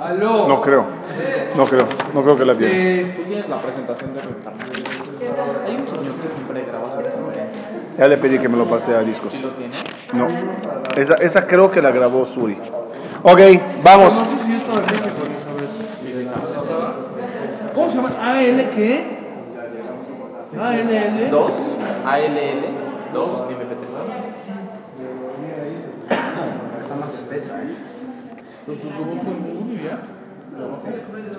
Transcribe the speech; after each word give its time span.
Aló. 0.00 0.48
No 0.48 0.62
creo. 0.62 0.86
No 1.56 1.64
creo. 1.66 1.86
No 2.14 2.22
creo 2.22 2.36
que 2.38 2.44
la 2.46 2.54
tiene. 2.54 3.04
Tú 3.04 3.22
tienes 3.24 3.48
la 3.48 3.60
presentación 3.60 4.14
de 4.14 4.20
Ricardo. 4.22 4.58
Hay 5.66 5.76
un 5.76 5.88
señor 5.88 6.14
que 6.14 6.28
siempre 6.34 6.64
graba. 6.64 6.98
Ya 7.98 8.08
le 8.08 8.16
pedí 8.16 8.38
que 8.38 8.48
me 8.48 8.56
lo 8.56 8.64
pase 8.64 8.94
a 8.94 9.00
discos. 9.00 9.30
¿Sí 9.30 9.42
lo 9.42 9.50
tiene? 9.50 9.74
No. 10.14 10.26
Esa, 10.96 11.16
esa 11.16 11.46
creo 11.46 11.70
que 11.70 11.82
la 11.82 11.90
grabó 11.90 12.24
Suri. 12.24 12.58
Ok, 13.22 13.40
vamos. 13.82 14.14
No 14.14 14.24
sé 14.24 14.38
si 14.46 14.54
esto 14.54 14.72
con 14.72 14.84
¿sabes? 14.86 15.70
¿Cómo 17.74 17.90
se 17.90 17.96
llama? 17.96 18.10
¿AL 18.22 18.70
qué? 18.70 19.18
ALL. 20.58 21.30
2. 21.30 21.52
ALL. 22.06 22.64
2 23.12 23.32
MP3. 23.32 23.90
Está 26.80 26.94
más 26.94 27.14
espesa, 27.14 27.62
¿eh? 27.62 27.76
Google 28.76 29.72
y 29.72 29.82
ya. 29.82 29.98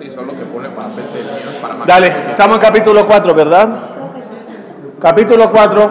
Sí, 0.00 0.10
solo 0.10 0.32
que 0.32 0.44
pone 0.44 0.68
para 0.70 0.94
PC, 0.94 1.20
el 1.20 1.24
mío 1.24 1.34
es 1.50 1.56
para 1.56 1.76
Mac. 1.76 1.86
Dale, 1.86 2.08
estamos 2.30 2.56
en 2.56 2.62
capítulo 2.62 3.06
4, 3.06 3.34
¿verdad? 3.34 3.80
Capítulo 5.00 5.50
4. 5.50 5.90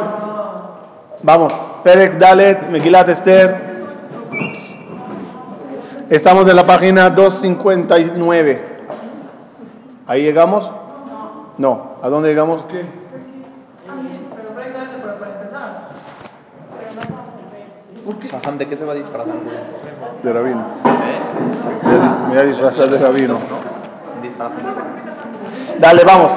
Vamos. 1.23 1.53
Perek 1.83 2.17
Dalet, 2.17 2.69
Megilat 2.69 3.09
Esther. 3.09 3.71
Estamos 6.09 6.47
en 6.47 6.55
la 6.55 6.65
página 6.65 7.09
259. 7.09 8.71
¿Ahí 10.07 10.23
llegamos? 10.23 10.73
No. 11.57 11.95
¿A 12.01 12.09
dónde 12.09 12.29
llegamos? 12.29 12.65
¿Qué? 12.65 13.00
Ajá, 18.33 18.51
¿de 18.51 18.67
qué 18.67 18.75
se 18.77 18.85
va 18.85 18.93
a 18.93 18.95
disfrazar? 18.95 19.33
De 20.23 20.33
rabino. 20.33 20.59
¿Eh? 20.85 21.83
Me 21.83 21.89
voy 21.91 21.99
a 21.99 22.03
dis- 22.03 22.19
me 22.19 22.27
voy 22.29 22.37
a 22.37 22.43
disfrazar 22.43 22.89
de 22.89 22.97
rabino. 22.97 23.37
Dale, 25.79 26.03
vamos. 26.03 26.31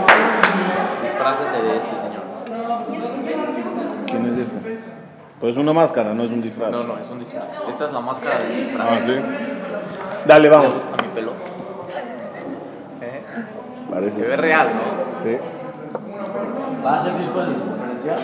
Disfrácese 1.02 1.62
de 1.62 1.76
este 1.76 1.96
señor. 1.96 2.22
¿Quién 4.06 4.32
es 4.32 4.38
este? 4.48 4.78
Pues 5.40 5.52
es 5.52 5.58
una 5.58 5.72
máscara, 5.72 6.14
no 6.14 6.22
es 6.24 6.30
un 6.30 6.40
disfraz. 6.40 6.70
No, 6.70 6.84
no, 6.84 6.98
es 6.98 7.08
un 7.10 7.18
disfraz. 7.18 7.48
Esta 7.68 7.84
es 7.84 7.92
la 7.92 8.00
máscara 8.00 8.38
del 8.38 8.56
disfraz. 8.64 8.88
Ah, 8.90 8.96
sí. 9.04 9.16
Dale, 10.26 10.42
¿Le 10.44 10.48
vamos. 10.48 10.74
gusta 10.74 11.02
mi 11.02 11.08
pelo? 11.08 11.32
¿Eh? 13.02 13.20
Parece. 13.90 14.24
Se 14.24 14.30
ve 14.30 14.36
real, 14.36 14.68
¿no? 14.68 15.24
Sí. 15.30 15.36
¿Va 16.84 16.92
a 16.92 16.96
hacer 16.96 17.16
discos 17.18 17.46
de 17.46 17.54
conferencias? 17.66 18.20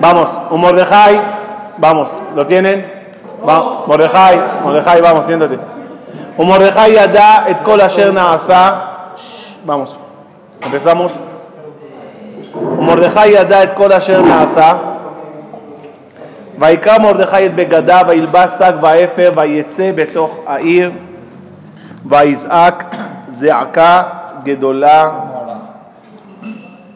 Vamos, 0.00 0.38
un 0.50 0.60
Mordejai. 0.60 1.37
Vamos, 1.77 2.15
¿lo 2.35 2.45
tienen? 2.45 2.91
Va, 3.47 3.83
Mordejai, 3.87 4.41
Mordejai, 4.63 5.01
vamos, 5.01 5.25
siéntate. 5.25 5.57
Un 6.37 6.47
Mordejai 6.47 6.93
yada 6.93 7.45
et 7.47 7.61
kol 7.61 7.81
asher 7.81 8.13
naasa. 8.13 9.13
Shh, 9.15 9.57
Vamos, 9.65 9.97
empezamos. 10.61 11.11
Un 12.53 12.85
Mordejai 12.85 13.33
yada 13.33 13.63
et 13.63 13.73
kol 13.73 13.91
asher 13.91 14.21
naasa. 14.21 14.93
ויקרא 16.59 16.97
מרדכי 16.97 17.45
את 17.45 17.55
בגדיו, 17.55 18.05
וילבש 18.07 18.51
שק 18.51 18.73
ואפר, 18.81 19.31
ויצא 19.35 19.91
בתוך 19.95 20.39
העיר, 20.45 20.91
ויזעק 22.05 22.95
זעקה 23.27 24.03
גדולה 24.43 25.11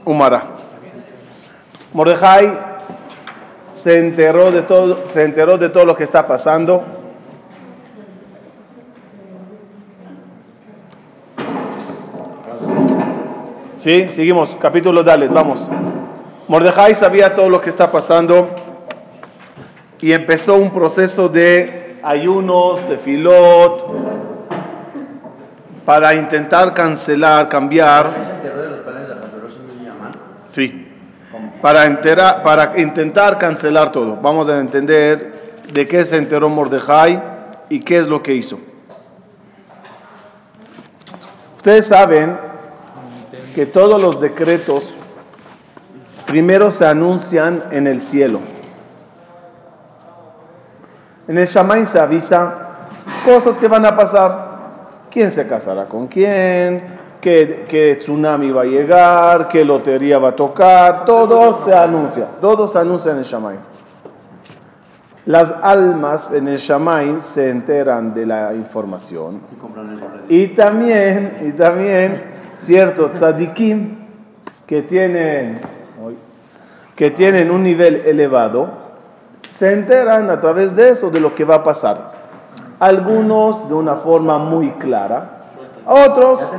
ומרה. 0.08 0.40
Mordejai 1.96 2.46
se 3.83 3.99
enteró 3.99 4.53
de 4.53 4.63
todo, 4.63 5.09
se 5.09 5.25
enteró 5.25 5.59
de 5.59 5.69
todo 5.69 5.85
lo 5.85 5.97
que 5.97 6.05
está 6.05 6.25
pasando. 6.25 6.85
Sí, 13.77 14.07
seguimos, 14.11 14.57
capítulo 14.61 15.03
Dalet, 15.03 15.33
vamos. 15.33 15.67
Mordejai 16.47 16.95
sabía 16.95 17.35
todo 17.35 17.49
lo 17.49 17.61
que 17.61 17.71
está 17.71 17.91
pasando 17.91 18.51
y 20.01 20.13
empezó 20.13 20.55
un 20.55 20.71
proceso 20.71 21.29
de 21.29 21.97
ayunos, 22.05 22.89
de 22.89 22.99
filot, 22.99 23.85
para 25.85 26.15
intentar 26.15 26.73
cancelar, 26.73 27.49
cambiar. 27.49 28.13
¿Se 28.13 28.31
enteró 28.31 28.63
de 28.63 28.71
los 28.71 28.79
planes 28.79 29.09
de 29.09 29.15
y? 29.17 30.13
Sí. 30.47 30.82
Para, 31.63 31.87
entera- 31.87 32.43
para 32.43 32.79
intentar 32.79 33.39
cancelar 33.39 33.93
todo. 33.93 34.17
Vamos 34.17 34.49
a 34.49 34.59
entender 34.59 35.63
de 35.73 35.87
qué 35.89 36.05
se 36.05 36.17
enteró 36.17 36.49
Mordejai 36.49 37.23
y 37.69 37.81
qué 37.81 37.99
es 37.99 38.09
lo 38.09 38.23
que 38.23 38.35
hizo. 38.35 38.59
Ustedes 41.59 41.87
saben 41.87 42.37
que 43.55 43.65
todos 43.67 44.03
los 44.03 44.21
decretos 44.21 44.93
primero 46.27 46.73
se 46.73 46.85
anuncian 46.85 47.63
en 47.71 47.87
el 47.87 48.01
cielo. 48.03 48.41
En 51.29 51.39
el 51.39 51.47
Shamay 51.47 51.87
se 51.87 52.01
avisa 52.01 52.71
cosas 53.25 53.57
que 53.59 53.69
van 53.69 53.87
a 53.87 53.95
pasar. 53.95 54.51
¿Quién 55.11 55.31
se 55.31 55.47
casará 55.47 55.85
con 55.85 56.09
quién? 56.09 57.01
¿Qué, 57.23 57.65
qué 57.69 57.95
tsunami 57.95 58.51
va 58.51 58.63
a 58.63 58.65
llegar? 58.65 59.47
¿Qué 59.47 59.65
lotería 59.65 60.19
va 60.19 60.31
a 60.31 60.37
tocar? 60.37 61.05
Todo 61.05 61.65
se 61.65 61.73
anuncia. 61.73 62.27
Todo 62.41 62.67
se 62.67 62.81
anuncia 62.81 63.13
en 63.13 63.19
el 63.19 63.25
Shamay. 63.25 63.57
Las 65.27 65.55
almas 65.63 66.33
en 66.33 66.49
el 66.49 66.57
Shamay 66.59 67.19
se 67.21 67.49
enteran 67.49 68.13
de 68.13 68.27
la 68.27 68.53
información. 68.55 69.41
Y 70.29 70.49
también, 70.49 71.39
y 71.43 71.53
también 71.53 72.21
ciertos 72.57 73.13
tzadikim 73.13 73.99
que 74.67 74.83
tienen, 74.83 75.61
que 76.97 77.13
tienen 77.13 77.53
un 77.53 77.63
nivel 77.63 78.03
elevado, 78.05 78.69
se 79.53 79.73
enteran 79.73 80.29
a 80.29 80.41
través 80.41 80.75
de 80.75 80.89
eso 80.89 81.09
de 81.09 81.21
lo 81.21 81.37
que 81.37 81.45
va 81.45 81.55
a 81.55 81.63
pasar. 81.63 82.15
Algunos 82.81 83.69
de 83.69 83.75
una 83.75 83.95
forma 83.95 84.39
muy 84.39 84.73
clara, 84.73 85.42
otros, 85.87 86.53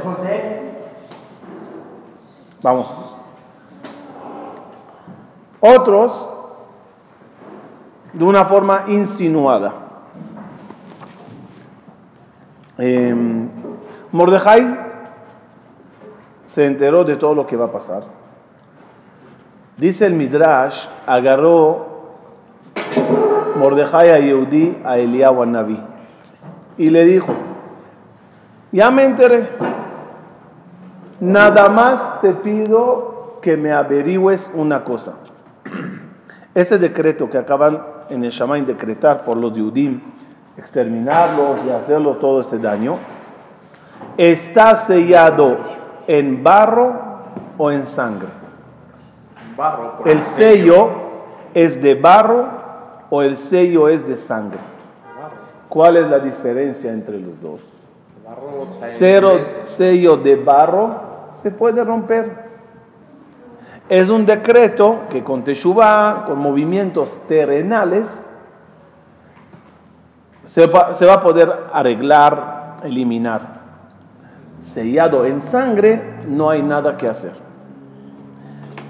vamos, 2.61 2.95
otros 5.59 6.29
de 8.13 8.23
una 8.23 8.45
forma 8.45 8.83
insinuada. 8.87 9.73
Eh, 12.77 13.15
Mordejai 14.11 14.79
se 16.45 16.65
enteró 16.65 17.03
de 17.03 17.15
todo 17.15 17.33
lo 17.33 17.47
que 17.47 17.55
va 17.55 17.65
a 17.65 17.71
pasar. 17.71 18.03
Dice 19.77 20.05
el 20.05 20.13
Midrash, 20.13 20.87
agarró 21.07 21.93
Mordejai 23.55 24.11
a 24.11 24.19
Yehudi 24.19 24.81
a 24.85 24.97
Eliyahu 24.97 25.45
Naví 25.45 25.79
y 26.77 26.89
le 26.89 27.05
dijo, 27.05 27.33
ya 28.73 28.89
me 28.89 29.03
enteré, 29.03 29.49
nada 31.19 31.69
más 31.69 32.19
te 32.21 32.33
pido 32.33 33.37
que 33.41 33.55
me 33.55 33.71
averigües 33.71 34.51
una 34.53 34.83
cosa. 34.83 35.13
Este 36.55 36.77
decreto 36.77 37.29
que 37.29 37.37
acaban 37.37 37.81
en 38.09 38.23
el 38.23 38.31
Shammai 38.31 38.61
decretar 38.61 39.23
por 39.23 39.37
los 39.37 39.53
Yudim, 39.53 40.01
exterminarlos 40.57 41.65
y 41.65 41.71
hacerlos 41.71 42.19
todo 42.19 42.41
ese 42.41 42.59
daño, 42.59 42.97
está 44.17 44.75
sellado 44.75 45.57
en 46.05 46.43
barro 46.43 46.93
o 47.57 47.71
en 47.71 47.85
sangre. 47.85 48.27
Barro. 49.57 50.01
El 50.05 50.19
sello 50.19 50.89
es 51.53 51.81
de 51.81 51.95
barro 51.95 52.47
o 53.09 53.21
el 53.21 53.37
sello 53.37 53.87
es 53.87 54.07
de 54.07 54.15
sangre. 54.15 54.59
¿Cuál 55.69 55.97
es 55.97 56.07
la 56.07 56.19
diferencia 56.19 56.91
entre 56.91 57.19
los 57.19 57.41
dos? 57.41 57.82
Cero 58.83 59.39
sello 59.63 60.17
de 60.17 60.35
barro 60.35 61.27
se 61.31 61.51
puede 61.51 61.83
romper. 61.83 62.43
Es 63.89 64.09
un 64.09 64.25
decreto 64.25 65.01
que 65.09 65.23
con 65.23 65.43
Teshuvah, 65.43 66.23
con 66.25 66.39
movimientos 66.39 67.21
terrenales, 67.27 68.25
se 70.45 70.67
va, 70.67 70.93
se 70.93 71.05
va 71.05 71.13
a 71.13 71.19
poder 71.19 71.51
arreglar, 71.71 72.77
eliminar. 72.83 73.61
Sellado 74.59 75.25
en 75.25 75.41
sangre, 75.41 76.01
no 76.27 76.49
hay 76.49 76.61
nada 76.61 76.95
que 76.95 77.07
hacer. 77.07 77.33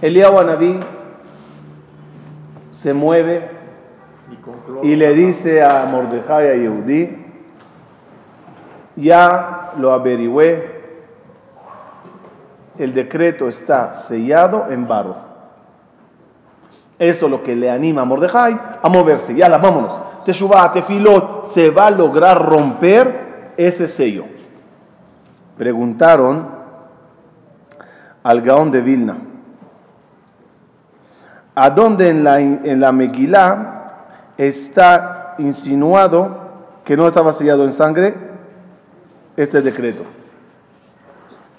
Eliyahu 0.01 0.37
Anabí 0.37 0.79
se 2.71 2.93
mueve 2.93 3.49
y 4.81 4.95
le 4.95 5.13
dice 5.13 5.63
a 5.63 5.87
Mordejai 5.89 6.49
a 6.49 6.55
Yehudí, 6.55 7.22
ya 8.95 9.71
lo 9.77 9.91
averigüé, 9.91 10.83
el 12.77 12.93
decreto 12.93 13.47
está 13.47 13.93
sellado 13.93 14.65
en 14.69 14.87
barro. 14.87 15.15
Eso 16.97 17.25
es 17.25 17.31
lo 17.31 17.43
que 17.43 17.55
le 17.55 17.69
anima 17.69 18.01
a 18.01 18.05
Mordejai 18.05 18.59
a 18.81 18.89
moverse. 18.89 19.35
Ya, 19.35 19.49
vámonos. 19.57 19.99
Teshuvah, 20.25 20.71
Tefilot, 20.71 21.45
se 21.45 21.69
va 21.69 21.87
a 21.87 21.91
lograr 21.91 22.41
romper 22.41 23.53
ese 23.57 23.87
sello. 23.87 24.25
Preguntaron 25.57 26.47
al 28.23 28.41
Gaón 28.41 28.71
de 28.71 28.81
Vilna, 28.81 29.17
¿a 31.53 31.69
dónde 31.69 32.09
en 32.09 32.23
la, 32.23 32.39
en 32.39 32.79
la 32.79 32.91
Megilá 32.91 33.73
está 34.37 35.35
insinuado 35.39 36.37
que 36.85 36.95
no 36.95 37.07
estaba 37.07 37.33
sellado 37.33 37.65
en 37.65 37.73
sangre 37.73 38.32
este 39.37 39.61
decreto? 39.61 40.03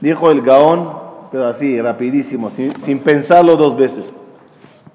Dijo 0.00 0.30
el 0.30 0.42
Gaón, 0.42 0.92
pero 1.30 1.46
así, 1.46 1.80
rapidísimo, 1.80 2.50
sin, 2.50 2.98
pensarlo 3.00 3.56
dos 3.56 3.76
veces. 3.76 4.12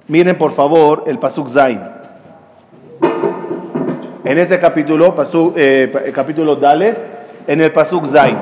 Miren 0.08 0.38
por 0.38 0.52
favor 0.52 1.04
el 1.08 1.20
Pasuk 1.20 1.50
Zain. 1.50 1.82
En 4.24 4.38
ese 4.38 4.60
capítulo, 4.60 5.16
pasuk, 5.16 5.54
eh, 5.58 5.92
el 6.06 6.14
capítulo 6.14 6.56
Dalet, 6.56 6.98
en 7.48 7.62
el 7.62 7.72
Pasuk 7.72 8.06
Zain. 8.06 8.38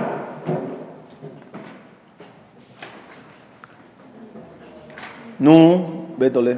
Nu, 5.39 6.07
Betole. 6.17 6.57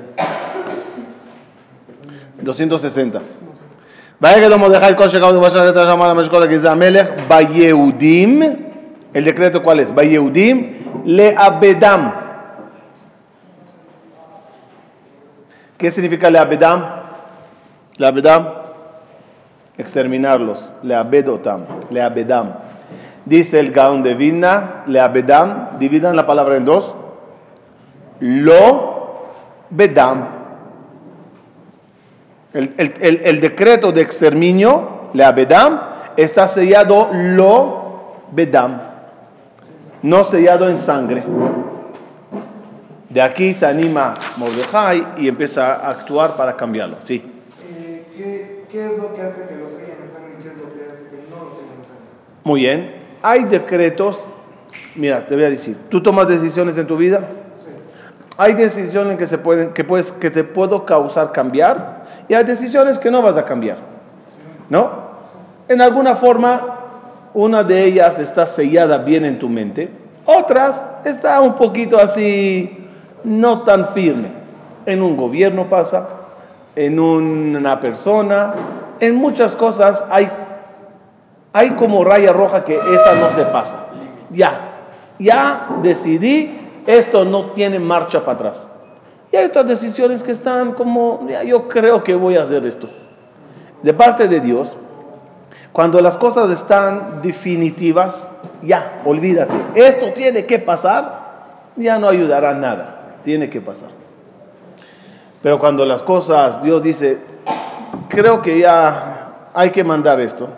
260. 2.42 3.22
Vaya 4.20 4.40
que 4.42 4.50
lo 4.50 4.70
dejar 4.70 4.90
el 4.90 4.96
coche 4.96 5.20
que 5.20 5.26
vas 5.26 5.56
a 5.56 5.72
llamar 5.72 6.10
a 6.10 6.14
la 6.14 6.22
escuela 6.22 6.48
que 6.48 6.56
es 6.56 6.66
Amelech, 6.66 7.28
Bayeudim. 7.28 8.42
El 9.14 9.24
decreto 9.24 9.64
cuál 9.64 9.80
es? 9.80 9.94
Bayeudim 9.96 10.80
le 11.06 11.36
abedam. 11.36 12.14
¿Qué 15.78 15.90
significa 15.92 16.30
le 16.30 16.38
abedam? 16.38 16.86
Le 17.98 18.06
abedam, 18.06 18.50
exterminarlos. 19.78 20.74
Le 20.84 20.96
abedotam, 20.96 21.66
le 21.90 22.02
abedam. 22.02 22.54
Dice 23.26 23.60
el 23.60 23.72
Gaón 23.72 24.04
de 24.04 24.16
Vilna, 24.16 24.84
le 24.88 25.00
abedam, 25.00 25.80
dividan 25.80 26.16
la 26.16 26.26
palabra 26.26 26.58
en 26.58 26.66
dos. 26.66 26.96
Lo 28.20 29.32
bedam. 29.70 30.39
El, 32.54 32.74
el- 32.78 32.94
el- 33.00 33.22
el 33.24 33.42
decreto 33.42 33.92
de 33.92 34.02
exterminio, 34.02 35.10
le 35.14 35.24
abedam, 35.24 35.80
está 36.18 36.48
sellado 36.48 37.10
lo 37.14 38.16
bedam, 38.32 38.82
no 40.02 40.24
sellado 40.24 40.68
en 40.70 40.78
sangre. 40.78 41.24
De 43.10 43.22
aquí 43.22 43.54
se 43.54 43.66
anima 43.66 44.14
Mordejai 44.38 45.06
y 45.18 45.28
empieza 45.28 45.76
a 45.76 45.90
actuar 45.90 46.36
para 46.36 46.56
cambiarlo. 46.56 46.98
Sí. 47.02 47.24
Eh, 47.72 48.06
¿qué, 48.16 48.66
¿Qué 48.72 48.86
es 48.86 48.98
lo 48.98 49.16
que 49.16 49.22
hace 49.22 49.48
que 49.48 49.56
lo 49.56 49.70
sellen 49.70 49.98
en 50.06 50.14
sangre 50.14 50.34
y 50.40 50.44
qué 50.44 50.50
es 50.50 50.58
lo 50.58 50.64
que 50.74 50.82
hace 50.86 51.10
que 51.10 51.30
no 51.30 51.36
lo 51.46 51.52
sellen 51.56 51.70
en 51.78 51.84
sangre? 51.84 52.06
Muy 52.44 52.60
bien. 52.62 52.96
Hay 53.24 53.44
decretos. 53.46 54.32
Mira, 54.96 55.26
te 55.26 55.34
voy 55.36 55.44
a 55.46 55.50
decir. 55.50 55.76
¿Tú 55.90 56.02
tomas 56.04 56.28
decisiones 56.28 56.78
en 56.78 56.86
tu 56.86 56.98
vida? 56.98 57.22
Hay 58.42 58.54
decisiones 58.54 59.18
que, 59.18 59.28
se 59.28 59.38
pueden, 59.38 59.74
que, 59.74 59.84
puedes, 59.84 60.14
que 60.14 60.32
te 60.32 60.46
puedo 60.46 60.86
causar 60.86 61.34
cambiar 61.34 62.06
y 62.30 62.34
hay 62.34 62.46
decisiones 62.46 62.98
que 62.98 63.12
no 63.12 63.22
vas 63.22 63.36
a 63.36 63.44
cambiar. 63.44 63.78
¿No? 64.70 65.10
En 65.68 65.82
alguna 65.82 66.16
forma, 66.16 66.78
una 67.34 67.64
de 67.66 67.84
ellas 67.84 68.18
está 68.18 68.46
sellada 68.46 69.00
bien 69.00 69.26
en 69.26 69.40
tu 69.40 69.50
mente, 69.50 69.92
otras 70.26 70.88
está 71.04 71.42
un 71.42 71.56
poquito 71.56 72.00
así, 72.00 72.88
no 73.26 73.64
tan 73.64 73.90
firme. 73.90 74.32
En 74.86 75.02
un 75.02 75.18
gobierno 75.18 75.68
pasa, 75.68 76.08
en 76.78 76.98
una 76.98 77.82
persona, 77.82 78.54
en 79.02 79.16
muchas 79.16 79.54
cosas 79.54 80.06
hay 80.10 80.32
hay 81.52 81.72
como 81.72 82.04
raya 82.04 82.32
roja 82.32 82.64
que 82.64 82.76
esa 82.76 83.16
no 83.16 83.32
se 83.32 83.44
pasa. 83.46 83.88
Ya, 84.30 84.62
ya 85.18 85.68
decidí, 85.82 86.69
esto 86.90 87.24
no 87.24 87.52
tiene 87.52 87.78
marcha 87.78 88.22
para 88.22 88.34
atrás. 88.34 88.72
Y 89.32 89.36
hay 89.36 89.46
otras 89.46 89.68
decisiones 89.68 90.24
que 90.24 90.32
están 90.32 90.74
como, 90.74 91.28
yo 91.46 91.68
creo 91.68 92.04
que 92.04 92.16
voy 92.16 92.36
a 92.36 92.42
hacer 92.42 92.66
esto. 92.66 92.90
De 93.84 93.94
parte 93.94 94.28
de 94.28 94.40
Dios, 94.40 94.76
cuando 95.72 96.02
las 96.02 96.18
cosas 96.18 96.50
están 96.50 97.22
definitivas, 97.22 98.32
ya, 98.64 99.02
olvídate, 99.06 99.54
esto 99.76 100.14
tiene 100.14 100.48
que 100.48 100.58
pasar, 100.58 101.74
ya 101.76 102.00
no 102.00 102.10
ayudará 102.10 102.56
nada, 102.56 103.20
tiene 103.24 103.52
que 103.52 103.62
pasar. 103.62 103.90
Pero 105.44 105.60
cuando 105.60 105.86
las 105.86 106.02
cosas, 106.02 106.60
Dios 106.64 106.82
dice, 106.82 107.20
creo 108.08 108.42
que 108.42 108.58
ya 108.58 109.50
hay 109.54 109.70
que 109.70 109.84
mandar 109.84 110.20
esto, 110.20 110.50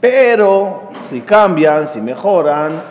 pero 0.00 0.90
si 1.08 1.20
cambian, 1.20 1.86
si 1.86 2.00
mejoran, 2.00 2.82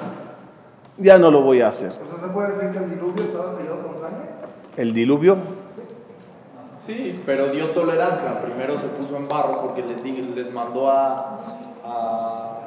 ya 0.98 1.18
no 1.18 1.30
lo 1.30 1.42
voy 1.42 1.60
a 1.62 1.68
hacer. 1.68 1.92
¿Se 2.24 2.30
puede 2.30 2.52
decir 2.54 2.70
que 2.72 2.78
el 2.78 2.90
diluvio 2.92 3.24
estaba 3.26 3.58
sellado 3.58 3.88
con 3.88 3.98
sangre? 4.00 4.30
El 4.78 4.94
diluvio, 4.94 5.38
Sí, 6.86 7.22
pero 7.26 7.48
dio 7.48 7.70
tolerancia. 7.70 8.42
Primero 8.42 8.78
se 8.78 8.88
puso 8.88 9.16
en 9.16 9.30
barro 9.30 9.62
porque 9.62 9.82
les, 9.84 10.04
di- 10.04 10.34
les 10.36 10.52
mandó 10.54 10.90
a, 10.92 11.38
a, 11.86 12.58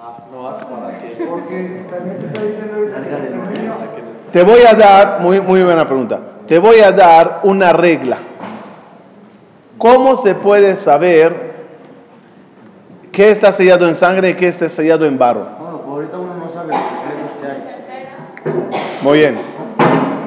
a 0.00 0.18
Noah 0.32 0.56
para 0.58 0.98
que, 0.98 1.26
Porque 1.28 1.84
también 1.90 2.18
se 2.20 2.26
está 2.26 2.42
diciendo 2.42 2.76
que 2.86 4.08
te 4.32 4.42
voy 4.44 4.60
a 4.62 4.72
dar, 4.74 5.20
muy, 5.20 5.40
muy 5.42 5.62
buena 5.62 5.86
pregunta, 5.86 6.18
te 6.46 6.58
voy 6.58 6.80
a 6.80 6.90
dar 6.92 7.40
una 7.42 7.72
regla. 7.74 8.16
¿Cómo 9.76 10.16
se 10.16 10.34
puede 10.34 10.74
saber 10.76 11.52
qué 13.12 13.30
está 13.30 13.52
sellado 13.52 13.86
en 13.88 13.94
sangre 13.94 14.30
y 14.30 14.34
qué 14.34 14.48
está 14.48 14.70
sellado 14.70 15.04
en 15.04 15.18
barro? 15.18 15.46
Bueno, 15.58 15.78
pues 15.82 15.88
ahorita 15.90 16.18
uno 16.18 16.34
no 16.34 16.48
sabe 16.48 16.68
los 16.68 16.78
secretos 16.78 17.36
que 17.42 17.46
hay. 17.46 17.78
Muy 19.02 19.18
bien. 19.18 19.36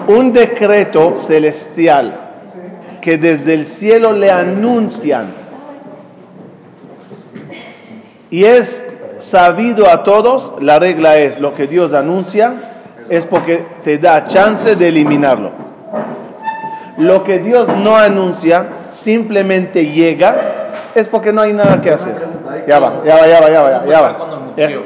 Un 0.08 0.34
decreto 0.34 1.16
celestial 1.18 2.20
que 3.02 3.18
desde 3.18 3.54
el 3.54 3.66
cielo 3.66 4.12
le 4.14 4.30
anuncian 4.32 5.28
y 8.30 8.44
es 8.46 8.86
sabido 9.20 9.90
a 9.90 10.04
todos, 10.04 10.54
la 10.62 10.80
regla 10.80 11.18
es 11.18 11.40
lo 11.40 11.54
que 11.54 11.68
Dios 11.68 11.94
anuncia 11.94 12.54
es 13.10 13.26
porque 13.26 13.66
te 13.84 13.98
da 13.98 14.26
chance 14.28 14.76
de 14.76 14.88
eliminarlo. 14.88 15.52
Lo 16.98 17.24
que 17.24 17.40
Dios 17.40 17.68
no 17.78 17.96
anuncia 17.98 18.68
simplemente 18.90 19.86
llega 19.88 20.72
es 20.96 21.08
porque 21.08 21.34
no 21.34 21.42
hay 21.42 21.54
nada 21.54 21.82
que 21.82 21.90
hacer. 21.92 22.16
Ya 22.68 22.80
va, 22.80 23.02
ya 23.06 23.16
va, 23.18 23.28
ya 23.28 23.40
va, 23.42 23.50
ya 23.50 23.62
va, 23.62 23.86
ya 23.86 24.02
va. 24.02 24.18
Cuando 24.18 24.36
anunció. 24.38 24.66
Ej- 24.66 24.80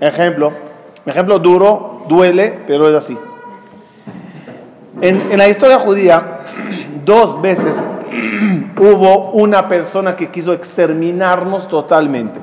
Ejemplo, 0.00 0.52
ejemplo, 1.12 1.36
ejemplo 1.36 1.38
duro, 1.38 2.04
duele, 2.08 2.60
pero 2.66 2.88
es 2.88 2.94
así. 2.94 3.16
En, 5.00 5.32
en 5.32 5.38
la 5.38 5.48
historia 5.48 5.78
judía, 5.78 6.40
dos 7.04 7.40
veces 7.42 7.84
hubo 8.78 9.30
una 9.32 9.68
persona 9.68 10.16
que 10.16 10.28
quiso 10.30 10.52
exterminarnos 10.52 11.68
totalmente. 11.68 12.40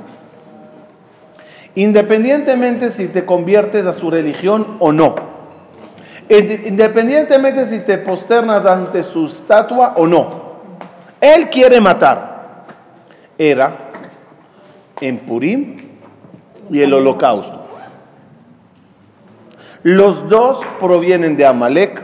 Independientemente 1.76 2.90
si 2.90 3.08
te 3.08 3.26
conviertes 3.26 3.86
a 3.88 3.94
su 3.94 4.12
religión 4.12 4.76
o 4.80 4.92
no. 4.92 5.16
Inde- 6.28 6.68
Independientemente 6.68 7.66
si 7.66 7.80
te 7.80 7.98
posternas 7.98 8.66
ante 8.66 9.04
su 9.04 9.26
estatua 9.26 9.94
o 9.96 10.06
no. 10.06 10.30
Él 11.22 11.50
quiere 11.50 11.80
matar. 11.80 12.66
Era 13.38 13.74
en 15.00 15.20
Purim 15.20 15.78
y 16.70 16.82
el 16.82 16.94
holocausto. 16.94 17.61
Los 19.84 20.30
dos 20.30 20.60
provienen 20.80 21.36
de 21.36 21.46
Amalek. 21.46 22.04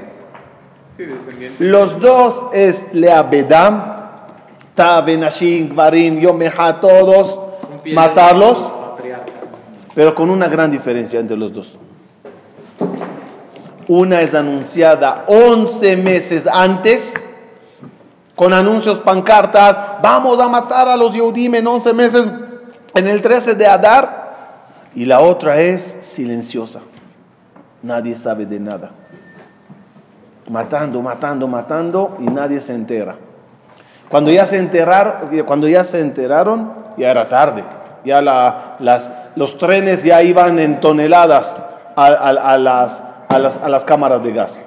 Sí. 0.98 1.05
Los 1.60 2.00
dos 2.00 2.46
es 2.51 2.88
Leabedam, 2.91 3.98
Tabenashim, 4.74 5.69
Gvarim, 5.69 6.19
Yomeja, 6.19 6.79
todos, 6.79 7.39
matarlos, 7.93 8.72
pero 9.93 10.15
con 10.15 10.29
una 10.29 10.48
gran 10.48 10.72
diferencia 10.72 11.19
entre 11.19 11.38
los 11.38 11.53
dos. 11.53 11.77
Una 13.88 14.22
es 14.22 14.34
anunciada 14.34 15.24
11 15.27 15.98
meses 15.98 16.48
antes, 16.51 17.27
con 18.36 18.53
anuncios, 18.53 19.00
pancartas, 19.00 20.01
vamos 20.01 20.39
a 20.39 20.48
matar 20.48 20.88
a 20.88 20.98
los 20.98 21.13
Yehudim 21.13 21.55
en 21.55 21.67
11 21.67 21.93
meses, 21.93 22.25
en 22.93 23.07
el 23.07 23.22
13 23.22 23.55
de 23.55 23.65
Adar, 23.65 24.89
y 24.93 25.05
la 25.05 25.22
otra 25.22 25.62
es 25.62 26.00
silenciosa. 26.01 26.81
Nadie 27.84 28.15
sabe 28.15 28.46
de 28.46 28.60
nada. 28.60 28.91
Matando, 30.50 31.01
matando, 31.01 31.48
matando, 31.48 32.17
y 32.19 32.24
nadie 32.24 32.62
se 32.62 32.74
entera. 32.74 33.15
Cuando 34.10 34.31
ya 34.31 34.46
se 34.46 34.57
enteraron, 34.57 35.43
cuando 35.46 35.67
ya 35.67 35.84
se 35.84 36.00
enteraron, 36.00 36.72
ya 36.98 37.12
era 37.12 37.27
tarde. 37.27 37.63
Ya 38.05 38.22
la- 38.22 38.77
las, 38.79 39.12
los 39.36 39.57
trenes 39.57 40.03
ya 40.03 40.22
iban 40.24 40.60
en 40.60 40.79
toneladas 40.79 41.62
a, 41.96 42.05
a- 42.05 42.53
a 42.53 42.57
las, 42.57 43.03
a, 43.27 43.39
las, 43.39 43.57
a 43.57 43.67
las 43.67 43.84
cámaras 43.84 44.24
de 44.24 44.31
gas. 44.31 44.65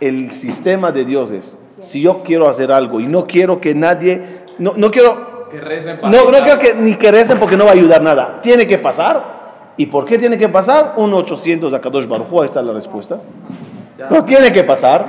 El 0.00 0.30
sistema 0.32 0.92
de 0.92 1.04
Dios 1.06 1.30
es, 1.30 1.56
si 1.78 2.02
yo 2.02 2.22
quiero 2.22 2.48
hacer 2.48 2.70
algo 2.72 3.00
y 3.00 3.06
no 3.06 3.26
quiero 3.26 3.60
que 3.60 3.74
nadie, 3.74 4.40
no, 4.58 4.74
no 4.76 4.90
quiero 4.90 5.48
Que 5.50 5.60
recen 5.60 5.98
para 6.00 6.10
No, 6.12 6.30
no 6.30 6.58
que 6.58 6.74
ni 6.74 6.94
que 6.96 7.10
recen 7.10 7.38
porque 7.38 7.56
no 7.56 7.64
va 7.64 7.70
a 7.70 7.74
ayudar 7.74 8.02
nada. 8.02 8.40
Tiene 8.42 8.66
que 8.66 8.76
pasar. 8.76 9.39
¿Y 9.80 9.86
por 9.86 10.04
qué 10.04 10.18
tiene 10.18 10.36
que 10.36 10.50
pasar? 10.50 10.92
Un 10.98 11.14
800 11.14 11.72
a 11.72 11.80
Kadosh 11.80 12.06
Baruj 12.06 12.40
ahí 12.40 12.44
está 12.44 12.60
la 12.60 12.74
respuesta. 12.74 13.18
No 14.10 14.22
tiene 14.26 14.52
que 14.52 14.62
pasar. 14.62 15.06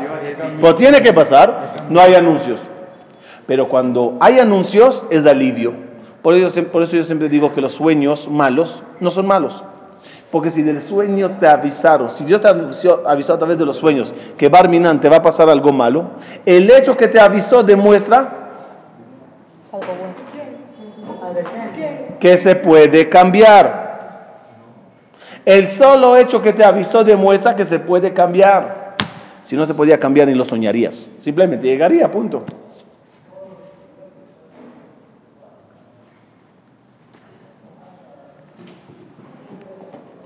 No 0.61 0.73
tiene 0.75 1.01
que 1.01 1.11
pasar. 1.11 1.75
No 1.89 1.99
hay 1.99 2.15
anuncios. 2.15 2.61
Pero 3.45 3.67
cuando 3.67 4.15
hay 4.21 4.39
anuncios 4.39 5.03
es 5.09 5.25
alivio. 5.25 5.73
Por 6.21 6.35
eso, 6.35 6.63
por 6.67 6.83
eso 6.83 6.95
yo 6.95 7.03
siempre 7.03 7.27
digo 7.27 7.51
que 7.51 7.59
los 7.59 7.73
sueños 7.73 8.29
malos 8.29 8.81
no 9.01 9.11
son 9.11 9.27
malos. 9.27 9.61
Porque 10.31 10.49
si 10.49 10.63
del 10.63 10.81
sueño 10.81 11.31
te 11.31 11.49
avisaron, 11.49 12.09
si 12.09 12.23
Dios 12.23 12.39
te 12.39 12.47
avisó, 12.47 13.03
avisó 13.05 13.33
a 13.33 13.37
través 13.37 13.57
de 13.57 13.65
los 13.65 13.75
sueños 13.75 14.13
que 14.37 14.47
Barminan 14.47 15.01
te 15.01 15.09
va 15.09 15.17
a 15.17 15.21
pasar 15.21 15.49
algo 15.49 15.73
malo, 15.73 16.11
el 16.45 16.71
hecho 16.71 16.95
que 16.95 17.09
te 17.09 17.19
avisó 17.19 17.61
demuestra 17.61 18.37
Es 21.33 22.17
que 22.21 22.37
se 22.37 22.55
puede 22.55 23.09
cambiar. 23.09 23.80
El 25.45 25.67
solo 25.67 26.17
hecho 26.17 26.41
que 26.41 26.53
te 26.53 26.63
avisó 26.63 27.03
demuestra 27.03 27.55
que 27.55 27.65
se 27.65 27.79
puede 27.79 28.13
cambiar. 28.13 28.95
Si 29.41 29.55
no 29.55 29.65
se 29.65 29.74
podía 29.74 30.00
cambiar 30.00 30.27
ni 30.27 30.36
lo 30.36 30.45
soñarías. 30.45 31.07
Simplemente 31.19 31.67
llegaría, 31.67 32.10
punto. 32.12 32.43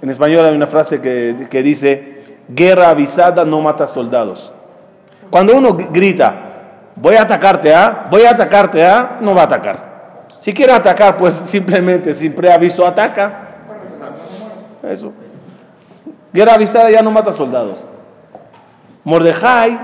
En 0.02 0.10
español 0.10 0.46
hay 0.46 0.56
una 0.56 0.68
frase 0.68 1.02
que, 1.02 1.48
que 1.50 1.64
dice, 1.64 2.38
guerra 2.50 2.90
avisada 2.90 3.46
no 3.46 3.62
mata 3.62 3.88
soldados. 3.88 4.52
Cuando 5.32 5.56
uno 5.56 5.74
grita, 5.74 6.92
voy 6.96 7.16
a 7.16 7.24
atacarte, 7.24 7.74
¿ah? 7.74 8.06
Voy 8.12 8.24
a 8.24 8.32
atacarte, 8.32 8.86
¿ah? 8.86 9.18
No 9.22 9.34
va 9.34 9.42
a 9.42 9.46
atacar. 9.46 10.28
Si 10.40 10.54
quiere 10.54 10.74
atacar, 10.74 11.18
pues 11.18 11.34
simplemente 11.34 12.14
sin 12.14 12.34
preaviso 12.34 12.86
ataca. 12.86 13.45
Eso. 14.90 15.12
Guerra 16.34 16.54
avisada 16.56 16.90
ya 16.92 17.02
no 17.02 17.12
mata 17.12 17.32
soldados. 17.32 17.86
Mordejai, 19.04 19.80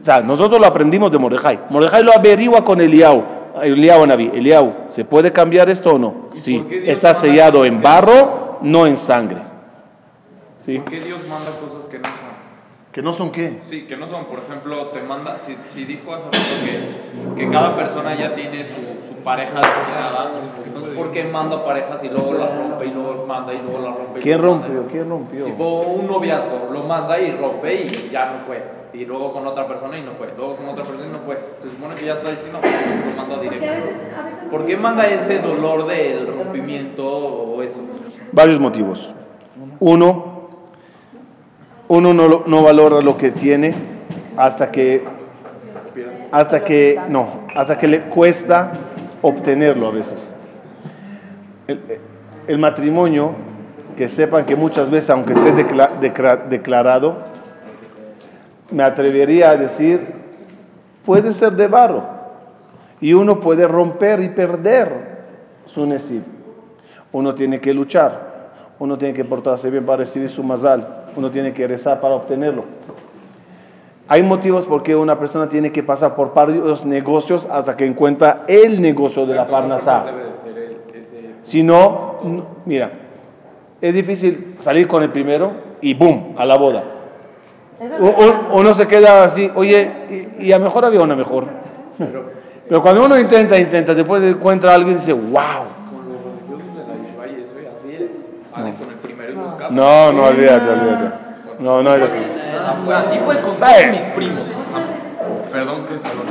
o 0.00 0.04
sea, 0.04 0.20
nosotros 0.20 0.60
lo 0.60 0.66
aprendimos 0.66 1.10
de 1.10 1.18
Mordejai. 1.18 1.58
Mordejai 1.70 2.04
lo 2.04 2.12
averigua 2.12 2.62
con 2.64 2.80
Eliau. 2.80 3.24
Eliau 3.62 4.06
Naví. 4.06 4.30
Eliau, 4.34 4.72
¿se 4.88 5.04
puede 5.04 5.32
cambiar 5.32 5.68
esto 5.68 5.90
o 5.90 5.98
no? 5.98 6.28
¿Y 6.34 6.40
Sí. 6.40 6.66
Está 6.84 7.14
sellado 7.14 7.64
en 7.64 7.82
barro, 7.82 8.58
no 8.62 8.86
en 8.86 8.96
sangre. 8.96 9.42
¿Sí? 10.64 10.78
¿Por 10.78 10.90
qué 10.92 11.00
Dios 11.00 11.20
manda 11.28 11.50
cosas 11.50 11.86
que 11.86 11.98
no 11.98 12.04
son? 12.04 12.27
¿Que 12.92 13.02
no 13.02 13.12
son 13.12 13.30
qué? 13.30 13.60
Sí, 13.66 13.82
que 13.82 13.96
no 13.96 14.06
son, 14.06 14.24
por 14.24 14.38
ejemplo, 14.38 14.86
te 14.86 15.02
manda, 15.02 15.38
si, 15.38 15.56
si 15.68 15.84
dijo 15.84 16.14
hace 16.14 16.24
rato 16.24 16.38
que, 16.64 17.40
que 17.44 17.50
cada 17.50 17.76
persona 17.76 18.14
ya 18.16 18.34
tiene 18.34 18.64
su, 18.64 18.74
su 19.06 19.14
pareja 19.22 19.60
designada, 19.60 20.32
entonces 20.64 20.94
¿por 20.96 21.10
qué 21.12 21.24
manda 21.24 21.64
parejas 21.66 22.02
y 22.02 22.08
luego 22.08 22.32
la 22.32 22.46
rompe 22.48 22.86
y 22.86 22.90
luego 22.90 23.26
manda 23.26 23.52
y 23.52 23.58
luego 23.58 23.78
la 23.82 23.94
rompe? 23.94 24.20
y 24.20 24.22
¿Quién 24.22 24.40
luego 24.40 24.56
manda? 24.56 24.68
rompió? 24.74 24.90
¿Quién 24.92 25.08
rompió? 25.10 25.44
Tipo 25.44 25.80
un 25.82 26.06
noviazgo, 26.06 26.70
lo 26.72 26.82
manda 26.84 27.20
y 27.20 27.30
rompe 27.32 27.74
y 27.74 28.08
ya 28.10 28.32
no 28.32 28.46
fue. 28.46 28.78
Y 28.94 29.04
luego 29.04 29.34
con 29.34 29.46
otra 29.46 29.68
persona 29.68 29.98
y 29.98 30.02
no 30.02 30.12
fue. 30.12 30.32
Luego 30.36 30.56
con 30.56 30.68
otra 30.70 30.82
persona 30.82 31.06
y 31.06 31.12
no 31.12 31.18
fue. 31.20 31.38
Se 31.62 31.68
supone 31.70 31.94
que 31.94 32.06
ya 32.06 32.14
está 32.14 32.30
destinado, 32.30 32.60
pero 32.62 32.74
se 32.74 33.10
lo 33.10 33.16
manda 33.16 33.38
directo. 33.42 33.88
¿Por 34.50 34.64
qué 34.64 34.76
manda 34.78 35.06
ese 35.06 35.40
dolor 35.40 35.86
del 35.86 36.26
rompimiento 36.26 37.06
o 37.06 37.62
eso? 37.62 37.76
Varios 38.32 38.58
motivos. 38.58 39.12
Uno, 39.78 40.37
uno 41.88 42.12
no, 42.12 42.42
no 42.46 42.62
valora 42.62 43.00
lo 43.00 43.16
que 43.16 43.30
tiene 43.30 43.74
hasta 44.36 44.70
que, 44.70 45.02
hasta 46.30 46.62
que, 46.62 47.00
no, 47.08 47.28
hasta 47.54 47.76
que 47.78 47.88
le 47.88 48.00
cuesta 48.02 48.72
obtenerlo 49.22 49.88
a 49.88 49.90
veces. 49.90 50.34
El, 51.66 51.80
el 52.46 52.58
matrimonio, 52.58 53.32
que 53.96 54.08
sepan 54.08 54.44
que 54.44 54.54
muchas 54.54 54.90
veces, 54.90 55.10
aunque 55.10 55.32
esté 55.32 55.52
decla- 55.54 55.90
decra- 56.00 56.46
declarado, 56.48 57.16
me 58.70 58.82
atrevería 58.82 59.50
a 59.50 59.56
decir, 59.56 60.06
puede 61.04 61.32
ser 61.32 61.52
de 61.54 61.66
barro. 61.68 62.04
Y 63.00 63.12
uno 63.12 63.40
puede 63.40 63.66
romper 63.66 64.20
y 64.20 64.28
perder 64.28 65.18
su 65.66 65.86
nesib. 65.86 66.22
Uno 67.12 67.34
tiene 67.34 67.60
que 67.60 67.72
luchar. 67.72 68.28
Uno 68.78 68.98
tiene 68.98 69.14
que 69.14 69.24
portarse 69.24 69.70
bien 69.70 69.84
para 69.86 69.98
recibir 69.98 70.28
su 70.28 70.42
mazal. 70.42 71.06
Uno 71.18 71.32
tiene 71.32 71.52
que 71.52 71.66
rezar 71.66 72.00
para 72.00 72.14
obtenerlo. 72.14 72.62
Hay 74.06 74.22
motivos 74.22 74.66
por 74.66 74.84
qué 74.84 74.94
una 74.94 75.18
persona 75.18 75.48
tiene 75.48 75.72
que 75.72 75.82
pasar 75.82 76.14
por 76.14 76.32
varios 76.32 76.84
negocios 76.86 77.48
hasta 77.50 77.76
que 77.76 77.84
encuentra 77.84 78.44
el 78.46 78.80
negocio 78.80 79.26
de 79.26 79.34
la 79.34 79.48
parnasá. 79.48 80.06
Si 81.42 81.64
no, 81.64 82.20
no- 82.22 82.46
mira, 82.66 82.92
es 83.80 83.92
difícil 83.92 84.54
salir 84.58 84.86
con 84.86 85.02
el 85.02 85.10
primero 85.10 85.50
y 85.80 85.92
¡boom! 85.94 86.34
a 86.38 86.44
la 86.46 86.56
boda. 86.56 86.84
Uno 88.52 88.74
se 88.74 88.86
queda 88.86 89.24
así, 89.24 89.50
oye, 89.56 89.90
y, 90.38 90.46
y 90.46 90.52
a 90.52 90.58
lo 90.58 90.64
mejor 90.66 90.84
había 90.84 91.00
una 91.00 91.16
mejor. 91.16 91.46
Pero 92.68 92.80
cuando 92.80 93.04
uno 93.04 93.18
intenta, 93.18 93.58
intenta, 93.58 93.92
después 93.92 94.22
encuentra 94.22 94.70
a 94.70 94.74
alguien 94.76 94.94
y 94.94 95.00
dice, 95.00 95.12
wow. 95.12 95.32
Con 95.90 96.12
los 96.12 96.22
religiosos 96.22 96.76
de 96.76 96.86
la 96.86 96.94
Yeshiva 96.94 97.26
y 97.26 97.34
eso, 97.42 97.60
y 97.60 97.66
así 97.66 98.04
con 98.58 98.88
el 98.90 98.96
primero 99.02 99.32
y 99.32 99.34
los. 99.34 99.70
No, 99.72 100.12
no, 100.12 100.24
olvídate, 100.24 100.68
olvídate. 100.70 101.10
No, 101.60 101.82
no 101.82 101.90
así. 101.90 102.20
Esa 102.56 102.72
fue 102.84 102.94
así, 102.94 103.18
fue 103.24 103.40
con 103.40 103.56
todos 103.56 103.86
mis 103.90 104.04
primos. 104.06 104.48
Perdón 105.52 105.84
que 105.86 105.98
se 105.98 106.08
lo 106.08 106.22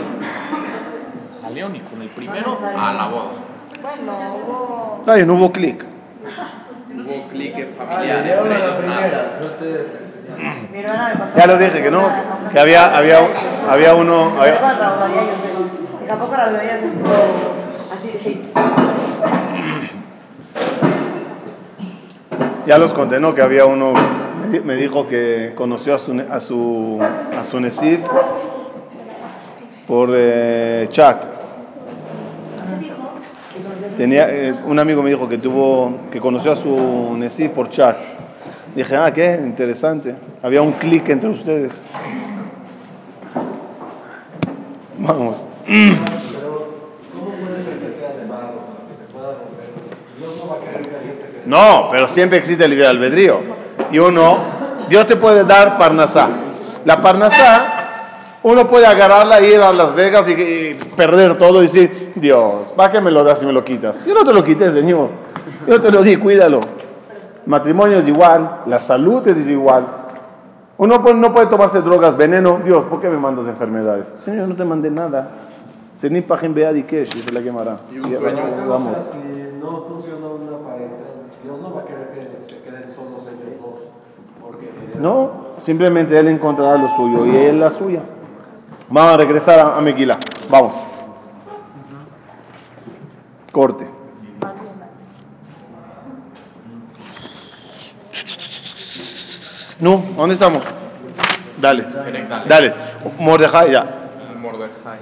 A 1.45 1.49
León 1.49 1.75
y 1.75 1.79
con 1.81 2.01
el 2.01 2.09
primero 2.09 2.57
a 2.77 2.93
la 2.93 3.07
boda. 3.07 3.29
Bueno, 3.81 4.13
hubo. 4.45 4.97
Está 5.01 5.13
bien, 5.15 5.29
hubo 5.29 5.51
clic. 5.51 5.85
Hubo 6.95 7.27
clique 7.29 7.69
Ah, 7.79 7.83
familiar 7.85 8.23
León 8.23 8.51
entre 8.51 8.55
a 8.55 8.59
la 8.59 8.65
ellos, 8.67 8.85
nada. 8.85 9.31
Ya 11.37 11.47
les 11.47 11.59
dije 11.59 11.83
que 11.83 11.91
no, 11.91 12.09
que 12.51 12.59
había, 12.59 12.97
había, 12.97 13.19
había 13.69 13.93
uno, 13.95 14.33
había- 14.39 14.59
tampoco 16.07 16.35
Raúl 16.35 16.53
Badía 16.53 16.79
se 16.79 16.87
puso 16.87 17.13
así 17.93 18.09
ya 22.67 22.77
los 22.77 22.93
conté, 22.93 23.19
¿no? 23.19 23.33
Que 23.33 23.41
había 23.41 23.65
uno, 23.65 23.93
me 24.41 24.47
di- 24.49 24.59
me 24.59 24.75
dijo 24.75 25.07
que 25.07 25.53
conoció 25.55 25.95
a 25.95 25.97
su, 25.97 26.21
a 26.29 26.39
su, 26.39 26.99
a 27.39 27.43
su 27.43 27.59
Nesif 27.59 27.99
por 29.87 30.09
eh, 30.13 30.87
chat. 30.91 31.25
Tenía, 33.95 34.27
eh, 34.29 34.53
un 34.65 34.77
amigo 34.77 35.01
me 35.01 35.09
dijo 35.09 35.27
que 35.27 35.37
tuvo, 35.37 35.91
que 36.11 36.19
conoció 36.19 36.51
a 36.51 36.55
su 36.55 37.15
Nesif 37.17 37.51
por 37.51 37.69
chat. 37.69 37.97
Dije, 38.75 38.95
ah, 38.95 39.11
qué 39.11 39.39
interesante. 39.43 40.15
Había 40.43 40.61
un 40.61 40.73
clic 40.73 41.09
entre 41.09 41.29
ustedes. 41.29 41.81
Vamos. 44.99 45.47
No, 51.47 51.87
pero 51.89 52.07
siempre 52.07 52.37
existe 52.37 52.63
el 52.65 52.71
libre 52.71 52.87
albedrío. 52.87 53.39
Y 53.91 53.99
uno, 53.99 54.37
Dios 54.89 55.07
te 55.07 55.15
puede 55.15 55.43
dar 55.43 55.77
parnasá. 55.77 56.27
La 56.85 57.01
parnasá, 57.01 58.39
uno 58.43 58.67
puede 58.67 58.85
agarrarla, 58.85 59.41
ir 59.41 59.61
a 59.61 59.71
Las 59.73 59.93
Vegas 59.95 60.27
y, 60.29 60.33
y 60.33 60.73
perder 60.95 61.37
todo 61.37 61.59
y 61.63 61.67
decir, 61.67 62.13
Dios, 62.15 62.71
¿para 62.75 62.91
qué 62.91 63.01
me 63.01 63.11
lo 63.11 63.23
das 63.23 63.41
y 63.41 63.45
me 63.45 63.53
lo 63.53 63.63
quitas? 63.63 64.03
Yo 64.05 64.13
no 64.13 64.23
te 64.23 64.33
lo 64.33 64.43
quité, 64.43 64.71
Señor. 64.71 65.09
Yo 65.67 65.79
te 65.81 65.91
lo 65.91 66.01
di, 66.01 66.15
cuídalo. 66.17 66.59
Matrimonio 67.45 67.97
es 67.99 68.07
igual, 68.07 68.61
la 68.65 68.79
salud 68.79 69.25
es 69.27 69.47
igual. 69.49 69.85
Uno 70.77 71.01
puede- 71.01 71.15
no 71.15 71.31
puede 71.31 71.47
tomarse 71.47 71.81
drogas, 71.81 72.15
veneno. 72.15 72.59
Dios, 72.63 72.85
¿por 72.85 72.99
qué 73.01 73.09
me 73.09 73.17
mandas 73.17 73.47
enfermedades? 73.47 74.13
Señor, 74.17 74.47
no 74.47 74.55
te 74.55 74.63
mandé 74.65 74.91
nada. 74.91 75.29
Bead 76.01 76.75
y 76.75 76.83
kesh, 76.83 77.13
dice 77.13 77.31
la 77.31 77.41
quemará. 77.41 77.77
Y 77.91 77.97
un 77.97 78.03
sueño. 78.03 78.43
Vamos. 78.67 78.93
Si 79.11 79.17
no 79.59 79.85
funciona 79.89 80.27
una 80.27 80.57
pareja, 80.59 80.91
Dios 81.43 81.59
no 81.59 81.73
va 81.73 81.81
a 81.81 81.85
querer 81.85 82.09
que 82.13 82.41
se 82.41 82.59
queden 82.61 82.87
solos 82.89 83.23
ellos 83.23 83.59
dos. 83.59 83.79
Porque 84.41 84.69
No, 84.98 85.54
simplemente 85.60 86.18
él 86.18 86.28
encontrará 86.28 86.76
lo 86.76 86.88
suyo 86.88 87.26
y 87.26 87.36
él 87.36 87.60
la 87.60 87.70
suya. 87.70 88.00
Vamos 88.88 89.14
a 89.14 89.16
regresar 89.16 89.58
a, 89.58 89.76
a 89.76 89.80
Meguila. 89.80 90.18
Vamos. 90.48 90.74
Corte. 93.50 93.86
No, 99.80 100.02
¿dónde 100.16 100.34
estamos? 100.34 100.62
Dale. 101.58 101.84
Dale. 102.46 102.74
Mordejai, 103.18 103.72
ya. 103.72 103.86
Mordejai. 104.40 104.98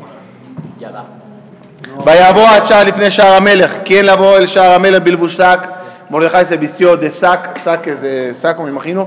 Ya 0.79 0.91
da. 0.91 1.05
ויבוא 2.07 2.49
הצ'ה 2.49 2.85
לפני 2.85 3.11
שער 3.11 3.35
המלך. 3.35 3.73
¿Quién 3.85 4.07
lavó 4.07 4.39
el 4.39 4.47
שער 4.47 4.71
המלך 4.73 5.03
בלבושק? 5.03 5.67
Mordejai 6.11 6.45
se 6.45 6.57
vistió 6.57 6.97
de 6.97 7.09
sac, 7.09 7.59
sac 7.59 7.87
es 7.87 8.03
de 8.03 8.35
saco, 8.35 8.65
me 8.65 8.71
imagino, 8.71 9.07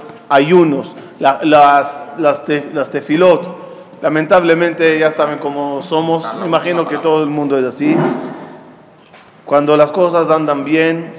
ayunos, 0.31 0.95
la- 1.19 1.39
las, 1.43 2.03
las, 2.17 2.43
te- 2.45 2.69
las 2.73 2.89
tefilot. 2.89 3.59
Lamentablemente 4.01 4.97
ya 4.97 5.11
saben 5.11 5.37
cómo 5.37 5.83
somos, 5.83 6.25
imagino 6.43 6.87
que 6.87 6.97
todo 6.97 7.21
el 7.23 7.29
mundo 7.29 7.57
es 7.57 7.65
así. 7.65 7.95
Cuando 9.45 9.77
las 9.77 9.91
cosas 9.91 10.29
andan 10.31 10.63
bien, 10.65 11.11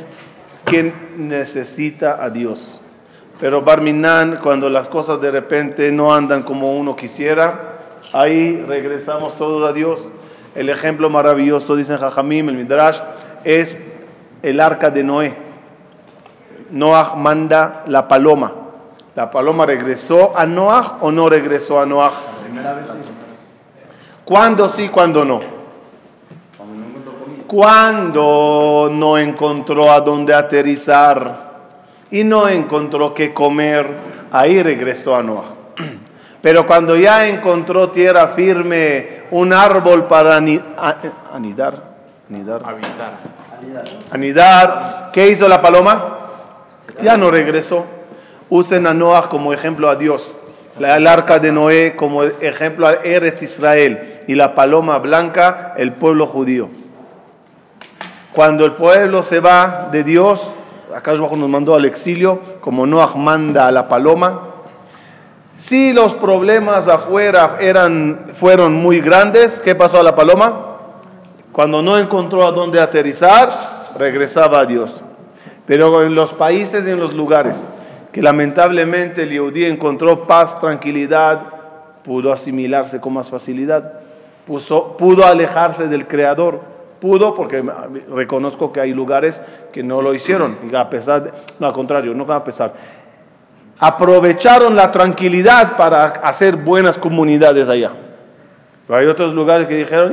¿quién 0.64 0.92
necesita 1.16 2.18
a 2.22 2.30
Dios? 2.30 2.80
Pero 3.38 3.62
Barminan, 3.62 4.38
cuando 4.42 4.68
las 4.70 4.88
cosas 4.88 5.20
de 5.20 5.30
repente 5.30 5.92
no 5.92 6.14
andan 6.14 6.42
como 6.42 6.72
uno 6.76 6.96
quisiera, 6.96 7.78
ahí 8.12 8.64
regresamos 8.66 9.36
todos 9.36 9.68
a 9.68 9.72
Dios. 9.72 10.12
El 10.54 10.68
ejemplo 10.68 11.08
maravilloso, 11.10 11.76
dicen 11.76 11.98
Jajamim, 11.98 12.48
el 12.48 12.56
Midrash, 12.56 12.98
es 13.44 13.78
el 14.42 14.60
arca 14.60 14.90
de 14.90 15.04
Noé. 15.04 15.34
Noah 16.70 17.14
manda 17.16 17.84
la 17.86 18.08
paloma. 18.08 18.52
¿La 19.14 19.30
paloma 19.30 19.66
regresó 19.66 20.36
a 20.36 20.46
Noah 20.46 20.98
o 21.02 21.10
no 21.10 21.28
regresó 21.28 21.78
a 21.80 21.84
Noah? 21.86 22.12
¿Cuándo 24.24 24.68
sí, 24.68 24.88
cuándo 24.88 25.24
no? 25.24 25.40
Cuando 27.46 28.88
no 28.90 29.18
encontró 29.18 29.90
a 29.90 30.00
dónde 30.00 30.32
aterrizar 30.34 31.52
y 32.10 32.24
no 32.24 32.48
encontró 32.48 33.12
qué 33.12 33.34
comer, 33.34 33.86
ahí 34.30 34.62
regresó 34.62 35.14
a 35.14 35.22
Noah. 35.22 35.44
Pero 36.42 36.66
cuando 36.66 36.96
ya 36.96 37.28
encontró 37.28 37.90
tierra 37.90 38.28
firme, 38.28 39.24
un 39.30 39.52
árbol 39.52 40.06
para 40.06 40.36
a- 40.36 40.38
anidar, 40.40 41.82
anidar, 42.30 42.62
anidar, 44.10 45.10
¿qué 45.12 45.28
hizo 45.28 45.46
la 45.46 45.60
paloma? 45.60 46.18
Ya 47.02 47.16
no 47.18 47.30
regresó. 47.30 47.84
Usen 48.54 48.86
a 48.86 48.92
Noah 48.92 49.30
como 49.30 49.54
ejemplo 49.54 49.88
a 49.88 49.96
Dios. 49.96 50.34
El 50.78 51.06
arca 51.06 51.38
de 51.38 51.50
Noé 51.50 51.96
como 51.96 52.22
ejemplo 52.22 52.86
a 52.86 52.96
Eretz 53.02 53.40
Israel. 53.40 54.24
Y 54.28 54.34
la 54.34 54.54
paloma 54.54 54.98
blanca, 54.98 55.72
el 55.78 55.94
pueblo 55.94 56.26
judío. 56.26 56.68
Cuando 58.34 58.66
el 58.66 58.72
pueblo 58.72 59.22
se 59.22 59.40
va 59.40 59.88
de 59.90 60.04
Dios, 60.04 60.50
acá 60.94 61.12
abajo 61.12 61.34
nos 61.34 61.48
mandó 61.48 61.74
al 61.74 61.86
exilio, 61.86 62.42
como 62.60 62.84
Noah 62.84 63.14
manda 63.16 63.68
a 63.68 63.72
la 63.72 63.88
paloma. 63.88 64.48
Si 65.56 65.94
los 65.94 66.12
problemas 66.16 66.88
afuera 66.88 67.56
eran, 67.58 68.32
fueron 68.34 68.74
muy 68.74 69.00
grandes, 69.00 69.60
¿qué 69.60 69.74
pasó 69.74 69.98
a 69.98 70.02
la 70.02 70.14
paloma? 70.14 70.76
Cuando 71.52 71.80
no 71.80 71.96
encontró 71.96 72.46
a 72.46 72.52
dónde 72.52 72.82
aterrizar, 72.82 73.48
regresaba 73.98 74.60
a 74.60 74.66
Dios. 74.66 75.02
Pero 75.64 76.02
en 76.02 76.14
los 76.14 76.34
países 76.34 76.86
y 76.86 76.90
en 76.90 77.00
los 77.00 77.14
lugares 77.14 77.66
que 78.12 78.22
lamentablemente 78.22 79.22
el 79.22 79.30
Yehudí 79.30 79.64
encontró 79.64 80.26
paz, 80.26 80.58
tranquilidad, 80.60 81.40
pudo 82.04 82.32
asimilarse 82.32 83.00
con 83.00 83.14
más 83.14 83.30
facilidad, 83.30 84.00
pudo 84.46 85.24
alejarse 85.24 85.88
del 85.88 86.06
Creador, 86.06 86.60
pudo, 87.00 87.34
porque 87.34 87.64
reconozco 88.14 88.72
que 88.72 88.80
hay 88.80 88.92
lugares 88.92 89.42
que 89.72 89.82
no 89.82 90.02
lo 90.02 90.14
hicieron, 90.14 90.58
a 90.76 90.90
pesar, 90.90 91.32
no 91.58 91.66
al 91.66 91.72
contrario, 91.72 92.12
no 92.14 92.30
a 92.32 92.44
pesar, 92.44 92.74
aprovecharon 93.78 94.76
la 94.76 94.92
tranquilidad 94.92 95.76
para 95.76 96.04
hacer 96.04 96.56
buenas 96.56 96.98
comunidades 96.98 97.68
allá. 97.68 97.92
Pero 98.86 98.98
hay 98.98 99.06
otros 99.06 99.32
lugares 99.32 99.66
que 99.66 99.76
dijeron, 99.76 100.12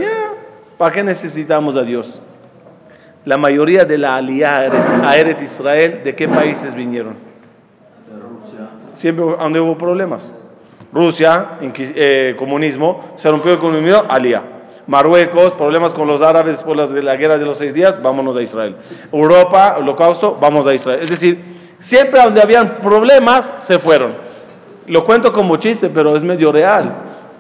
¿para 0.78 0.94
qué 0.94 1.04
necesitamos 1.04 1.76
a 1.76 1.82
Dios? 1.82 2.22
La 3.26 3.38
mayoría 3.38 3.84
de 3.84 3.98
la 3.98 4.16
aliyah 4.16 4.58
a 4.58 4.68
Eretz- 4.68 5.04
a 5.06 5.18
Eretz 5.18 5.42
Israel, 5.42 6.02
¿de 6.04 6.16
qué 6.16 6.28
países 6.28 6.74
vinieron? 6.74 7.29
Siempre 9.00 9.24
donde 9.24 9.62
hubo 9.62 9.78
problemas. 9.78 10.30
Rusia, 10.92 11.52
eh, 11.62 12.36
comunismo, 12.38 13.12
se 13.16 13.32
rompió 13.32 13.54
el 13.54 13.58
comunismo, 13.58 14.04
aliyah. 14.10 14.44
Marruecos, 14.88 15.54
problemas 15.54 15.94
con 15.94 16.06
los 16.06 16.22
árabes 16.22 16.56
después 16.56 16.90
de 16.90 17.02
la 17.02 17.16
guerra 17.16 17.38
de 17.38 17.46
los 17.46 17.58
seis 17.58 17.74
días, 17.74 18.02
vámonos 18.04 18.36
a 18.36 18.42
Israel. 18.42 18.76
Europa, 19.14 19.78
holocausto, 19.80 20.38
vamos 20.42 20.68
a 20.68 20.74
Israel. 20.74 21.00
Es 21.02 21.10
decir, 21.10 21.42
siempre 21.80 22.22
donde 22.22 22.42
habían 22.42 22.80
problemas, 22.82 23.54
se 23.62 23.80
fueron. 23.80 24.16
Lo 24.86 25.06
cuento 25.06 25.32
como 25.32 25.56
chiste, 25.56 25.90
pero 25.90 26.18
es 26.18 26.24
medio 26.26 26.52
real. 26.52 26.94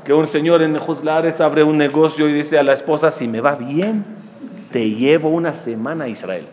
Que 0.05 0.13
un 0.13 0.27
señor 0.27 0.61
en 0.61 0.79
Juzlares 0.79 1.41
abre 1.41 1.61
un 1.63 1.77
negocio 1.77 2.29
y 2.29 2.31
dice 2.31 2.57
a 2.57 2.63
la 2.63 2.71
esposa, 2.71 3.11
si 3.11 3.27
me 3.27 3.41
va 3.41 3.55
bien, 3.55 4.05
te 4.71 4.91
llevo 4.91 5.27
una 5.27 5.53
semana 5.55 6.05
a 6.05 6.07
Israel. 6.07 6.47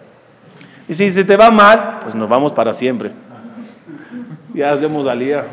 Y 0.88 0.94
si 0.94 1.12
se 1.12 1.22
te 1.22 1.36
va 1.36 1.52
mal, 1.52 2.00
pues 2.02 2.16
nos 2.16 2.28
vamos 2.28 2.50
para 2.50 2.74
siempre. 2.74 3.12
Ya 4.56 4.72
hacemos 4.72 5.06
alía. 5.06 5.44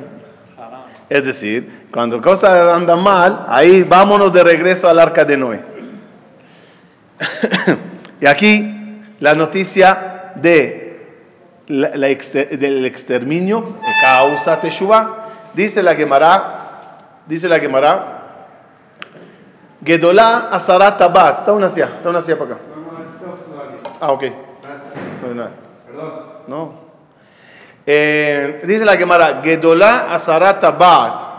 Es 1.10 1.26
decir, 1.26 1.88
cuando 1.92 2.22
cosas 2.22 2.74
andan 2.74 3.04
mal, 3.04 3.46
ahí 3.50 3.84
vámonos 3.84 4.32
de 4.34 4.44
regreso 4.44 4.88
al 4.90 4.98
arca 4.98 5.26
de 5.26 5.38
Noé. 5.38 5.62
y 8.22 8.26
aquí 8.26 9.02
la 9.20 9.36
noticia 9.36 10.32
de 10.36 11.06
la- 11.68 11.96
la 11.96 12.08
exter- 12.10 12.58
del 12.58 12.86
exterminio 12.86 13.78
de 13.86 13.92
causa 14.02 14.60
Teshuvah. 14.60 15.18
Dice 15.54 15.84
la 15.84 15.94
Gemara, 15.94 16.80
dice 17.28 17.48
la 17.48 17.60
Gemara, 17.60 18.20
Gedolá 19.86 20.48
Azarat 20.52 20.98
Tabat. 20.98 21.40
Está 21.40 21.52
una 21.52 21.68
hacia, 21.68 21.86
está 21.86 22.10
una 22.10 22.20
hacia 22.20 22.38
para 22.38 22.52
acá. 22.56 22.62
Ah, 24.00 24.12
ok. 24.14 24.24
No, 25.22 25.30
de 25.30 25.36
nada. 25.36 25.52
No. 26.48 26.83
Eh, 27.86 28.62
dice 28.66 28.86
la 28.86 28.96
Gemara, 28.96 29.42
Gedolá 29.44 30.14
Azarat 30.14 30.62
Tabat 30.62 31.34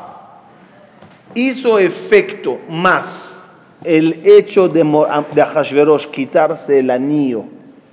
hizo 1.35 1.79
efecto 1.79 2.61
más 2.69 3.41
el 3.83 4.21
hecho 4.25 4.69
de, 4.69 4.83
de 5.35 5.43
Ahashverosh 5.43 6.07
quitarse 6.07 6.79
el 6.79 6.91
anillo 6.91 7.45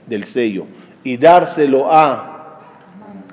del 0.05 0.23
sello 0.25 0.65
y 1.03 1.17
dárselo 1.17 1.91
a 1.91 2.27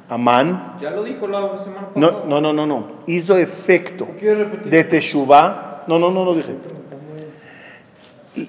Amán. 0.09 0.77
Ya 0.81 0.91
lo 0.91 1.05
dijo 1.05 1.27
la 1.29 1.59
semana 1.59 1.89
pasada. 1.89 2.25
No, 2.25 2.25
no, 2.25 2.41
no, 2.41 2.53
no, 2.53 2.67
no. 2.67 2.87
Hizo 3.07 3.37
efecto 3.37 4.09
de 4.65 4.85
Teshuvah. 4.85 5.85
No, 5.87 5.99
no, 5.99 6.11
no 6.11 6.25
lo 6.25 6.35
dije. 6.35 6.55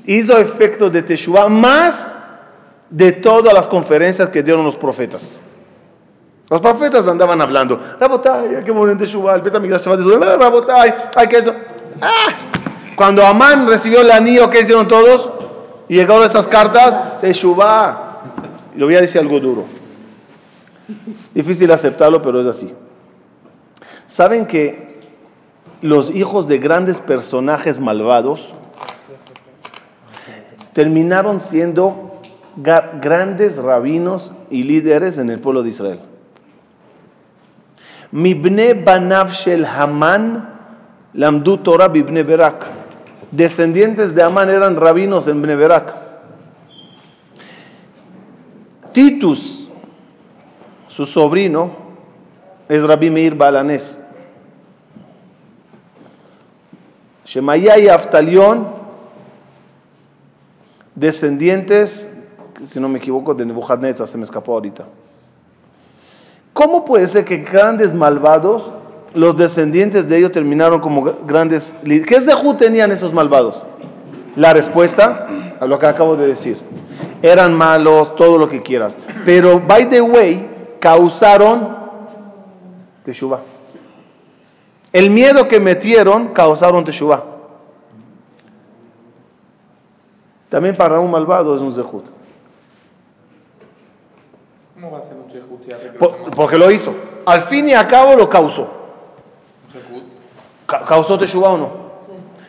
Hizo 0.05 0.37
efecto 0.37 0.89
de 0.89 1.01
Teshuvah 1.01 1.49
más 1.49 2.07
de 2.89 3.11
todas 3.11 3.53
las 3.53 3.67
conferencias 3.67 4.29
que 4.29 4.41
dieron 4.41 4.63
los 4.63 4.77
profetas. 4.77 5.37
Los 6.49 6.61
profetas 6.61 7.07
andaban 7.07 7.39
hablando, 7.41 7.79
Rabotai, 7.99 8.55
hay 8.55 8.63
que 8.63 8.71
morir 8.71 8.93
en 8.93 8.97
Teshuvah, 8.97 9.35
el 9.35 9.41
Betamigdash 9.41 9.81
se 9.81 9.89
va 9.89 9.93
a 9.95 9.97
destruir, 9.97 10.23
"Ah, 10.23 10.35
Rabotai, 10.35 10.95
hay 11.15 11.27
que. 11.27 11.37
¡Ah! 12.01 12.27
Cuando 12.95 13.23
Amán 13.25 13.67
recibió 13.67 14.01
el 14.01 14.09
anillo, 14.09 14.49
¿qué 14.49 14.61
hicieron 14.61 14.87
todos? 14.87 15.31
Y 15.87 15.95
llegaron 15.95 16.23
esas 16.23 16.47
cartas, 16.47 17.19
Teshuvah. 17.21 18.21
Y 18.75 18.79
le 18.79 18.85
voy 18.85 18.95
a 18.95 19.01
decir 19.01 19.21
algo 19.21 19.39
duro. 19.39 19.65
Difícil 21.33 21.71
aceptarlo, 21.71 22.21
pero 22.21 22.41
es 22.41 22.47
así. 22.47 22.73
¿Saben 24.07 24.47
que 24.47 24.99
los 25.81 26.09
hijos 26.09 26.47
de 26.47 26.57
grandes 26.57 26.99
personajes 26.99 27.79
malvados 27.79 28.55
terminaron 30.73 31.39
siendo 31.39 32.19
grandes 32.55 33.57
rabinos 33.57 34.31
y 34.49 34.63
líderes 34.63 35.19
en 35.19 35.29
el 35.29 35.39
pueblo 35.39 35.63
de 35.63 35.69
Israel? 35.69 35.99
Mibne 38.11 38.73
Banav 38.73 39.31
Shel 39.31 39.65
Haman 39.65 40.49
Lamdu 41.13 41.57
Torah 41.57 41.87
Bibne 41.87 42.23
Berak. 42.23 42.65
Descendientes 43.31 44.15
de 44.15 44.23
Amán 44.23 44.49
eran 44.49 44.75
rabinos 44.75 45.27
en 45.27 45.41
Berak. 45.41 45.93
Titus, 48.91 49.69
su 50.87 51.05
sobrino, 51.05 51.71
es 52.67 52.83
Rabbi 52.83 53.09
Meir 53.09 53.35
Balanés. 53.35 54.01
Shemaya 57.23 57.77
y 57.77 57.87
Aftalión, 57.87 58.67
descendientes, 60.95 62.09
si 62.65 62.79
no 62.79 62.89
me 62.89 62.97
equivoco, 62.97 63.35
de 63.35 63.45
Nebuchadnezzar, 63.45 64.07
se 64.07 64.17
me 64.17 64.23
escapó 64.23 64.53
ahorita. 64.53 64.85
¿Cómo 66.59 66.83
puede 66.83 67.07
ser 67.07 67.23
que 67.23 67.37
grandes 67.37 67.93
malvados, 67.93 68.73
los 69.13 69.37
descendientes 69.37 70.09
de 70.09 70.17
ellos 70.17 70.33
terminaron 70.33 70.81
como 70.81 71.03
grandes 71.25 71.73
líderes? 71.83 72.05
¿Qué 72.05 72.19
zehut 72.19 72.57
tenían 72.57 72.91
esos 72.91 73.13
malvados? 73.13 73.63
La 74.35 74.51
respuesta 74.51 75.25
a 75.57 75.65
lo 75.65 75.79
que 75.79 75.85
acabo 75.85 76.17
de 76.17 76.27
decir. 76.27 76.57
eran 77.21 77.53
malos, 77.53 78.13
todo 78.17 78.37
lo 78.37 78.49
que 78.49 78.61
quieras. 78.61 78.97
Pero, 79.23 79.61
by 79.61 79.89
the 79.89 80.01
way, 80.01 80.75
causaron 80.81 81.77
teshuva. 83.05 83.39
El 84.91 85.11
miedo 85.11 85.47
que 85.47 85.61
metieron 85.61 86.33
causaron 86.33 86.83
teshuva. 86.83 87.23
También 90.49 90.75
para 90.75 90.99
un 90.99 91.09
malvado 91.09 91.55
es 91.55 91.61
un 91.61 91.71
zehut. 91.71 92.18
¿Cómo 94.79 94.91
va 94.91 94.99
a 94.99 95.01
ser 95.01 95.13
un 95.17 95.27
shehut 95.27 95.61
si 95.65 95.73
hace 95.73 95.89
que 95.91 95.97
Por- 95.97 96.31
porque 96.33 96.57
lo 96.57 96.71
hizo. 96.71 96.93
Al 97.25 97.41
fin 97.41 97.67
y 97.67 97.73
al 97.73 97.85
cabo 97.85 98.15
lo 98.15 98.29
causó. 98.29 98.69
Ca- 100.65 100.85
¿Causó 100.85 101.17
teshuva 101.19 101.49
o 101.49 101.57
no? 101.57 101.71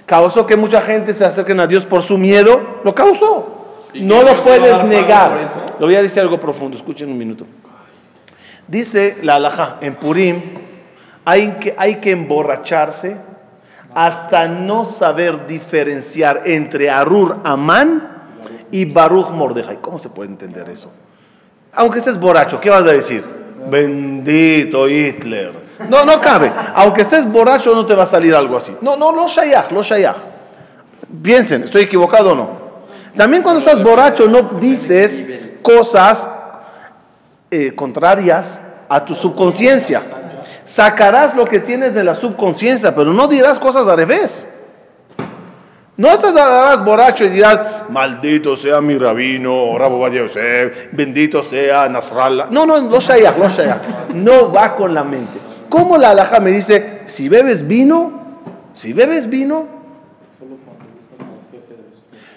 ¿Causó 0.07 0.47
que 0.47 0.57
mucha 0.57 0.81
gente 0.81 1.13
se 1.13 1.25
acerquen 1.25 1.59
a 1.59 1.67
Dios 1.67 1.85
por 1.87 2.03
su 2.03 2.19
miedo? 2.19 2.81
Lo 2.85 2.95
causó. 2.95 3.57
¿Y 3.95 4.03
No 4.03 4.23
lo 4.23 4.45
puedes 4.45 4.85
negar. 4.85 5.33
Le 5.79 5.85
voy 5.85 5.97
a 5.97 6.03
decir 6.03 6.21
algo 6.23 6.39
profundo, 6.39 6.77
escuchen 6.77 7.09
un 7.11 7.19
minuto. 7.19 7.47
Dice 8.69 9.19
la 9.23 9.35
alhaja, 9.37 9.79
en 9.81 9.97
Purim 9.97 10.43
hay 11.25 11.55
que, 11.55 11.75
hay 11.77 11.97
que 11.97 12.13
emborracharse 12.13 13.17
hasta 13.93 14.47
no 14.47 14.85
saber 14.85 15.49
diferenciar 15.49 16.43
entre 16.45 16.91
Arur 16.91 17.39
Amán 17.43 18.09
y 18.71 18.85
Baruch 18.85 19.31
Mordejai. 19.31 19.79
¿Cómo 19.81 19.99
se 19.99 20.09
puede 20.11 20.31
entender 20.31 20.69
eso? 20.69 20.93
Aunque 21.73 21.99
estés 21.99 22.19
borracho, 22.19 22.61
¿qué 22.61 22.71
vas 22.71 22.83
a 22.83 22.93
decir? 22.93 23.25
Bendito 23.69 24.89
Hitler. 24.89 25.53
No, 25.89 26.05
no 26.05 26.21
cabe. 26.21 26.53
Aunque 26.75 27.03
estés 27.03 27.31
borracho 27.31 27.75
no 27.75 27.87
te 27.87 27.95
va 27.95 28.03
a 28.03 28.07
salir 28.07 28.35
algo 28.35 28.57
así. 28.57 28.77
No, 28.81 28.97
no, 28.97 29.13
lo 29.13 29.27
shayach, 29.27 29.71
lo 29.71 29.83
shayach. 29.83 30.17
Piensen, 31.23 31.65
¿estoy 31.65 31.83
equivocado 31.83 32.33
o 32.33 32.35
no? 32.35 32.61
También 33.17 33.43
cuando 33.43 33.61
estás 33.61 33.83
borracho 33.83 34.29
no 34.29 34.43
dices 34.61 35.21
cosas 35.63 36.29
eh, 37.51 37.75
contrarias 37.75 38.63
a 38.89 39.05
tu 39.05 39.15
subconsciencia. 39.15 40.03
Sacarás 40.65 41.35
lo 41.35 41.45
que 41.45 41.61
tienes 41.61 41.95
de 41.95 42.05
la 42.05 42.15
subconsciencia, 42.15 42.95
pero 42.95 43.13
no 43.13 43.27
dirás 43.27 43.59
cosas 43.59 43.87
al 43.87 43.97
revés. 43.97 44.47
No 46.01 46.09
estarás 46.09 46.83
borracho 46.83 47.27
y 47.27 47.29
dirás, 47.29 47.91
maldito 47.91 48.57
sea 48.57 48.81
mi 48.81 48.97
rabino, 48.97 49.77
Rabo 49.77 50.09
Yosef, 50.09 50.89
bendito 50.93 51.43
sea 51.43 51.91
Nasrallah. 51.91 52.47
No, 52.51 52.65
no, 52.65 52.79
lo 52.79 52.99
shayach, 52.99 53.37
lo 53.37 53.51
shayach. 53.51 54.09
No 54.15 54.51
va 54.51 54.75
con 54.77 54.95
la 54.95 55.05
mente. 55.05 55.39
¿Cómo 55.69 55.99
la 55.99 56.13
alhaja 56.13 56.41
me 56.41 56.53
dice, 56.53 57.03
si 57.05 57.29
bebes 57.29 57.69
vino, 57.69 58.13
si 58.73 58.95
bebes 58.95 59.29
vino, 59.29 59.67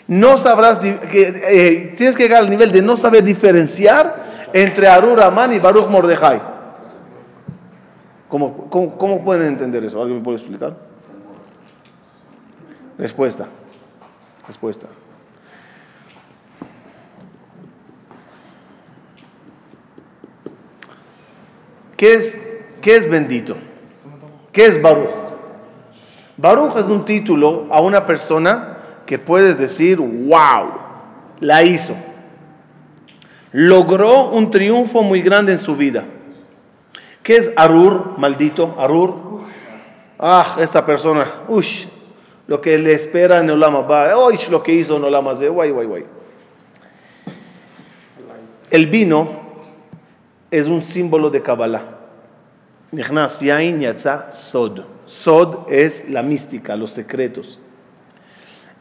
no 0.10 0.38
sabrás, 0.38 0.82
eh, 0.84 1.94
tienes 1.96 2.18
que 2.18 2.24
llegar 2.24 2.44
al 2.44 2.50
nivel 2.50 2.70
de 2.70 2.82
no 2.82 2.98
saber 2.98 3.24
diferenciar 3.24 4.50
entre 4.52 4.90
Arur 4.90 5.22
Amán 5.22 5.54
y 5.54 5.60
Baruch 5.60 5.88
Mordejai. 5.88 6.42
¿Cómo, 8.28 8.68
cómo, 8.70 8.98
cómo 8.98 9.24
pueden 9.24 9.48
entender 9.48 9.86
eso? 9.86 10.02
¿Alguien 10.02 10.18
me 10.18 10.24
puede 10.26 10.40
explicar? 10.40 10.76
Respuesta. 12.98 13.48
Respuesta. 14.48 14.88
¿Qué 21.98 22.16
es, 22.16 22.38
qué 22.82 22.96
es 22.98 23.10
bendito? 23.10 23.56
¿Qué 24.52 24.66
es 24.66 24.82
Baruch? 24.82 25.10
Baruch 26.38 26.76
es 26.78 26.86
un 26.88 27.06
título 27.06 27.68
a 27.72 27.80
una 27.82 28.06
persona 28.06 28.78
que 29.06 29.20
puedes 29.20 29.58
decir, 29.58 30.00
wow, 30.00 30.72
la 31.40 31.64
hizo. 31.64 31.96
Logró 33.52 34.30
un 34.30 34.52
triunfo 34.52 35.04
muy 35.04 35.22
grande 35.22 35.54
en 35.54 35.58
su 35.58 35.76
vida. 35.76 36.04
¿Qué 37.22 37.38
es 37.38 37.52
Arur, 37.56 38.18
maldito? 38.18 38.76
Arur. 38.78 39.44
Ah, 40.20 40.58
esta 40.60 40.86
persona, 40.86 41.26
ush, 41.48 41.86
lo 42.48 42.62
que 42.62 42.78
le 42.78 42.94
espera 42.94 43.38
en 43.38 43.50
uy, 43.50 44.40
lo 44.50 44.64
que 44.64 44.74
hizo 44.74 44.98
en 44.98 45.50
guay, 45.54 45.72
guay, 45.72 45.86
guay. 45.88 46.06
El 48.70 48.88
vino 48.88 49.30
es 50.50 50.68
un 50.68 50.82
símbolo 50.82 51.30
de 51.30 51.42
Kabbalah. 51.42 51.84
Nichnas 52.92 53.40
yain 53.40 53.80
yatza 53.80 54.30
sod. 54.32 54.84
Sod 55.06 55.72
es 55.72 56.10
la 56.10 56.22
mística, 56.22 56.76
los 56.76 56.92
secretos. 56.92 57.60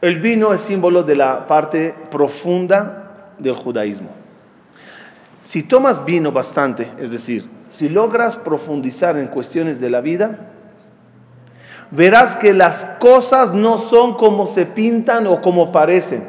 El 0.01 0.19
vino 0.19 0.53
es 0.53 0.61
símbolo 0.61 1.03
de 1.03 1.15
la 1.15 1.47
parte 1.47 1.95
profunda 2.11 3.33
del 3.39 3.55
judaísmo. 3.55 4.09
Si 5.41 5.63
tomas 5.63 6.03
vino 6.05 6.31
bastante, 6.31 6.91
es 6.99 7.11
decir, 7.11 7.49
si 7.69 7.89
logras 7.89 8.37
profundizar 8.37 9.17
en 9.17 9.27
cuestiones 9.27 9.79
de 9.79 9.89
la 9.89 10.01
vida, 10.01 10.52
verás 11.95 12.35
que 12.35 12.53
las 12.53 12.85
cosas 12.99 13.53
no 13.53 13.77
son 13.77 14.15
como 14.15 14.47
se 14.47 14.65
pintan 14.65 15.27
o 15.27 15.41
como 15.41 15.71
parecen. 15.71 16.23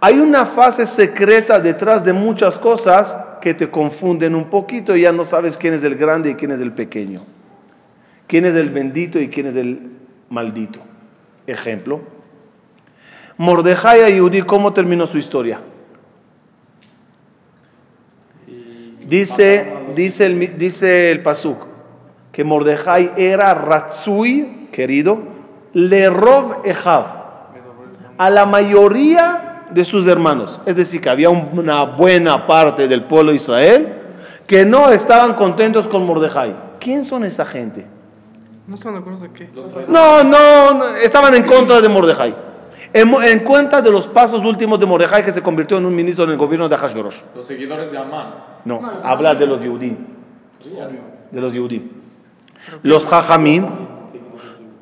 Hay 0.00 0.18
una 0.18 0.44
fase 0.44 0.84
secreta 0.84 1.58
detrás 1.58 2.04
de 2.04 2.12
muchas 2.12 2.58
cosas 2.58 3.18
que 3.40 3.54
te 3.54 3.70
confunden 3.70 4.34
un 4.34 4.50
poquito 4.50 4.94
y 4.94 5.02
ya 5.02 5.12
no 5.12 5.24
sabes 5.24 5.56
quién 5.56 5.74
es 5.74 5.82
el 5.84 5.96
grande 5.96 6.30
y 6.30 6.34
quién 6.34 6.50
es 6.50 6.60
el 6.60 6.72
pequeño. 6.72 7.22
Quién 8.26 8.44
es 8.44 8.54
el 8.56 8.70
bendito 8.70 9.18
y 9.18 9.28
quién 9.28 9.46
es 9.46 9.56
el 9.56 9.90
maldito. 10.28 10.80
Ejemplo. 11.46 12.00
Mordejai 13.38 14.02
a 14.02 14.08
Yehudi, 14.08 14.42
¿cómo 14.42 14.72
terminó 14.72 15.06
su 15.06 15.18
historia? 15.18 15.60
Dice, 19.06 19.72
dice 19.94 20.26
el, 20.26 20.58
dice 20.58 21.10
el 21.10 21.22
Pasuk 21.22 21.71
que 22.32 22.44
Mordejai 22.44 23.12
era 23.16 23.54
Ratzui, 23.54 24.68
querido, 24.72 25.18
Lerov 25.74 26.62
Ejav, 26.64 27.04
a 28.18 28.30
la 28.30 28.46
mayoría 28.46 29.64
de 29.70 29.84
sus 29.84 30.06
hermanos. 30.06 30.60
Es 30.66 30.76
decir, 30.76 31.00
que 31.00 31.08
había 31.10 31.30
un- 31.30 31.48
una 31.58 31.84
buena 31.84 32.46
parte 32.46 32.88
del 32.88 33.04
pueblo 33.04 33.30
de 33.30 33.36
Israel 33.36 33.94
que 34.46 34.64
no 34.64 34.90
estaban 34.90 35.34
contentos 35.34 35.88
con 35.88 36.04
Mordejai. 36.06 36.54
¿Quién 36.78 37.04
son 37.04 37.24
esa 37.24 37.44
gente? 37.44 37.86
¿No 38.66 38.74
están 38.74 38.92
de 38.94 38.98
acuerdo 39.00 39.20
de 39.20 39.30
qué? 39.30 39.48
No, 39.88 40.22
no, 40.24 40.74
no, 40.74 40.88
estaban 40.96 41.34
en 41.34 41.42
contra 41.44 41.80
de 41.80 41.88
Mordejai. 41.88 42.34
En, 42.94 43.40
cuenta 43.40 43.80
de 43.80 43.90
los 43.90 44.06
pasos 44.06 44.44
últimos 44.44 44.78
de 44.78 44.84
Mordejai 44.84 45.24
que 45.24 45.32
se 45.32 45.40
convirtió 45.42 45.78
en 45.78 45.86
un 45.86 45.94
ministro 45.94 46.24
en 46.24 46.30
el 46.32 46.36
gobierno 46.36 46.68
de 46.68 46.76
Hashverosh. 46.76 47.20
Los 47.34 47.46
seguidores 47.46 47.90
de 47.90 47.96
Amán. 47.98 48.34
No, 48.66 48.80
habla 49.02 49.34
de 49.34 49.46
los 49.46 49.62
Yehudim. 49.62 49.96
De 51.30 51.40
los 51.40 51.54
Yehudim. 51.54 52.01
Los 52.82 53.06
Jajamim 53.06 53.66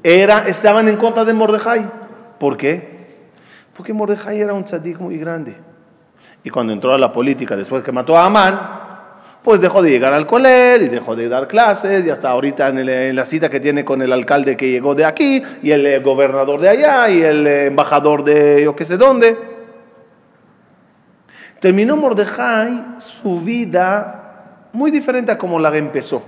era, 0.03 0.47
estaban 0.49 0.89
en 0.89 0.97
contra 0.97 1.25
de 1.25 1.33
Mordejai. 1.33 1.91
¿Por 2.39 2.57
qué? 2.57 3.07
Porque 3.77 3.93
Mordejai 3.93 4.41
era 4.41 4.53
un 4.55 4.65
tzadik 4.65 4.99
muy 4.99 5.19
grande. 5.19 5.57
Y 6.43 6.51
cuando 6.51 6.73
entró 6.73 6.95
a 6.95 6.99
la 6.99 7.13
política, 7.13 7.57
después 7.57 7.83
que 7.83 7.93
mató 7.93 8.17
a 8.17 8.27
Amán, 8.27 8.61
pues 9.43 9.61
dejó 9.61 9.81
de 9.83 9.91
llegar 9.91 10.13
al 10.13 10.27
colel 10.27 10.83
y 10.83 10.89
dejó 10.89 11.17
de 11.17 11.29
dar 11.29 11.49
clases 11.49 12.05
y 12.05 12.11
hasta 12.11 12.29
ahorita 12.31 12.69
en, 12.69 12.79
el- 12.79 12.89
en 12.91 13.17
la 13.17 13.25
cita 13.25 13.49
que 13.49 13.61
tiene 13.61 13.85
con 13.85 14.03
el 14.03 14.13
alcalde 14.13 14.57
que 14.57 14.71
llegó 14.71 14.95
de 14.95 15.05
aquí 15.07 15.43
y 15.63 15.71
el 15.71 15.87
eh, 15.87 15.99
gobernador 16.01 16.61
de 16.61 16.69
allá 16.69 17.09
y 17.09 17.23
el 17.23 17.47
eh, 17.47 17.67
embajador 17.67 18.23
de 18.25 18.63
yo 18.65 18.77
qué 18.77 18.85
sé 18.85 18.97
dónde. 18.99 19.37
Terminó 21.61 21.97
Mordejai 21.97 22.97
su 22.99 23.41
vida 23.41 24.69
muy 24.73 24.91
diferente 24.91 25.33
a 25.33 25.39
como 25.39 25.59
la 25.59 25.75
empezó. 25.77 26.23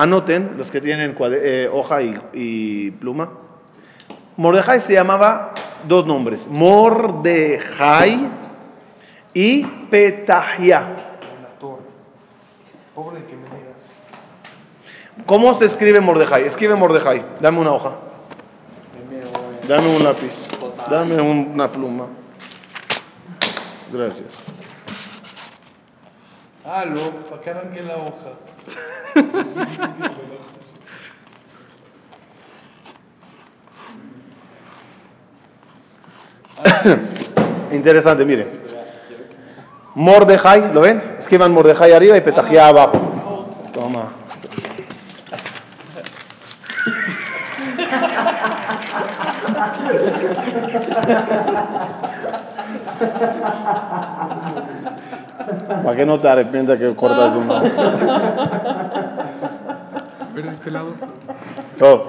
Anoten, 0.00 0.54
los 0.56 0.70
que 0.70 0.80
tienen 0.80 1.14
eh, 1.20 1.68
hoja 1.70 1.98
y, 2.32 2.90
pluma. 2.92 3.28
Mordejai 4.38 4.80
se 4.80 4.94
llamaba 4.94 5.52
dos 5.86 6.06
nombres, 6.06 6.48
Mordejai 6.48 8.30
y 9.34 9.62
Petahia. 9.90 10.96
¿Cómo 15.26 15.52
se 15.52 15.66
escribe 15.66 16.00
Mordejai? 16.00 16.44
Escribe 16.44 16.76
Mordejai. 16.76 17.22
Dame 17.38 17.58
una 17.60 17.72
hoja. 17.72 17.92
Dame 19.68 19.96
un 19.96 20.02
lápiz. 20.02 20.48
Dame 20.90 21.20
un- 21.20 21.50
una 21.52 21.68
pluma. 21.68 22.06
Gracias. 23.92 24.59
Ah, 26.72 26.84
lo, 26.84 27.00
para 27.28 27.42
que 27.42 27.50
arranque 27.50 27.82
la 27.82 27.96
hoja. 27.96 28.30
Interesante, 37.72 38.24
miren. 38.24 38.48
Mordejai, 39.96 40.72
¿lo 40.72 40.82
ven? 40.82 41.16
Escriban 41.18 41.50
Mordejai 41.52 41.90
arriba 41.90 42.16
y 42.16 42.20
Petahia 42.20 42.68
abajo. 42.68 43.48
Toma. 43.74 44.12
Para 55.70 55.96
que 55.96 56.04
no 56.04 56.18
te 56.18 56.28
arrepientas 56.28 56.78
que 56.78 56.94
cortas 56.96 57.36
un 57.36 57.46
lado. 57.48 57.62
Verdes 60.34 60.60
pelado. 60.60 60.94
Todo. 61.78 62.08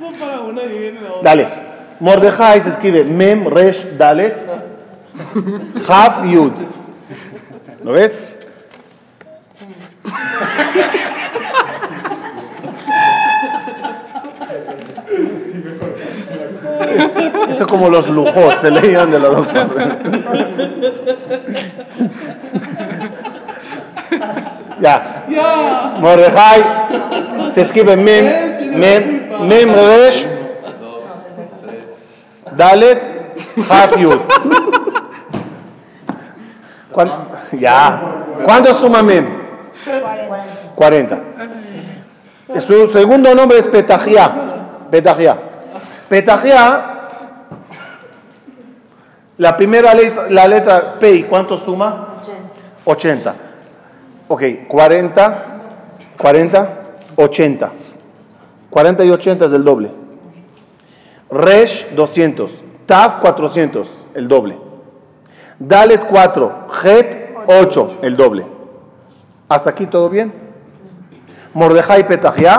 No 0.00 0.12
para 0.18 0.40
una 0.40 0.62
y 0.62 0.68
viene 0.68 1.00
la 1.00 1.08
otra. 1.08 1.22
Dale. 1.22 1.48
Mordejai 2.00 2.60
se 2.60 2.70
escribe 2.70 3.04
Mem, 3.04 3.46
Resh, 3.46 3.96
Dalet, 3.96 4.46
Haf, 5.88 6.24
Yud. 6.24 6.52
¿Lo 7.82 7.92
ves? 7.92 8.18
Eso 17.50 17.66
como 17.66 17.88
los 17.88 18.08
lujos, 18.08 18.54
se 18.60 18.70
leían 18.70 19.10
de 19.10 19.18
los 19.18 19.36
dos. 19.36 19.46
Ya. 24.80 25.24
Mordejai 26.00 26.62
se 27.54 27.60
escribe 27.62 27.96
Mem, 27.96 28.78
Mem, 28.78 29.28
Mem, 29.46 29.74
Resh, 29.74 30.26
Dalet, 32.56 33.00
Haf, 33.68 33.96
Yud. 33.98 34.18
¿Cuán- 36.92 37.28
Ya. 37.52 38.00
¿Cuánto 38.44 38.74
suma 38.80 39.02
Mem? 39.02 39.26
40. 40.74 41.18
Su 42.66 42.90
segundo 42.90 43.34
nombre 43.34 43.58
es 43.58 43.68
Petahia. 43.68 44.30
Petahia. 44.90 45.36
Petahia, 46.10 46.84
la 49.38 49.56
primera 49.56 49.94
letra, 49.94 50.28
la 50.28 50.48
letra 50.48 50.98
P, 50.98 51.24
¿cuánto 51.28 51.56
suma? 51.56 52.16
80. 52.84 53.34
Ok, 54.26 54.42
40, 54.66 55.44
40, 56.18 56.68
80. 57.14 57.70
40 58.70 59.04
y 59.04 59.10
80 59.10 59.44
es 59.46 59.52
el 59.52 59.62
doble. 59.62 59.90
Resh 61.30 61.90
200. 61.94 62.54
Tav 62.86 63.20
400, 63.20 64.06
el 64.14 64.26
doble. 64.26 64.58
Dalet 65.60 66.04
4. 66.06 66.66
Het 66.82 67.36
8, 67.46 67.98
el 68.02 68.16
doble. 68.16 68.44
¿Hasta 69.48 69.70
aquí 69.70 69.86
todo 69.86 70.10
bien? 70.10 70.34
Mordejai 71.54 72.04
Petahia 72.08 72.56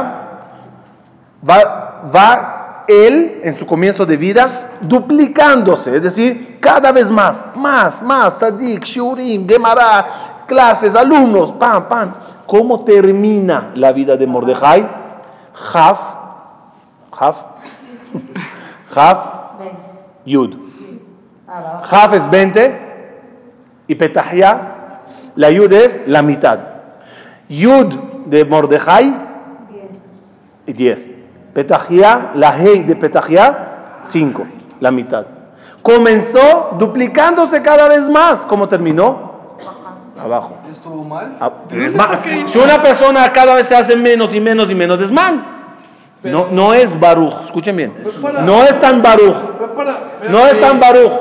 va, 1.44 2.10
va 2.16 2.61
él 2.92 3.40
en 3.44 3.56
su 3.56 3.66
comienzo 3.66 4.06
de 4.06 4.18
vida 4.18 4.72
duplicándose, 4.82 5.96
es 5.96 6.04
decir, 6.04 6.58
cada 6.60 6.92
vez 6.92 7.10
más, 7.10 7.46
más, 7.56 8.02
más, 8.02 8.38
Tzadik, 8.38 8.84
Shurim, 8.84 9.48
Gemara, 9.48 10.46
clases, 10.48 10.94
alumnos, 10.96 11.52
pam, 11.54 11.88
pam. 11.88 12.14
¿Cómo 12.46 12.84
termina 12.84 13.72
la 13.76 13.92
vida 13.92 14.18
de 14.18 14.28
Mordejai? 14.28 14.88
Haf, 15.74 16.00
Haf, 17.18 17.44
Haf, 18.94 19.28
Yud. 20.26 20.56
Haf 21.48 22.14
es 22.14 22.30
20 22.30 22.80
y 23.88 23.96
Petahia, 23.96 25.02
la 25.36 25.50
Yud 25.50 25.72
es 25.72 26.02
la 26.08 26.22
mitad. 26.22 26.60
Yud 27.48 27.94
de 28.26 28.46
Mordejai, 28.46 29.14
10. 30.66 31.21
Petahia, 31.54 32.32
la 32.36 32.58
Hei 32.58 32.84
de 32.84 32.96
Petahia, 32.96 34.02
5, 34.04 34.46
la 34.80 34.92
mitad. 34.92 35.26
Comenzó 35.82 36.76
duplicándose 36.78 37.62
cada 37.62 37.88
vez 37.88 38.08
más. 38.08 38.46
¿Cómo 38.46 38.68
terminó? 38.68 39.32
Abajo. 40.22 40.58
¿Estuvo 40.72 41.04
mal? 41.04 41.38
Ah, 41.40 41.52
es 41.72 41.94
mal. 41.96 42.20
Si 42.48 42.60
una 42.60 42.82
persona 42.82 43.32
cada 43.34 43.56
vez 43.56 43.68
se 43.68 43.76
hace 43.76 43.96
menos 43.96 44.34
y 44.36 44.40
menos 44.40 44.70
y 44.70 44.76
menos, 44.76 45.02
es 45.02 45.12
mal. 45.12 45.44
No, 46.24 46.48
no 46.52 46.74
es 46.74 47.00
Baruch, 47.00 47.34
escuchen 47.46 47.76
bien. 47.76 47.94
No 48.46 48.64
es 48.64 48.80
tan 48.80 49.02
Baruch. 49.02 49.36
No 50.30 50.46
es 50.46 50.62
tan 50.62 50.80
Baruch. 50.80 51.12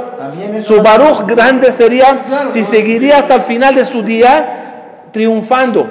Su 0.62 0.82
Baruch 0.82 1.26
grande 1.26 1.72
sería 1.72 2.50
si 2.52 2.64
seguiría 2.64 3.18
hasta 3.18 3.36
el 3.36 3.40
final 3.42 3.74
de 3.74 3.86
su 3.86 4.02
día 4.02 5.08
triunfando. 5.12 5.88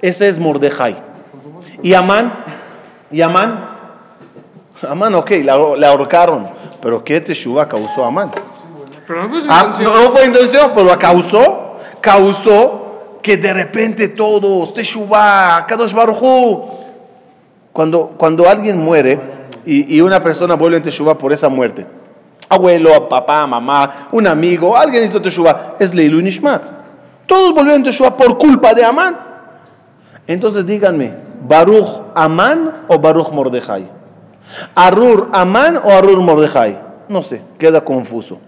Ese 0.00 0.28
es 0.28 0.38
Mordejai. 0.38 0.96
Y 1.82 1.92
Amán, 1.92 2.32
y 3.10 3.20
Amán, 3.20 3.75
Amán, 4.88 5.14
ok, 5.14 5.30
la, 5.42 5.56
la 5.76 5.88
ahorcaron. 5.88 6.46
Pero 6.80 7.02
¿qué 7.02 7.20
teshuva 7.20 7.68
causó 7.68 8.04
Amán? 8.04 8.30
Pero 9.06 9.22
no 9.22 9.28
fue 9.28 9.40
su 9.40 9.46
Ah, 9.50 9.62
intención. 9.66 9.92
no, 9.92 10.02
no 10.04 10.10
fue 10.10 10.24
intención, 10.26 10.70
pero 10.74 10.86
la 10.86 10.98
causó, 10.98 11.76
causó 12.00 13.18
que 13.22 13.36
de 13.36 13.52
repente 13.52 14.08
todos, 14.08 14.72
Teshuvah, 14.74 15.64
Kadosh 15.66 15.92
Baruj 15.92 16.22
Hu. 16.22 16.68
Cuando, 17.72 18.14
cuando 18.16 18.48
alguien 18.48 18.78
muere 18.78 19.20
y, 19.64 19.96
y 19.96 20.00
una 20.00 20.22
persona 20.22 20.54
vuelve 20.54 20.76
en 20.78 20.82
Teshuvah 20.82 21.16
por 21.18 21.32
esa 21.32 21.48
muerte, 21.48 21.86
abuelo, 22.48 23.08
papá, 23.08 23.46
mamá, 23.46 24.08
un 24.12 24.26
amigo, 24.26 24.76
alguien 24.76 25.04
hizo 25.04 25.20
Teshuvah, 25.20 25.74
es 25.78 25.94
Leilu 25.94 26.20
Nishmat. 26.20 26.62
Todos 27.26 27.50
volvieron 27.52 27.76
en 27.78 27.82
Teshuvah 27.84 28.16
por 28.16 28.38
culpa 28.38 28.72
de 28.74 28.84
Amán. 28.84 29.16
Entonces 30.26 30.64
díganme, 30.66 31.14
¿Baruch 31.46 31.88
Amán 32.14 32.84
o 32.88 32.98
Baruch 32.98 33.30
Mordejai? 33.30 33.88
¿Arur 34.74 35.30
Amán 35.32 35.76
o 35.82 35.90
Arur 35.90 36.20
Mordejai? 36.20 36.78
No 37.08 37.22
sé, 37.22 37.40
queda 37.58 37.82
confuso. 37.84 38.38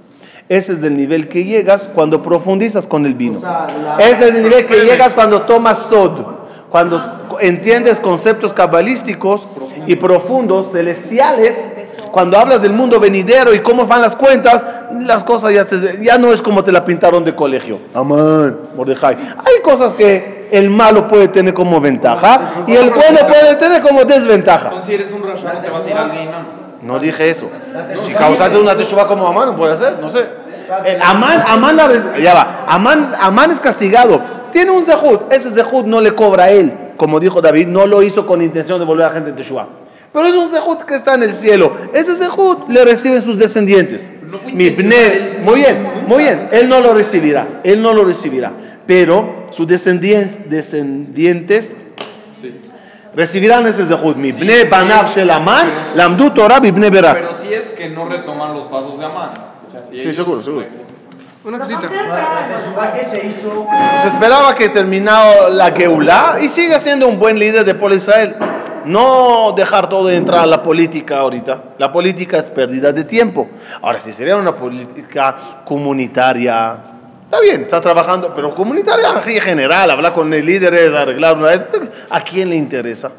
Ese 0.49 0.73
es 0.73 0.83
el 0.83 0.97
nivel 0.97 1.29
que 1.29 1.45
llegas 1.45 1.89
cuando 1.95 2.23
profundizas 2.23 2.87
con 2.87 3.05
el 3.07 3.15
vino. 3.15 3.39
Ese 3.99 4.13
es 4.29 4.35
el 4.35 4.43
nivel 4.43 4.65
que 4.67 4.81
llegas 4.85 5.13
cuando 5.13 5.43
tomas 5.43 5.79
sod, 5.89 6.23
cuando 6.71 7.39
entiendes 7.41 8.01
conceptos 8.01 8.53
cabalísticos 8.55 9.47
y 9.87 9.97
profundos, 9.97 10.73
celestiales. 10.73 11.67
Cuando 12.11 12.39
hablas 12.39 12.63
del 12.63 12.73
mundo 12.73 12.99
venidero 12.99 13.53
y 13.55 13.61
cómo 13.61 13.87
van 13.87 14.01
las 14.01 14.17
cuentas, 14.17 14.65
las 15.01 15.23
cosas 15.23 15.53
ya, 15.53 15.65
se- 15.69 16.03
ya 16.03 16.17
no 16.17 16.33
es 16.33 16.41
como 16.41 16.65
te 16.65 16.73
la 16.73 16.83
pintaron 16.83 17.23
de 17.23 17.35
colegio. 17.35 17.81
Amán, 17.95 18.57
Mordejai. 18.75 19.15
Hay 19.17 19.61
cosas 19.63 19.93
que 19.93 20.38
el 20.51 20.71
malo 20.71 21.07
puede 21.09 21.29
tener 21.29 21.55
como 21.55 21.81
ventaja 21.81 22.65
y 22.67 22.75
el 22.75 22.91
bueno 22.91 23.19
puede 23.27 23.57
tener 23.57 23.83
como 23.83 24.05
desventaja. 24.05 24.67
Entonces, 24.69 24.87
si 24.87 24.95
eres 24.95 25.11
un 25.13 25.23
rasha, 25.23 25.53
no 25.55 25.61
te 25.61 25.71
vas 25.71 25.87
a 25.87 25.91
ir 25.91 25.97
al 25.97 26.11
Guinam. 26.13 26.47
No 26.83 26.99
dije 26.99 27.31
eso. 27.31 27.49
Si 28.07 28.13
causaste 28.13 28.59
una 28.59 28.75
teshuva 28.77 29.07
como 29.07 29.27
Amán, 29.27 29.57
puede 29.57 29.77
ser, 29.77 29.99
no 30.01 30.09
sé. 30.09 30.21
Eh, 30.85 30.99
Amán, 31.03 31.43
Amán, 31.47 31.77
la 31.77 31.89
res- 31.89 32.23
ya 32.23 32.35
va. 32.35 32.65
Amán, 32.69 33.15
Amán 33.21 33.51
es 33.51 33.59
castigado. 33.61 34.21
Tiene 34.53 34.71
un 34.71 34.85
zehut. 34.85 35.33
Ese 35.33 35.51
zehut 35.51 35.87
no 35.87 36.01
le 36.01 36.15
cobra 36.15 36.45
a 36.45 36.51
él. 36.51 36.73
Como 36.97 37.19
dijo 37.21 37.41
David, 37.41 37.67
no 37.69 37.87
lo 37.87 38.03
hizo 38.03 38.27
con 38.27 38.43
intención 38.43 38.79
de 38.79 38.85
volver 38.85 39.07
a 39.07 39.09
la 39.09 39.15
gente 39.15 39.31
en 39.31 39.37
teshuva. 39.37 39.67
Pero 40.13 40.27
es 40.27 40.35
un 40.35 40.49
zehut 40.51 40.83
que 40.85 40.95
está 40.95 41.15
en 41.15 41.23
el 41.25 41.35
cielo. 41.35 41.73
Ese 41.93 42.15
zehut 42.17 42.69
le 42.69 42.85
reciben 42.85 43.23
sus 43.23 43.37
descendientes. 43.39 44.11
Mi 44.53 44.71
bne- 44.71 45.39
muy 45.43 45.57
bien, 45.57 45.77
muy 46.07 46.19
bien. 46.25 46.49
Él 46.51 46.69
no 46.69 46.81
lo 46.81 46.93
recibirá. 46.95 47.61
Él 47.65 47.81
no 47.83 47.93
lo 47.93 48.05
recibirá. 48.05 48.53
Pero 48.87 49.47
sus 49.51 49.67
descendien- 49.67 50.47
descendientes 50.49 51.75
recibirán 53.15 53.67
ese 53.67 53.87
zehut. 53.87 54.17
Mi 54.17 54.33
bne 54.33 54.65
banav 54.65 55.13
shel 55.15 55.31
Amán, 55.31 55.69
lamdu 55.97 56.31
Torah 56.31 56.61
mi 56.61 56.71
bne 56.71 56.91
berak. 56.91 57.15
Pero 57.21 57.35
si 57.35 57.53
es 57.53 57.71
que 57.71 57.89
no 57.89 58.07
retoman 58.09 58.55
los 58.55 58.67
pasos 58.67 58.99
de 58.99 59.05
Amán. 59.05 59.31
O 59.67 59.71
sea, 59.71 59.83
si 59.89 60.01
Sí, 60.01 60.13
seguro, 60.13 60.43
seguro. 60.43 60.67
Una 61.45 61.59
cosita. 61.59 61.89
Se 64.03 64.09
esperaba 64.09 64.55
que 64.55 64.69
terminado 64.69 65.49
la 65.51 65.71
Geulah 65.71 66.39
y 66.43 66.49
siga 66.49 66.79
siendo 66.79 67.07
un 67.09 67.19
buen 67.19 67.39
líder 67.39 67.65
de 67.65 67.75
pueblo 67.75 67.95
de 67.97 68.03
Israel. 68.03 68.37
No 68.89 69.53
dejar 69.55 69.87
todo 69.89 70.09
entrar 70.09 70.41
a 70.41 70.47
la 70.47 70.63
política 70.63 71.19
ahorita. 71.19 71.75
La 71.77 71.93
política 71.93 72.39
es 72.39 72.45
pérdida 72.45 72.91
de 72.91 73.05
tiempo. 73.05 73.47
Ahora, 73.83 74.01
si 74.01 74.15
sería 74.15 74.35
una 74.37 74.55
política 74.55 75.63
comunitaria, 75.65 76.77
está 77.25 77.39
bien, 77.41 77.61
está 77.61 77.83
trabajando, 77.83 78.33
pero 78.35 78.55
comunitaria 78.55 79.11
en 79.27 79.41
general, 79.43 79.91
hablar 79.91 80.15
con 80.15 80.33
el 80.33 80.47
líderes, 80.47 80.91
arreglar 80.95 81.37
una 81.37 81.49
vez, 81.49 81.63
¿a 82.09 82.23
quién 82.23 82.49
le 82.49 82.57
interesa? 82.57 83.11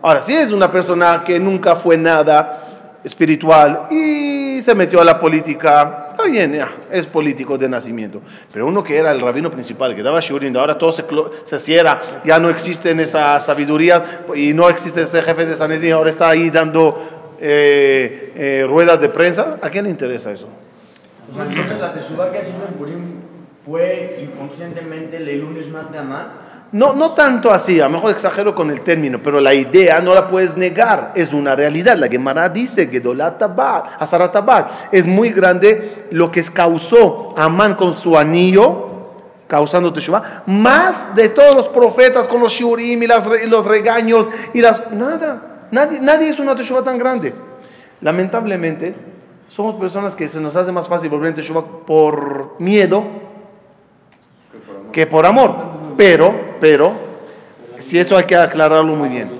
Ahora, 0.00 0.22
si 0.22 0.34
es 0.34 0.50
una 0.50 0.72
persona 0.72 1.22
que 1.24 1.38
nunca 1.38 1.76
fue 1.76 1.98
nada 1.98 2.62
espiritual 3.04 3.88
y 3.90 4.62
se 4.62 4.74
metió 4.74 5.02
a 5.02 5.04
la 5.04 5.18
política, 5.18 6.05
bien, 6.30 6.52
ya, 6.52 6.70
es 6.90 7.06
político 7.06 7.58
de 7.58 7.68
nacimiento. 7.68 8.20
Pero 8.52 8.66
uno 8.66 8.82
que 8.82 8.96
era 8.96 9.12
el 9.12 9.20
rabino 9.20 9.50
principal, 9.50 9.94
que 9.94 10.02
daba 10.02 10.20
shurim, 10.20 10.56
ahora 10.56 10.78
todo 10.78 10.92
se, 10.92 11.04
se 11.44 11.58
cierra, 11.58 12.22
ya 12.24 12.38
no 12.38 12.50
existen 12.50 13.00
esas 13.00 13.44
sabidurías 13.46 14.04
y 14.34 14.52
no 14.52 14.68
existe 14.68 15.02
ese 15.02 15.22
jefe 15.22 15.46
de 15.46 15.56
Sanedrín, 15.56 15.92
ahora 15.92 16.10
está 16.10 16.28
ahí 16.28 16.50
dando 16.50 17.34
eh, 17.40 18.32
eh, 18.34 18.66
ruedas 18.66 19.00
de 19.00 19.08
prensa. 19.08 19.58
¿A 19.60 19.70
quién 19.70 19.84
le 19.84 19.90
interesa 19.90 20.32
eso? 20.32 20.48
o 21.28 21.34
sea, 21.34 21.44
entonces 21.44 21.78
la 21.80 21.92
teshuva 21.92 22.30
que 22.30 22.42
se 22.42 22.50
hizo 22.50 22.66
en 22.68 22.74
Purim 22.74 23.00
fue 23.64 24.20
inconscientemente 24.22 25.18
Leilun 25.18 25.58
Ishmat 25.58 25.90
de 25.90 25.98
Amán. 25.98 26.45
No, 26.72 26.92
no 26.94 27.12
tanto 27.12 27.52
así, 27.52 27.80
a 27.80 27.84
lo 27.84 27.90
mejor 27.90 28.10
exagero 28.10 28.54
con 28.54 28.70
el 28.70 28.80
término, 28.80 29.20
pero 29.22 29.38
la 29.40 29.54
idea 29.54 30.00
no 30.00 30.12
la 30.14 30.26
puedes 30.26 30.56
negar, 30.56 31.12
es 31.14 31.32
una 31.32 31.54
realidad. 31.54 31.96
La 31.96 32.08
Gemara 32.08 32.48
dice 32.48 32.90
que 32.90 32.98
Dolatabat, 33.00 34.02
Azaratabat, 34.02 34.92
es 34.92 35.06
muy 35.06 35.30
grande 35.30 36.06
lo 36.10 36.30
que 36.30 36.42
causó 36.44 37.32
Amán 37.36 37.76
con 37.76 37.94
su 37.94 38.18
anillo, 38.18 38.84
causando 39.46 39.92
Teshuvah, 39.92 40.42
más 40.46 41.14
de 41.14 41.28
todos 41.28 41.54
los 41.54 41.68
profetas 41.68 42.26
con 42.26 42.40
los 42.40 42.50
shiurim 42.52 43.00
y, 43.00 43.06
las- 43.06 43.28
y 43.44 43.46
los 43.46 43.64
regaños 43.64 44.28
y 44.52 44.60
las... 44.60 44.90
Nada, 44.90 45.68
nadie, 45.70 46.00
nadie 46.00 46.30
hizo 46.30 46.42
una 46.42 46.56
Teshuvah 46.56 46.82
tan 46.82 46.98
grande. 46.98 47.32
Lamentablemente, 48.00 48.92
somos 49.46 49.76
personas 49.76 50.16
que 50.16 50.26
se 50.26 50.40
nos 50.40 50.56
hace 50.56 50.72
más 50.72 50.88
fácil 50.88 51.10
volver 51.10 51.30
a 51.30 51.34
Teshuvah 51.36 51.62
por 51.86 52.56
miedo 52.58 53.04
que 54.92 55.06
por 55.06 55.24
amor. 55.26 55.75
Pero, 55.96 56.34
pero, 56.60 56.92
si 57.78 57.98
eso 57.98 58.16
hay 58.16 58.24
que 58.24 58.36
aclararlo 58.36 58.94
muy 58.94 59.08
bien. 59.08 59.30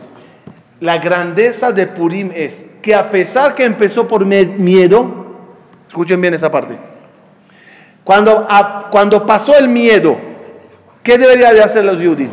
La 0.81 0.99
grandeza 0.99 1.73
de 1.73 1.87
Purim 1.87 2.31
es 2.35 2.67
que 2.83 2.95
a 2.95 3.11
pesar 3.11 3.55
que 3.55 3.65
empezó 3.65 4.07
por 4.07 4.25
miedo, 4.27 5.27
escuchen 5.89 6.21
bien 6.21 6.35
esa 6.35 6.51
parte, 6.51 6.77
cuando, 8.05 8.47
a- 8.49 8.89
cuando 8.91 9.25
pasó 9.27 9.57
el 9.57 9.69
miedo, 9.69 10.17
¿qué 11.03 11.19
deberían 11.19 11.55
de 11.55 11.63
hacer 11.63 11.85
los 11.85 11.97
judíos? 11.97 12.31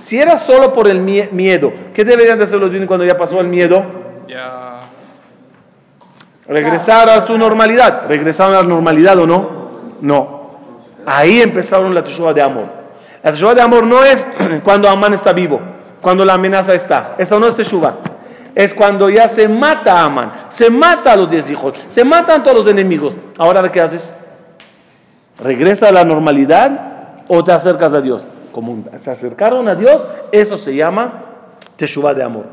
Si 0.00 0.18
era 0.18 0.36
solo 0.36 0.72
por 0.72 0.88
el 0.88 1.00
mie- 1.00 1.30
miedo, 1.30 1.72
¿qué 1.94 2.04
deberían 2.04 2.36
de 2.38 2.44
hacer 2.44 2.58
los 2.58 2.68
judíos 2.70 2.86
cuando 2.86 3.06
ya 3.06 3.16
pasó 3.16 3.40
el 3.40 3.46
miedo? 3.48 3.82
Ya. 4.28 4.80
Regresar 6.46 7.08
a 7.08 7.22
su 7.22 7.38
normalidad. 7.38 8.02
¿Regresaron 8.06 8.54
a 8.54 8.62
la 8.62 8.68
normalidad 8.68 9.18
o 9.18 9.26
no? 9.26 9.48
No. 10.02 10.50
Ahí 11.06 11.40
empezaron 11.40 11.94
la 11.94 12.04
teshuva 12.04 12.34
de 12.34 12.42
amor. 12.42 12.83
La 13.24 13.32
teshuva 13.32 13.54
de 13.54 13.62
amor 13.62 13.86
no 13.86 14.04
es 14.04 14.26
cuando 14.64 14.86
Amán 14.86 15.14
está 15.14 15.32
vivo, 15.32 15.58
cuando 16.02 16.26
la 16.26 16.34
amenaza 16.34 16.74
está. 16.74 17.14
Eso 17.16 17.40
no 17.40 17.46
es 17.46 17.54
teshuva. 17.54 17.94
Es 18.54 18.74
cuando 18.74 19.08
ya 19.08 19.26
se 19.26 19.48
mata 19.48 20.04
Amán, 20.04 20.30
se 20.48 20.70
mata 20.70 21.12
a 21.12 21.16
los 21.16 21.28
diez 21.28 21.50
hijos, 21.50 21.76
se 21.88 22.04
matan 22.04 22.42
todos 22.42 22.58
los 22.58 22.66
enemigos. 22.68 23.16
Ahora, 23.38 23.68
¿qué 23.72 23.80
haces? 23.80 24.14
¿Regresa 25.42 25.88
a 25.88 25.92
la 25.92 26.04
normalidad 26.04 27.22
o 27.28 27.42
te 27.42 27.50
acercas 27.50 27.94
a 27.94 28.00
Dios? 28.00 28.28
Como 28.52 28.84
se 29.00 29.10
acercaron 29.10 29.66
a 29.68 29.74
Dios, 29.74 30.06
eso 30.30 30.58
se 30.58 30.76
llama 30.76 31.24
teshuva 31.76 32.12
de 32.14 32.22
amor. 32.22 32.44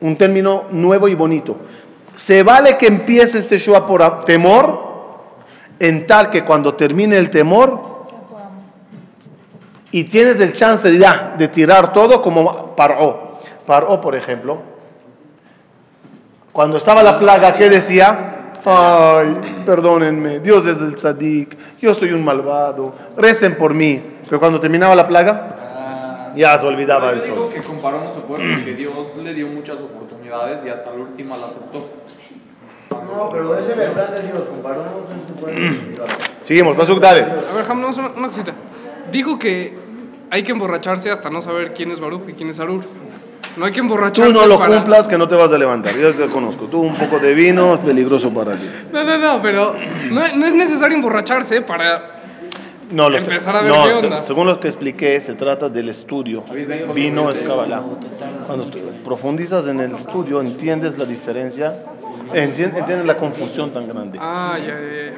Un 0.00 0.16
término 0.16 0.64
nuevo 0.70 1.06
y 1.08 1.14
bonito. 1.14 1.56
Se 2.16 2.42
vale 2.42 2.78
que 2.78 2.86
empieces 2.86 3.46
teshuva 3.46 3.86
por 3.86 4.24
temor, 4.24 4.88
en 5.78 6.06
tal 6.06 6.30
que 6.30 6.42
cuando 6.42 6.74
termine 6.74 7.18
el 7.18 7.30
temor 7.30 7.97
y 9.90 10.04
tienes 10.04 10.38
el 10.40 10.52
chance 10.52 10.90
de, 10.90 10.98
ya, 10.98 11.34
de 11.38 11.48
tirar 11.48 11.92
todo 11.92 12.20
como 12.20 12.74
Paró. 12.76 13.38
Paró, 13.66 14.00
por 14.00 14.14
ejemplo, 14.14 14.58
cuando 16.52 16.76
estaba 16.78 17.02
la 17.02 17.18
plaga, 17.18 17.54
¿qué 17.54 17.68
decía? 17.70 18.50
Ay, 18.64 19.62
perdónenme, 19.64 20.40
Dios 20.40 20.66
es 20.66 20.80
el 20.80 20.94
tzadik, 20.94 21.56
yo 21.80 21.94
soy 21.94 22.12
un 22.12 22.24
malvado, 22.24 22.92
recen 23.16 23.56
por 23.56 23.72
mí. 23.72 24.02
Pero 24.28 24.40
cuando 24.40 24.60
terminaba 24.60 24.94
la 24.94 25.06
plaga, 25.06 26.32
ya 26.36 26.58
se 26.58 26.66
olvidaba 26.66 27.12
de 27.12 27.20
Yo 27.20 27.34
todo. 27.34 27.34
digo 27.34 27.48
que 27.50 27.62
con 27.62 27.78
Paró 27.78 28.02
no 28.04 28.12
se 28.12 28.20
puede 28.20 28.54
porque 28.56 28.74
Dios 28.74 28.92
le 29.22 29.32
dio 29.34 29.46
muchas 29.48 29.80
oportunidades 29.80 30.64
y 30.66 30.68
hasta 30.68 30.90
la 30.90 30.96
última 30.96 31.36
la 31.36 31.46
aceptó. 31.46 31.86
No, 32.90 33.28
pero 33.30 33.56
ese 33.56 33.72
era 33.72 33.84
el 33.84 33.92
plan 33.92 34.10
de 34.10 34.22
Dios, 34.22 34.42
comparamos 34.42 35.04
eso 35.04 35.40
con 35.40 35.50
Seguimos, 36.42 36.76
Pasuk, 36.76 37.00
dale. 37.00 37.22
A 37.22 37.54
ver, 37.54 37.64
Ham, 37.68 37.78
una, 37.78 38.08
una 38.10 38.28
cosita. 38.28 38.52
Dijo 39.12 39.38
que 39.38 39.72
hay 40.30 40.42
que 40.42 40.52
emborracharse 40.52 41.10
hasta 41.10 41.30
no 41.30 41.40
saber 41.42 41.72
quién 41.74 41.90
es 41.90 42.00
Baruch 42.00 42.28
y 42.28 42.32
quién 42.32 42.50
es 42.50 42.60
Arur. 42.60 42.84
No 43.56 43.64
hay 43.64 43.72
que 43.72 43.80
emborracharse 43.80 44.32
Tú 44.32 44.38
no 44.38 44.46
lo 44.46 44.58
para- 44.58 44.76
cumplas, 44.76 45.08
que 45.08 45.18
no 45.18 45.26
te 45.26 45.34
vas 45.34 45.50
a 45.50 45.58
levantar. 45.58 45.94
Yo 45.96 46.12
te 46.14 46.26
conozco. 46.26 46.66
Tú 46.66 46.80
un 46.82 46.94
poco 46.94 47.18
de 47.18 47.34
vino 47.34 47.74
es 47.74 47.80
peligroso 47.80 48.30
para 48.32 48.54
ti. 48.56 48.68
No, 48.92 49.02
no, 49.04 49.18
no, 49.18 49.42
pero 49.42 49.74
no, 50.10 50.28
no 50.36 50.46
es 50.46 50.54
necesario 50.54 50.96
emborracharse 50.96 51.62
para... 51.62 52.14
No, 52.90 53.10
lo 53.10 53.18
sé. 53.18 53.24
Empezar 53.30 53.54
a 53.56 53.60
ver 53.62 53.70
No, 53.72 53.84
qué 53.84 53.96
se- 54.00 54.06
onda. 54.06 54.22
según 54.22 54.46
lo 54.46 54.60
que 54.60 54.68
expliqué, 54.68 55.20
se 55.20 55.34
trata 55.34 55.68
del 55.68 55.88
estudio. 55.90 56.44
Vino 56.94 57.30
es 57.30 57.40
Kabbalah. 57.42 57.82
Cuando 58.46 58.70
profundizas 59.04 59.66
en 59.66 59.80
el 59.80 59.92
estudio, 59.92 60.40
entiendes 60.40 60.96
la 60.96 61.04
diferencia, 61.04 61.82
entien- 62.34 62.76
entiendes 62.76 63.04
la 63.06 63.16
confusión 63.16 63.72
tan 63.72 63.88
grande. 63.88 64.18
Ah, 64.20 64.56
ya, 64.58 64.66
ya, 64.66 65.10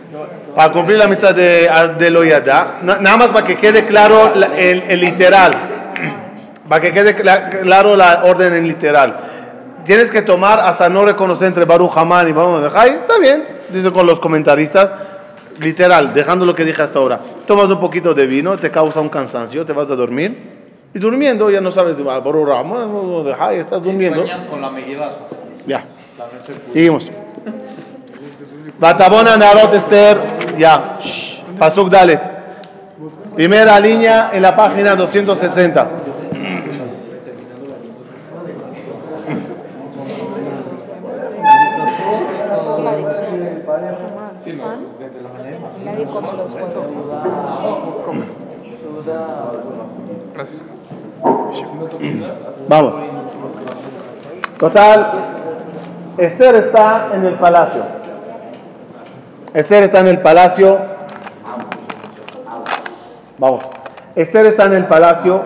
ya. 0.48 0.54
Para 0.54 0.72
cumplir 0.72 0.98
la 0.98 1.08
mitad 1.08 1.34
de, 1.34 1.68
de 1.98 2.10
lo 2.10 2.24
yadá, 2.24 2.78
na- 2.82 2.96
nada 2.98 3.16
más 3.16 3.28
para 3.28 3.46
que 3.46 3.56
quede 3.56 3.84
claro 3.84 4.32
la- 4.34 4.56
el, 4.58 4.82
el 4.82 5.00
literal, 5.00 5.52
para 6.68 6.80
que 6.80 6.92
quede 6.92 7.16
cla- 7.16 7.48
claro 7.62 7.96
la 7.96 8.22
orden 8.24 8.54
en 8.54 8.66
literal. 8.66 9.16
Tienes 9.84 10.10
que 10.10 10.22
tomar 10.22 10.60
hasta 10.60 10.88
no 10.88 11.04
reconocer 11.04 11.48
entre 11.48 11.64
Baruch 11.64 11.92
Hamán 11.96 12.28
y 12.28 12.32
Baruch 12.32 12.50
Mordejai, 12.52 12.90
está 12.90 13.18
bien, 13.18 13.44
dice 13.70 13.90
con 13.90 14.06
los 14.06 14.20
comentaristas, 14.20 14.92
literal, 15.58 16.12
dejando 16.14 16.44
lo 16.44 16.54
que 16.54 16.64
dije 16.64 16.82
hasta 16.82 16.98
ahora. 16.98 17.18
Tomas 17.46 17.68
un 17.70 17.80
poquito 17.80 18.12
de 18.14 18.26
vino, 18.26 18.56
te 18.58 18.70
causa 18.70 19.00
un 19.00 19.08
cansancio, 19.08 19.64
te 19.64 19.72
vas 19.72 19.90
a 19.90 19.96
dormir, 19.96 20.60
y 20.92 20.98
durmiendo 20.98 21.50
ya 21.50 21.60
no 21.60 21.70
sabes 21.72 21.96
de 21.96 22.02
Baruch 22.04 22.64
Mordejai, 22.66 23.58
estás 23.58 23.82
durmiendo. 23.82 24.20
Sueñas 24.20 24.44
con 24.44 24.60
la 24.60 24.70
Megillah. 24.70 25.10
Ya. 25.66 25.84
Seguimos. 26.66 27.10
Batabona 28.78 29.36
Narot 29.36 29.74
Esther, 29.74 30.18
ya. 30.58 30.98
Pasuk 31.58 31.90
Dalet. 31.90 32.20
Primera 33.34 33.78
línea 33.78 34.30
en 34.32 34.42
la 34.42 34.56
página 34.56 34.94
260. 34.96 35.88
Nadie 45.84 46.04
come 46.06 46.32
los 46.32 46.52
huevos. 46.52 46.74
Gracias. 50.34 50.64
Vamos. 52.68 52.94
Total, 54.58 55.19
Esther 56.18 56.56
está 56.56 57.10
en 57.14 57.24
el 57.24 57.34
palacio. 57.34 57.82
Esther 59.54 59.84
está 59.84 60.00
en 60.00 60.06
el 60.08 60.20
palacio. 60.20 60.78
Vamos. 63.38 63.64
Esther 64.14 64.46
está 64.46 64.66
en 64.66 64.74
el 64.74 64.86
palacio 64.86 65.40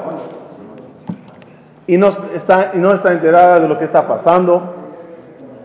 y 1.86 1.96
no 1.96 2.08
está, 2.34 2.72
y 2.74 2.78
no 2.78 2.92
está 2.92 3.12
enterada 3.12 3.60
de 3.60 3.68
lo 3.68 3.78
que 3.78 3.84
está 3.84 4.08
pasando. 4.08 4.74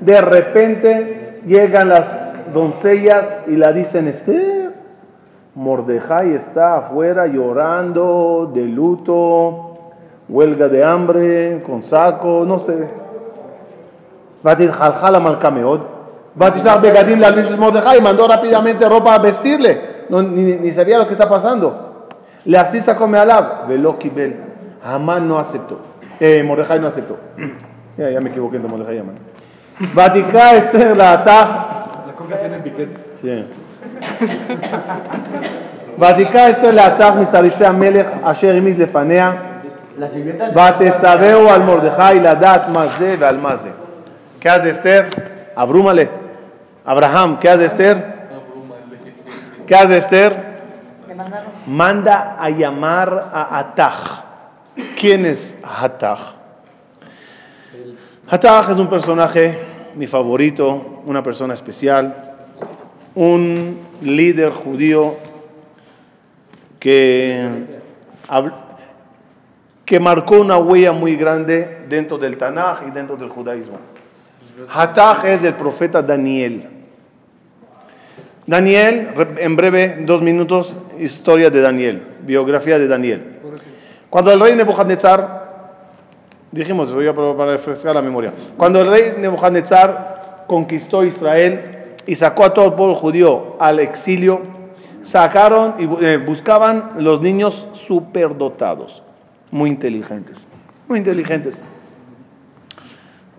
De 0.02 0.22
repente 0.22 1.42
llegan 1.46 1.90
las 1.90 2.54
doncellas 2.54 3.40
y 3.48 3.56
la 3.56 3.74
dicen, 3.74 4.08
Esther, 4.08 4.74
Mordejai 5.56 6.34
está 6.36 6.78
afuera 6.78 7.28
llorando, 7.28 8.52
de 8.54 8.64
luto, 8.64 9.78
huelga 10.28 10.68
de 10.68 10.84
hambre, 10.84 11.64
con 11.66 11.82
saco, 11.82 12.44
no 12.46 12.60
sé. 12.60 12.99
ותתחלחל 14.45 15.15
המלכה 15.15 15.51
מאוד, 15.51 15.85
ותשלח 16.37 16.77
בגדים 16.77 17.21
להלביש 17.21 17.51
את 17.51 17.59
מרדכי, 17.59 17.97
y 17.97 18.01
mandó 18.01 18.29
rápidamente 18.29 18.89
ropa 18.89 19.15
a 19.15 19.19
vestirle, 19.19 19.81
no, 20.09 20.23
ni, 20.23 20.57
ni 20.57 20.73
sabía 20.73 20.99
lo 20.99 21.07
que 21.07 21.13
está 21.13 21.29
pasando. 21.29 21.67
Le 22.45 22.59
así 22.59 22.81
sacó 22.81 23.05
alab, 23.05 23.69
veló 23.69 23.99
kibel, 23.99 24.35
Amán 24.85 25.29
no 25.29 25.39
aceptó, 25.39 25.79
eh, 26.21 26.43
Mordejai 26.43 26.79
no 26.81 26.89
aceptó. 26.89 27.17
ya, 27.99 28.11
ya 28.11 28.21
me 28.21 28.31
equivoqué 28.31 28.57
entre 28.57 28.71
Mordejai 28.71 28.97
y 28.97 28.99
Amán. 28.99 29.17
Vaticá 29.95 30.55
Esther 30.57 30.97
la 30.97 31.13
ataj, 31.13 31.49
La 32.07 32.13
coca 32.17 32.37
tiene 32.37 32.59
piquete. 32.59 32.97
Sí. 33.17 33.45
ותקרא 35.99 36.51
אסתר 36.51 36.71
לאתר 36.71 37.15
מסריסי 37.15 37.65
המלך 37.65 38.09
אשר 38.23 38.49
העמיד 38.49 38.79
לפניה 38.79 39.33
La 39.99 40.03
sirvienta 40.03 40.59
ותצווהו 40.59 41.49
על 41.49 41.63
מרדכי 41.63 42.21
לדעת 42.21 42.69
מה 42.69 42.87
זה 42.99 43.15
ועל 43.19 43.37
מה 43.37 43.57
זה. 43.57 43.69
¿Qué 44.40 44.48
hace 44.48 44.70
Esther? 44.70 45.52
Abrúmale. 45.56 46.10
Abraham, 46.86 47.40
¿qué 47.40 47.50
hace 47.50 47.66
Esther? 47.66 48.20
¿Qué 49.68 49.76
hace 49.76 49.98
Esther? 49.98 50.50
Manda 51.68 52.38
a 52.40 52.50
llamar 52.50 53.30
a 53.34 53.60
Ataj. 53.60 54.24
¿Quién 54.98 55.26
es 55.26 55.58
Ataj? 55.62 56.36
Ataj 58.30 58.72
es 58.72 58.78
un 58.78 58.88
personaje, 58.88 59.60
mi 59.96 60.08
favorito, 60.08 61.02
una 61.06 61.22
persona 61.22 61.54
especial, 61.54 62.16
un 63.16 63.78
líder 64.02 64.52
judío 64.52 65.16
que, 66.80 67.66
que 69.84 70.00
marcó 70.00 70.40
una 70.40 70.58
huella 70.58 70.94
muy 70.94 71.18
grande 71.18 71.86
dentro 71.90 72.18
del 72.18 72.38
Tanaj 72.38 72.88
y 72.88 72.92
dentro 72.92 73.18
del 73.18 73.30
judaísmo. 73.30 73.99
Hataj 74.68 75.26
es 75.26 75.44
el 75.44 75.54
profeta 75.54 76.02
Daniel. 76.02 76.68
Daniel, 78.46 79.10
en 79.38 79.56
breve, 79.56 80.00
dos 80.02 80.22
minutos, 80.24 80.76
historia 81.00 81.50
de 81.50 81.62
Daniel, 81.62 82.02
biografía 82.22 82.80
de 82.80 82.88
Daniel. 82.88 83.40
Cuando 84.10 84.32
el 84.32 84.40
rey 84.40 84.56
Nebuchadnezzar, 84.56 85.76
dijimos, 86.52 86.92
voy 86.94 87.08
a 87.08 87.14
para 87.14 87.52
refrescar 87.52 87.94
la 87.94 88.02
memoria, 88.02 88.34
cuando 88.58 88.82
el 88.82 88.88
rey 88.88 89.14
Nebuchadnezzar 89.20 90.46
conquistó 90.48 91.04
Israel 91.04 91.94
y 92.08 92.16
sacó 92.16 92.46
a 92.46 92.54
todo 92.54 92.66
el 92.66 92.74
pueblo 92.74 92.96
judío 92.96 93.56
al 93.60 93.80
exilio, 93.80 94.42
sacaron 95.04 95.76
y 95.78 96.06
eh, 96.06 96.18
buscaban 96.18 96.94
los 96.98 97.22
niños 97.22 97.68
superdotados, 97.74 99.04
muy 99.52 99.70
inteligentes, 99.70 100.38
muy 100.88 100.98
inteligentes. 100.98 101.64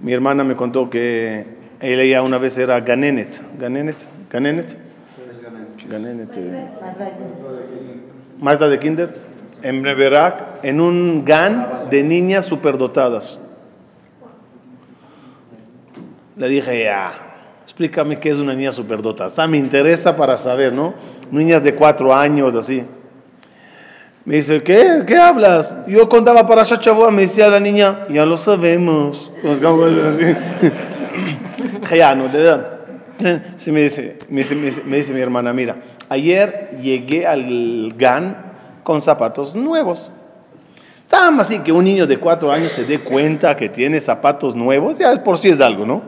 Mi 0.03 0.13
hermana 0.13 0.45
me 0.45 0.57
contó 0.57 0.89
que 0.89 1.45
ella 1.81 2.23
una 2.23 2.39
vez 2.39 2.57
era 2.57 2.81
Ganenet, 2.81 3.43
Ganenet, 3.59 4.07
Ganenet, 4.31 4.77
Ganenet, 5.89 6.37
eh, 6.37 6.69
maestra 8.39 8.69
de 8.69 8.79
kinder, 8.79 9.15
en 9.63 9.83
Breverak, 9.83 10.65
en 10.65 10.81
un 10.81 11.25
GAN 11.25 11.89
de 11.91 12.03
niñas 12.03 12.47
superdotadas. 12.47 13.39
Le 16.37 16.49
dije, 16.49 16.85
ya, 16.85 17.13
explícame 17.63 18.19
qué 18.19 18.31
es 18.31 18.39
una 18.39 18.55
niña 18.55 18.73
superdotada. 18.73 19.29
Hasta 19.29 19.47
me 19.47 19.59
interesa 19.59 20.17
para 20.17 20.39
saber, 20.39 20.73
¿no? 20.73 20.95
Niñas 21.31 21.63
de 21.63 21.75
cuatro 21.75 22.15
años, 22.15 22.55
así. 22.55 22.85
Me 24.25 24.37
dice, 24.37 24.63
¿qué? 24.63 25.03
¿Qué 25.07 25.17
hablas? 25.17 25.75
Yo 25.87 26.09
contaba 26.09 26.47
para 26.47 26.63
Shachaboa, 26.63 27.11
me 27.11 27.23
decía 27.23 27.49
la 27.49 27.59
niña, 27.59 28.07
ya 28.11 28.27
lo 28.27 28.37
sabemos. 28.37 29.33
Nos 29.43 29.59
quedamos 29.59 29.93
así. 29.93 30.37
Dije, 31.81 31.97
ya, 31.97 32.15
no, 32.15 32.29
de 32.29 32.39
verdad. 32.39 32.81
Sí, 33.57 33.73
me, 33.73 33.83
dice, 33.83 34.19
me, 34.29 34.41
dice, 34.41 34.55
me, 34.55 34.67
dice, 34.67 34.83
me 34.85 34.97
dice 34.99 35.13
mi 35.13 35.21
hermana, 35.21 35.53
mira, 35.53 35.77
ayer 36.09 36.71
llegué 36.83 37.27
al 37.27 37.93
GAN 37.97 38.37
con 38.83 39.01
zapatos 39.01 39.55
nuevos. 39.55 40.11
Tan 41.09 41.39
así 41.41 41.59
que 41.59 41.73
un 41.73 41.85
niño 41.85 42.07
de 42.07 42.19
cuatro 42.19 42.53
años 42.53 42.73
se 42.73 42.85
dé 42.85 43.01
cuenta 43.01 43.57
que 43.57 43.69
tiene 43.69 44.01
zapatos 44.01 44.55
nuevos, 44.55 44.97
ya 44.97 45.15
por 45.23 45.39
sí 45.39 45.49
es 45.49 45.61
algo, 45.61 45.85
¿no? 45.85 46.03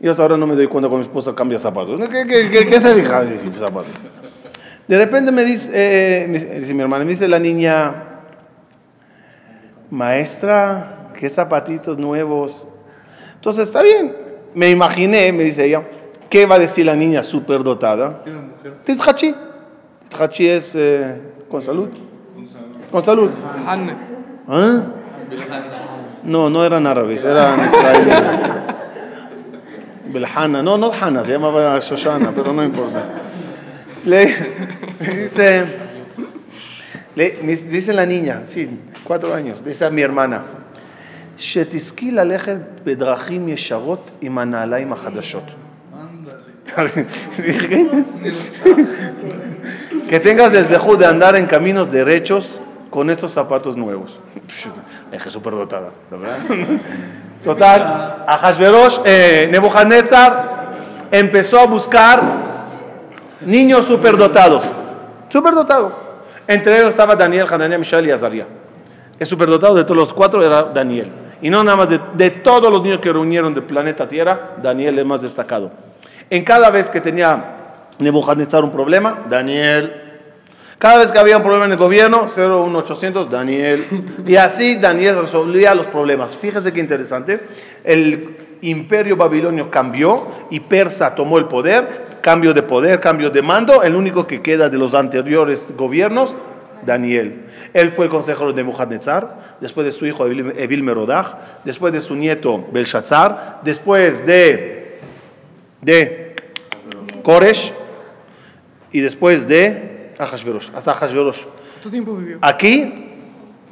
Y 0.00 0.08
hasta 0.08 0.22
ahora 0.22 0.36
no 0.36 0.46
me 0.46 0.54
doy 0.54 0.66
cuenta 0.66 0.88
cuando 0.88 1.04
mi 1.04 1.08
esposa 1.08 1.34
cambia 1.34 1.58
zapatos. 1.58 2.00
¿Qué, 2.08 2.26
qué, 2.26 2.50
qué, 2.50 2.66
qué 2.66 2.80
se 2.80 2.94
fija 2.94 3.22
zapatos? 3.58 3.92
De 4.88 4.96
repente 4.96 5.32
me 5.32 5.44
dice, 5.44 5.70
eh, 5.74 6.26
me 6.28 6.38
dice 6.38 6.72
mi 6.72 6.82
hermana, 6.82 7.04
me 7.04 7.10
dice 7.10 7.26
la 7.26 7.40
niña, 7.40 8.04
maestra, 9.90 11.10
qué 11.18 11.28
zapatitos 11.28 11.98
nuevos. 11.98 12.68
Entonces 13.34 13.64
está 13.64 13.82
bien, 13.82 14.14
me 14.54 14.70
imaginé, 14.70 15.32
me 15.32 15.42
dice 15.42 15.64
ella, 15.64 15.82
¿qué 16.30 16.46
va 16.46 16.54
a 16.54 16.58
decir 16.58 16.86
la 16.86 16.94
niña 16.94 17.24
superdotada? 17.24 18.22
Tithachi. 18.84 19.34
Tithachi 20.08 20.48
es 20.48 20.72
eh, 20.76 21.20
con 21.50 21.60
salud. 21.60 21.88
Con 22.92 23.04
salud. 23.04 23.30
Hanne. 23.66 23.94
¿Ah? 24.48 24.84
No, 26.22 26.48
no 26.48 26.64
eran 26.64 26.86
árabes, 26.86 27.24
eran 27.24 27.66
israelíes. 27.66 28.22
Belhana, 30.12 30.62
no, 30.62 30.78
no 30.78 30.92
Hana, 30.92 31.24
se 31.24 31.32
llamaba 31.32 31.78
Shoshana, 31.80 32.30
pero 32.34 32.52
no 32.52 32.62
importa. 32.62 33.25
Le 34.05 34.35
dice, 34.99 35.65
le, 37.15 37.37
me 37.43 37.55
dice 37.55 37.93
la 37.93 38.05
niña, 38.05 38.41
sí, 38.43 38.69
cuatro 39.03 39.33
años, 39.33 39.63
dice 39.63 39.85
a 39.85 39.89
mi 39.89 40.01
hermana, 40.01 40.43
שתזכי 41.37 42.11
ללכת 42.11 42.57
בדרכים 42.83 43.49
ישרות 43.49 44.11
עם 44.21 44.37
הנעליים 44.37 44.93
החדשות. 44.93 45.51
que 50.09 50.19
tengas 50.19 50.53
el 50.53 50.65
zehut 50.65 50.99
de 50.99 51.05
andar 51.05 51.35
en 51.35 51.45
caminos 51.45 51.91
derechos 51.91 52.61
con 52.89 53.09
estos 53.09 53.33
zapatos 53.33 53.75
nuevos. 53.75 54.19
Es 55.11 55.21
que 55.23 55.31
súper 55.31 55.53
dotada, 55.53 55.91
la 56.11 56.17
verdad. 56.17 56.37
Total, 57.43 58.23
Ahasverosh, 58.27 58.99
eh, 59.03 59.49
Nebuchadnezzar 59.51 60.31
empezó 61.11 61.59
a 61.59 61.65
buscar 61.65 62.21
niños 63.40 63.84
superdotados. 63.84 64.72
Superdotados. 65.28 65.94
Entre 66.46 66.76
ellos 66.76 66.90
estaba 66.90 67.16
Daniel, 67.16 67.46
Hananiah, 67.50 67.78
Mishael 67.78 68.06
y 68.06 68.10
Azaria. 68.10 68.46
El 69.18 69.26
superdotado 69.26 69.74
de 69.74 69.84
todos 69.84 69.96
los 69.96 70.12
cuatro 70.12 70.44
era 70.44 70.64
Daniel. 70.64 71.10
Y 71.42 71.50
no 71.50 71.62
nada 71.64 71.76
más 71.76 71.88
de, 71.88 72.00
de 72.14 72.30
todos 72.30 72.70
los 72.70 72.82
niños 72.82 73.00
que 73.00 73.12
reunieron 73.12 73.52
del 73.52 73.64
planeta 73.64 74.08
Tierra, 74.08 74.56
Daniel 74.62 74.98
es 74.98 75.04
más 75.04 75.20
destacado. 75.20 75.70
En 76.30 76.44
cada 76.44 76.70
vez 76.70 76.90
que 76.90 77.00
tenía 77.00 77.56
Nebuchadnezzar 77.98 78.62
un 78.62 78.70
problema, 78.70 79.24
Daniel. 79.28 80.02
Cada 80.78 80.98
vez 80.98 81.10
que 81.10 81.18
había 81.18 81.38
un 81.38 81.42
problema 81.42 81.64
en 81.64 81.72
el 81.72 81.78
gobierno, 81.78 82.26
01800, 82.26 83.30
Daniel. 83.30 83.86
Y 84.26 84.36
así 84.36 84.76
Daniel 84.76 85.20
resolvía 85.20 85.74
los 85.74 85.86
problemas. 85.86 86.36
Fíjese 86.36 86.72
qué 86.72 86.80
interesante. 86.80 87.40
El 87.82 88.55
imperio 88.70 89.16
babilonio 89.16 89.70
cambió 89.70 90.26
y 90.50 90.60
Persa 90.60 91.14
tomó 91.14 91.38
el 91.38 91.46
poder. 91.46 92.18
Cambio 92.20 92.52
de 92.52 92.62
poder, 92.62 93.00
cambio 93.00 93.30
de 93.30 93.42
mando. 93.42 93.82
El 93.82 93.94
único 93.94 94.26
que 94.26 94.42
queda 94.42 94.68
de 94.68 94.78
los 94.78 94.94
anteriores 94.94 95.66
gobiernos, 95.76 96.34
Daniel. 96.84 97.46
Él 97.72 97.90
fue 97.92 98.06
el 98.06 98.10
consejero 98.10 98.52
de 98.52 98.62
Nebuchadnezzar, 98.62 99.56
después 99.60 99.84
de 99.84 99.92
su 99.92 100.06
hijo 100.06 100.26
Evil 100.26 100.82
Merodach, 100.82 101.62
después 101.64 101.92
de 101.92 102.00
su 102.00 102.14
nieto 102.14 102.66
Belshazzar, 102.72 103.60
después 103.62 104.26
de, 104.26 105.00
de 105.80 106.36
Koresh 107.22 107.72
y 108.92 109.00
después 109.00 109.46
de 109.46 110.12
Ahashverosh, 110.18 110.70
hasta 110.74 110.92
Ahashverosh. 110.92 111.44
¿Cuánto 111.44 111.90
tiempo 111.90 112.16
vivió? 112.16 112.38
Aquí, 112.40 113.10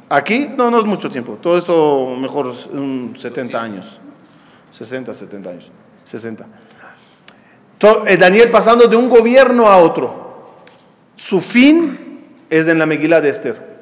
aquí, 0.09 0.49
no, 0.55 0.69
no 0.69 0.79
es 0.79 0.85
mucho 0.85 1.09
tiempo. 1.09 1.37
Todo 1.41 1.57
eso 1.57 2.15
mejor 2.17 2.53
un 2.71 3.15
70 3.17 3.61
años. 3.61 3.99
60, 4.75 5.13
70 5.13 5.49
años. 5.49 5.71
60. 6.03 6.45
To- 7.77 8.05
eh, 8.07 8.17
Daniel 8.17 8.51
pasando 8.51 8.87
de 8.87 8.95
un 8.95 9.09
gobierno 9.09 9.67
a 9.67 9.77
otro. 9.77 10.53
Su 11.15 11.39
fin 11.41 12.23
es 12.49 12.67
en 12.67 12.77
la 12.79 12.85
Megilá 12.85 13.21
de 13.21 13.29
Esther. 13.29 13.75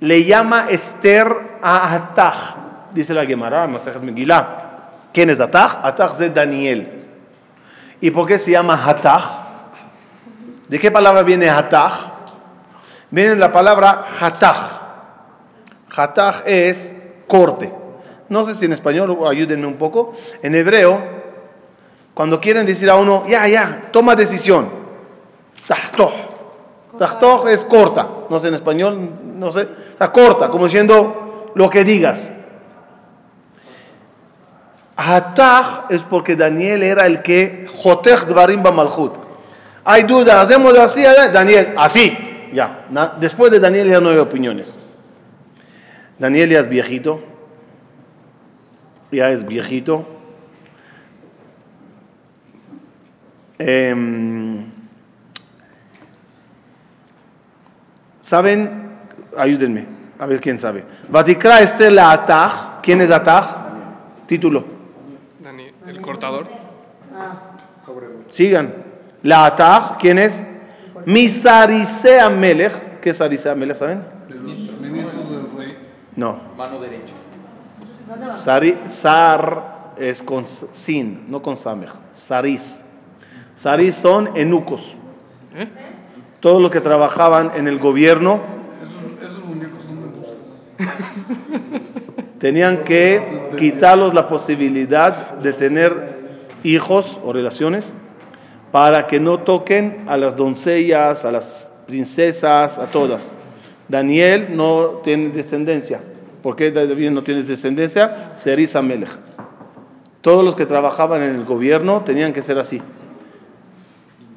Le 0.00 0.24
llama 0.24 0.66
Esther 0.68 1.58
a 1.62 1.94
Atach. 1.94 2.56
Dice 2.92 3.14
la 3.14 3.24
Gemara, 3.24 3.66
Masejet 3.66 4.02
Megilá. 4.02 4.66
¿Quién 5.12 5.30
es 5.30 5.40
Atach? 5.40 5.78
Atach 5.84 6.20
es 6.20 6.34
Daniel. 6.34 6.88
¿Y 8.00 8.10
por 8.10 8.26
qué 8.26 8.38
se 8.38 8.50
llama 8.52 8.82
Atach? 8.88 9.24
¿De 10.68 10.78
qué 10.78 10.90
palabra 10.90 11.22
viene 11.22 11.48
Hatach? 11.48 11.92
Viene 13.10 13.36
la 13.36 13.52
palabra 13.52 14.04
Hatach. 14.20 14.78
Hatach 15.94 16.42
es 16.46 16.94
corte. 17.26 17.72
No 18.30 18.44
sé 18.44 18.54
si 18.54 18.64
en 18.64 18.72
español, 18.72 19.18
ayúdenme 19.28 19.66
un 19.66 19.74
poco. 19.76 20.14
En 20.42 20.54
hebreo, 20.54 21.02
cuando 22.14 22.40
quieren 22.40 22.64
decir 22.64 22.88
a 22.88 22.94
uno, 22.94 23.24
ya, 23.28 23.46
ya, 23.46 23.88
toma 23.92 24.16
decisión. 24.16 24.70
Tahtoch. 25.66 26.12
Tahtoch 26.98 27.48
es 27.48 27.64
corta. 27.64 28.08
No 28.30 28.38
sé 28.38 28.48
en 28.48 28.54
español, 28.54 29.10
no 29.34 29.50
sé. 29.50 29.68
Está 29.90 30.10
corta, 30.12 30.48
como 30.48 30.64
diciendo 30.64 31.52
lo 31.54 31.68
que 31.68 31.84
digas. 31.84 32.32
Hatach 34.96 35.90
es 35.90 36.04
porque 36.04 36.36
Daniel 36.36 36.82
era 36.82 37.06
el 37.06 37.22
que 37.22 37.66
Jotech 37.82 38.26
Dvarim 38.26 38.62
Malchut. 38.62 39.14
Hay 39.82 40.02
dudas, 40.02 40.36
hacemos 40.36 40.78
así, 40.78 41.02
Daniel, 41.32 41.74
así, 41.76 42.16
ya. 42.52 42.86
Después 43.18 43.50
de 43.50 43.58
Daniel 43.58 43.88
ya 43.90 44.00
no 44.00 44.10
hay 44.10 44.18
opiniones. 44.18 44.78
Daniel 46.18 46.50
ya 46.50 46.60
es 46.60 46.68
viejito, 46.68 47.22
ya 49.10 49.30
es 49.30 49.44
viejito. 49.44 50.06
Em, 53.58 54.64
¿Saben? 58.20 58.90
Ayúdenme, 59.36 59.86
a 60.18 60.26
ver 60.26 60.40
quién 60.40 60.58
sabe. 60.58 60.84
Vatikra 61.08 61.60
este 61.60 61.90
la 61.90 62.12
Atach. 62.12 62.80
¿Quién 62.82 63.00
es 63.00 63.10
Atach? 63.10 63.44
Título. 64.26 64.64
Dani, 65.40 65.66
el 65.86 66.00
cortador. 66.00 66.46
Sigan. 68.28 68.72
La 69.22 69.46
Atach, 69.46 69.98
¿quién 69.98 70.18
es? 70.18 70.44
Misarisea 71.04 72.30
Melech. 72.30 73.00
¿Qué 73.00 73.10
es 73.10 73.16
Sarisea 73.16 73.54
Melech, 73.54 73.76
saben? 73.76 74.04
Ministros 74.28 75.30
del 75.30 75.58
rey. 75.58 75.76
No. 76.16 76.38
Mano 76.56 76.80
derecha. 76.80 77.12
Sari, 78.30 78.76
sar 78.88 79.92
es 79.96 80.22
con 80.22 80.44
sin, 80.44 81.30
no 81.30 81.42
con 81.42 81.56
samech. 81.56 81.90
Saris. 82.12 82.84
Saris 83.54 83.94
son 83.94 84.36
enucos. 84.36 84.96
¿Eh? 85.54 85.68
Todos 86.40 86.60
los 86.60 86.70
que 86.70 86.80
trabajaban 86.80 87.52
en 87.54 87.68
el 87.68 87.78
gobierno 87.78 88.40
Esos, 88.82 89.30
esos 89.30 89.44
muñecos 89.44 89.84
no 89.84 90.00
me 90.00 90.06
gustan. 90.08 90.38
tenían 92.38 92.84
que 92.84 93.50
quitarlos 93.58 94.14
la 94.14 94.26
posibilidad 94.26 95.34
de 95.34 95.52
tener 95.52 96.20
hijos 96.64 97.20
o 97.22 97.32
relaciones 97.32 97.94
para 98.72 99.06
que 99.06 99.20
no 99.20 99.40
toquen 99.40 100.04
a 100.08 100.16
las 100.16 100.36
doncellas, 100.36 101.24
a 101.24 101.32
las 101.32 101.72
princesas, 101.86 102.78
a 102.78 102.90
todas. 102.90 103.36
Daniel 103.88 104.56
no 104.56 105.00
tiene 105.02 105.28
descendencia. 105.30 106.00
¿Por 106.42 106.56
qué 106.56 106.70
David 106.70 107.10
no 107.10 107.22
tiene 107.22 107.42
descendencia? 107.42 108.30
Seris 108.34 108.74
Amelech. 108.76 109.10
Todos 110.20 110.44
los 110.44 110.54
que 110.54 110.66
trabajaban 110.66 111.22
en 111.22 111.34
el 111.34 111.44
gobierno 111.44 112.02
tenían 112.04 112.32
que 112.32 112.42
ser 112.42 112.58
así. 112.58 112.80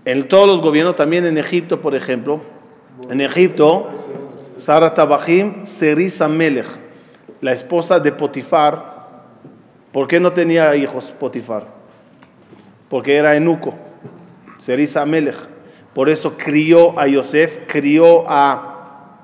En 0.05 0.27
todos 0.27 0.47
los 0.47 0.61
gobiernos, 0.61 0.95
también 0.95 1.25
en 1.25 1.37
Egipto, 1.37 1.81
por 1.81 1.95
ejemplo, 1.95 2.41
en 3.09 3.21
Egipto, 3.21 3.89
Sara 4.55 4.93
Tabajim, 4.93 5.63
Seris 5.63 6.21
Amelech, 6.21 6.67
la 7.41 7.53
esposa 7.53 7.99
de 7.99 8.11
Potifar, 8.11 9.01
¿por 9.91 10.07
qué 10.07 10.19
no 10.19 10.31
tenía 10.31 10.75
hijos 10.75 11.13
Potifar? 11.17 11.67
Porque 12.89 13.15
era 13.15 13.35
enuco, 13.35 13.73
Seris 14.59 14.95
Amelech. 14.97 15.37
Por 15.93 16.09
eso 16.09 16.35
crió 16.37 16.99
a 16.99 17.07
Yosef, 17.07 17.59
crió 17.67 18.25
a 18.27 19.19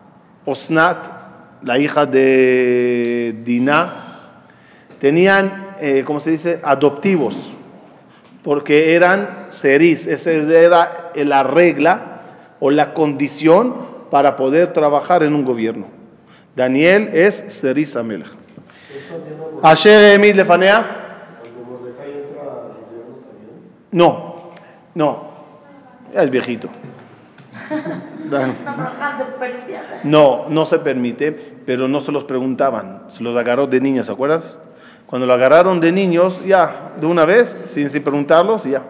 Osnat, 0.45 1.18
la 1.63 1.77
hija 1.77 2.05
de 2.05 3.35
Dinah. 3.43 4.43
Tenían, 4.99 5.75
eh, 5.79 6.03
¿cómo 6.05 6.19
se 6.19 6.31
dice?, 6.31 6.59
adoptivos 6.63 7.55
porque 8.43 8.95
eran 8.95 9.45
seris, 9.49 10.07
esa 10.07 10.31
era 10.31 11.11
la 11.15 11.43
regla 11.43 12.21
o 12.59 12.71
la 12.71 12.93
condición 12.93 13.75
para 14.09 14.35
poder 14.35 14.73
trabajar 14.73 15.23
en 15.23 15.35
un 15.35 15.45
gobierno. 15.45 15.87
Daniel 16.55 17.09
es 17.13 17.43
seris 17.47 17.95
amelech. 17.95 18.27
Asher 19.61 20.15
Emid 20.15 20.35
Lefanea. 20.35 20.95
No, 23.91 24.35
no, 24.93 25.29
es 26.13 26.29
viejito. 26.29 26.69
No, 30.04 30.46
no 30.48 30.66
se 30.66 30.78
permite, 30.78 31.32
pero 31.66 31.88
no 31.88 32.00
se 32.00 32.12
los 32.12 32.24
preguntaban, 32.24 33.04
se 33.08 33.22
los 33.22 33.36
agarró 33.36 33.66
de 33.66 33.80
niños, 33.80 34.06
¿se 34.06 34.12
acuerdas? 34.12 34.58
Cuando 35.06 35.26
lo 35.26 35.34
agarraron 35.34 35.80
de 35.80 35.92
niños, 35.92 36.44
ya, 36.44 36.92
de 36.96 37.06
una 37.06 37.24
vez, 37.24 37.64
sin, 37.66 37.90
sin 37.90 38.02
preguntarlos, 38.02 38.64
ya. 38.64 38.82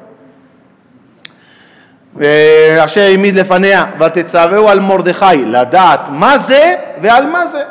אשר 2.85 3.01
העמיד 3.01 3.35
לפניה, 3.35 3.85
ותצווהו 3.99 4.69
al 4.69 4.81
Mordejai, 4.81 5.37
לדעת 5.47 6.09
מה 6.09 6.39
זה 6.39 6.75
ועל 7.03 7.27
מה 7.27 7.47
זה. 7.47 7.63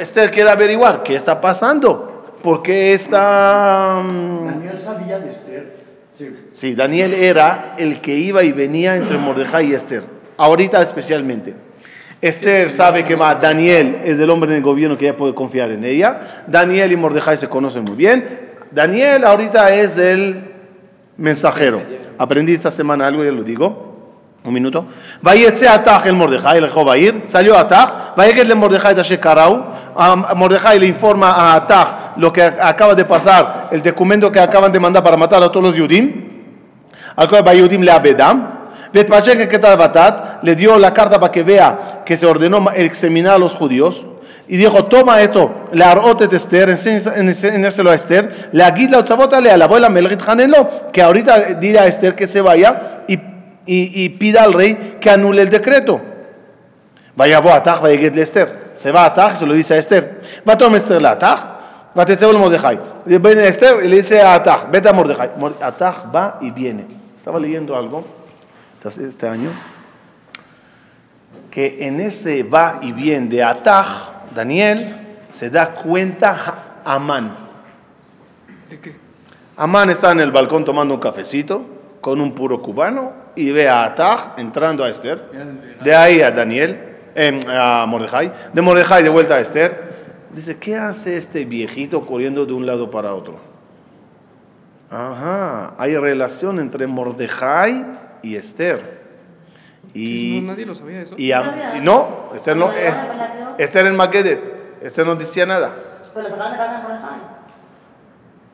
Esther 0.00 0.30
quiere 0.30 0.50
averiguar 0.50 1.02
qué 1.02 1.16
está 1.16 1.40
pasando, 1.40 2.24
por 2.42 2.62
qué 2.62 2.92
está... 2.92 4.02
Daniel 4.04 4.78
sabía 4.78 5.18
de 5.18 5.30
Esther. 5.30 5.76
Sí. 6.12 6.36
Sí, 6.50 6.74
Daniel 6.74 7.14
era 7.14 7.74
el 7.78 8.00
que 8.02 8.14
iba 8.14 8.42
y 8.42 8.52
venía 8.52 8.96
entre 8.96 9.16
Mordejai 9.16 9.70
y 9.70 9.74
Esther, 9.74 10.04
ahorita 10.37 10.81
especialmente. 10.81 11.53
Esther 12.21 12.71
sabe 12.71 13.03
que 13.03 13.15
va, 13.15 13.35
Daniel 13.35 13.99
es 14.03 14.17
el 14.17 14.29
hombre 14.29 14.51
en 14.51 14.57
el 14.57 14.63
gobierno 14.63 14.97
que 14.97 15.09
ella 15.09 15.17
puede 15.17 15.33
confiar 15.33 15.71
en 15.71 15.83
ella. 15.83 16.45
Daniel 16.47 16.91
y 16.93 16.95
Mordejai 16.95 17.35
se 17.35 17.49
conocen 17.49 17.83
muy 17.83 17.95
bien. 17.95 18.53
Daniel 18.71 19.25
ahorita 19.25 19.75
es 19.75 19.97
el 19.97 20.41
mensajero. 21.17 21.81
Aprendí 22.17 22.53
esta 22.53 22.71
semana 22.71 23.07
algo, 23.07 23.25
ya 23.25 23.31
lo 23.31 23.43
digo. 23.43 23.91
Un 24.45 24.53
minuto. 24.53 24.85
Vayetse 25.21 25.67
Atach 25.67 26.05
el 26.05 26.13
Mordejai, 26.13 26.59
el 26.59 26.63
dejó 26.63 26.95
ir. 26.95 27.23
Salió 27.25 27.57
Atach. 27.57 28.15
Vayeket 28.15 28.47
le 28.47 28.55
Mordejai 28.55 28.95
Tashe 28.95 29.19
Karau. 29.19 29.65
Mordejai 30.35 30.79
le 30.79 30.85
informa 30.85 31.31
a 31.31 31.55
Atach 31.55 32.17
lo 32.17 32.31
que 32.31 32.41
acaba 32.41 32.95
de 32.95 33.05
pasar, 33.05 33.69
el 33.71 33.81
documento 33.81 34.31
que 34.31 34.39
acaban 34.39 34.71
de 34.71 34.79
mandar 34.79 35.03
para 35.03 35.17
matar 35.17 35.43
a 35.43 35.49
todos 35.49 35.67
los 35.67 35.75
Yudim. 35.75 36.29
Al 37.15 37.27
cual 37.27 37.57
Yudim 37.57 37.81
le 37.81 37.91
abedam. 37.91 38.62
Que 38.93 40.39
le 40.43 40.55
dio 40.55 40.77
la 40.77 40.93
carta 40.93 41.19
para 41.19 41.31
que 41.31 41.41
vea 41.41 42.03
que 42.05 42.15
se 42.15 42.27
ordenó 42.27 42.63
examinar 42.75 43.33
a 43.33 43.37
los 43.39 43.53
judíos. 43.53 44.05
Y 44.47 44.57
dijo, 44.57 44.85
toma 44.85 45.21
esto, 45.21 45.51
le 45.71 45.83
arrote 45.83 46.27
de 46.27 46.37
Esther, 46.37 46.69
enséñaselo 46.69 47.89
a 47.89 47.95
Esther, 47.95 48.49
le 48.51 48.63
aguila 48.63 49.03
le 49.41 49.51
a 49.51 49.57
la 49.57 49.65
abuela 49.65 49.89
Melchit 49.89 50.21
Hanelo, 50.27 50.91
que 50.91 51.01
ahorita 51.01 51.55
dirá 51.55 51.83
a 51.83 51.87
Esther 51.87 52.13
que 52.13 52.27
se 52.27 52.41
vaya 52.41 53.03
y, 53.07 53.13
y, 53.15 54.03
y 54.03 54.09
pida 54.09 54.43
al 54.43 54.53
rey 54.53 54.97
que 54.99 55.09
anule 55.09 55.41
el 55.41 55.49
decreto. 55.49 55.99
Vaya 57.15 57.39
a 57.39 57.55
Atach, 57.55 57.81
vaya 57.81 57.99
a 57.99 58.21
Esther. 58.21 58.73
Se 58.75 58.91
va 58.91 59.03
a 59.03 59.05
Atach, 59.07 59.37
se 59.37 59.45
lo 59.47 59.53
dice 59.53 59.73
a 59.73 59.77
Esther. 59.77 60.21
Va 60.47 60.53
a 60.53 60.57
tomar 60.57 60.77
Esther 60.77 61.01
la 61.01 61.11
Atach, 61.11 61.39
va 61.97 62.03
a 62.03 62.05
tener 62.05 62.23
el 62.23 62.37
Mordejai. 62.37 62.79
Viene 63.05 63.41
a 63.41 63.47
Esther 63.47 63.83
y 63.83 63.87
le 63.87 63.95
dice 63.95 64.21
a 64.21 64.35
Atach, 64.35 64.69
vete 64.69 64.89
a 64.89 64.93
Mordejai. 64.93 65.31
Atach 65.61 66.13
va 66.13 66.37
y 66.41 66.51
viene. 66.51 66.85
Estaba 67.17 67.39
leyendo 67.39 67.75
algo 67.75 68.22
este 68.85 69.27
año, 69.27 69.49
que 71.49 71.87
en 71.87 72.01
ese 72.01 72.43
va 72.43 72.79
y 72.81 72.91
viene 72.91 73.27
de 73.27 73.43
Ataj, 73.43 74.33
Daniel 74.35 74.95
se 75.29 75.49
da 75.49 75.73
cuenta 75.73 76.81
Amán. 76.83 77.35
¿De 78.69 78.79
qué? 78.79 78.95
Amán 79.55 79.89
está 79.89 80.11
en 80.11 80.19
el 80.19 80.31
balcón 80.31 80.65
tomando 80.65 80.95
un 80.95 80.99
cafecito 80.99 81.65
con 82.01 82.19
un 82.19 82.33
puro 82.33 82.61
cubano 82.61 83.13
y 83.35 83.51
ve 83.51 83.69
a 83.69 83.85
Ataj 83.85 84.37
entrando 84.37 84.83
a 84.83 84.89
Esther. 84.89 85.29
De 85.81 85.95
ahí 85.95 86.21
a 86.21 86.31
Daniel, 86.31 86.77
eh, 87.15 87.39
a 87.47 87.85
Mordejai. 87.85 88.33
De 88.51 88.61
Mordejai 88.61 89.03
de 89.03 89.09
vuelta 89.09 89.35
a 89.35 89.39
Esther. 89.39 89.93
Dice, 90.33 90.57
¿qué 90.57 90.75
hace 90.75 91.15
este 91.15 91.45
viejito 91.45 92.01
corriendo 92.01 92.45
de 92.45 92.53
un 92.53 92.65
lado 92.65 92.89
para 92.89 93.13
otro? 93.13 93.37
Ajá, 94.89 95.75
hay 95.77 95.95
relación 95.95 96.59
entre 96.59 96.85
Mordejai 96.87 97.85
y 98.23 98.35
Esther. 98.35 99.03
Y, 99.93 100.39
no, 100.41 100.53
nadie 100.53 100.65
lo 100.65 100.73
sabía 100.73 101.01
eso. 101.01 101.13
Y, 101.17 101.31
a, 101.31 101.75
y 101.77 101.81
no, 101.81 102.31
Esther 102.33 102.57
no, 102.57 102.71
es, 102.71 102.95
Esther 103.59 103.85
en 103.85 103.95
Magedet, 103.95 104.81
Esther 104.81 105.05
no 105.05 105.15
decía 105.15 105.45
nada. 105.45 105.75
Pero 106.13 106.27
se 106.27 106.33
acaban 106.33 106.53
de 106.53 106.57
casar 106.57 106.83
con 106.83 107.33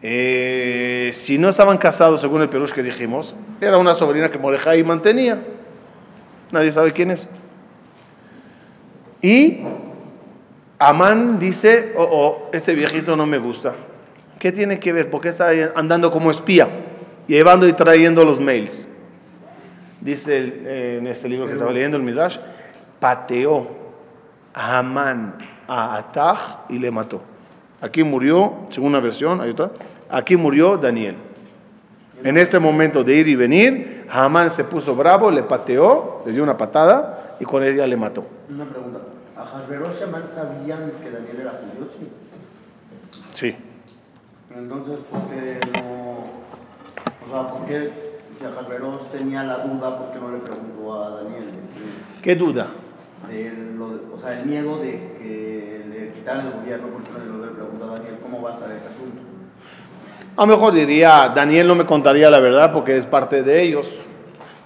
eh, 0.02 1.12
si 1.14 1.38
no 1.38 1.50
estaban 1.50 1.78
casados, 1.78 2.22
según 2.22 2.42
el 2.42 2.50
Perush 2.50 2.72
que 2.72 2.82
dijimos, 2.82 3.36
era 3.60 3.78
una 3.78 3.94
sobrina 3.94 4.30
que 4.30 4.38
Mordejai 4.38 4.84
mantenía. 4.84 5.44
Nadie 6.52 6.72
sabe 6.72 6.94
quién 6.94 7.12
es. 7.12 7.28
Y 9.22 9.60
Amán 10.80 11.38
dice, 11.38 11.94
oh, 11.98 12.08
oh, 12.10 12.50
este 12.54 12.74
viejito 12.74 13.18
no 13.18 13.26
me 13.26 13.38
gusta. 13.38 13.74
¿Qué 14.40 14.54
tiene 14.54 14.80
que 14.80 14.94
ver? 14.94 15.10
Porque 15.10 15.30
está 15.30 15.50
andando 15.76 16.10
como 16.12 16.32
espía, 16.32 16.70
llevando 17.28 17.68
y 17.68 17.74
trayendo 17.74 18.24
los 18.24 18.40
mails 18.40 18.89
dice 20.02 20.38
eh, 20.38 20.98
en 21.00 21.08
este 21.08 21.30
libro 21.30 21.48
que 21.48 21.54
estaba 21.54 21.72
leyendo, 21.72 21.98
el 21.98 22.04
Midrash, 22.04 22.38
pateó 23.00 23.68
a 24.54 24.80
Amán 24.80 25.38
a 25.68 25.98
Atach 25.98 26.70
y 26.70 26.80
le 26.80 26.92
mató. 26.92 27.22
Aquí 27.82 28.04
murió, 28.04 28.66
según 28.70 28.90
una 28.90 29.00
versión, 29.00 29.40
hay 29.40 29.52
otra, 29.52 29.72
aquí 30.10 30.36
murió 30.36 30.78
Daniel. 30.78 31.16
En 32.24 32.38
este 32.38 32.60
momento 32.60 33.04
de 33.04 33.16
ir 33.16 33.28
y 33.30 33.36
venir, 33.36 34.06
Hamán 34.12 34.52
se 34.52 34.66
puso 34.66 34.96
bravo, 34.96 35.32
le 35.32 35.44
pateó, 35.44 36.22
le 36.26 36.34
dio 36.34 36.44
una 36.44 36.58
patada 36.58 37.38
y 37.40 37.46
con 37.46 37.64
ella 37.64 37.88
le 37.88 37.96
mató. 37.96 38.26
Una 38.50 38.66
pregunta, 38.66 39.00
¿a 39.38 39.46
Hashverosh 39.46 40.02
y 40.02 40.04
Amán 40.04 40.28
sabían 40.28 40.92
que 41.02 41.12
Daniel 41.12 41.38
era 41.40 41.52
judío? 41.52 41.90
Sí. 41.90 42.10
Sí. 43.34 43.56
Pero 44.50 44.62
entonces, 44.62 45.00
¿por 45.10 45.22
qué 45.30 45.60
no...? 45.80 46.40
O 47.26 47.32
sea, 47.32 47.52
¿por 47.52 47.66
qué 47.68 48.09
si 48.40 48.46
Jalveros 48.46 49.12
tenía 49.12 49.44
la 49.44 49.58
duda, 49.58 49.98
¿por 49.98 50.12
qué 50.12 50.20
no 50.20 50.32
le 50.32 50.38
preguntó 50.38 51.04
a 51.04 51.10
Daniel? 51.22 51.50
¿Qué 52.22 52.36
duda? 52.36 52.68
De 53.28 53.52
lo, 53.78 54.14
o 54.14 54.18
sea, 54.18 54.40
el 54.40 54.46
miedo 54.46 54.78
de 54.78 54.92
que 55.20 55.86
le 55.90 56.14
quitaran 56.14 56.48
el 56.48 56.54
gobierno, 56.54 56.88
¿por 56.88 57.04
qué 57.04 57.12
no 57.28 57.46
le 57.46 57.52
preguntó 57.52 57.86
a 57.86 57.98
Daniel 57.98 58.18
cómo 58.22 58.42
va 58.42 58.52
a 58.52 58.54
estar 58.54 58.72
ese 58.72 58.88
asunto? 58.88 59.22
A 60.38 60.42
lo 60.42 60.48
mejor 60.48 60.74
diría, 60.74 61.34
Daniel 61.36 61.68
no 61.68 61.76
me 61.76 61.86
contaría 61.86 62.30
la 62.30 62.40
verdad 62.40 62.72
porque 62.72 62.96
es 62.96 63.06
parte 63.06 63.44
de 63.44 63.62
ellos. 63.62 64.00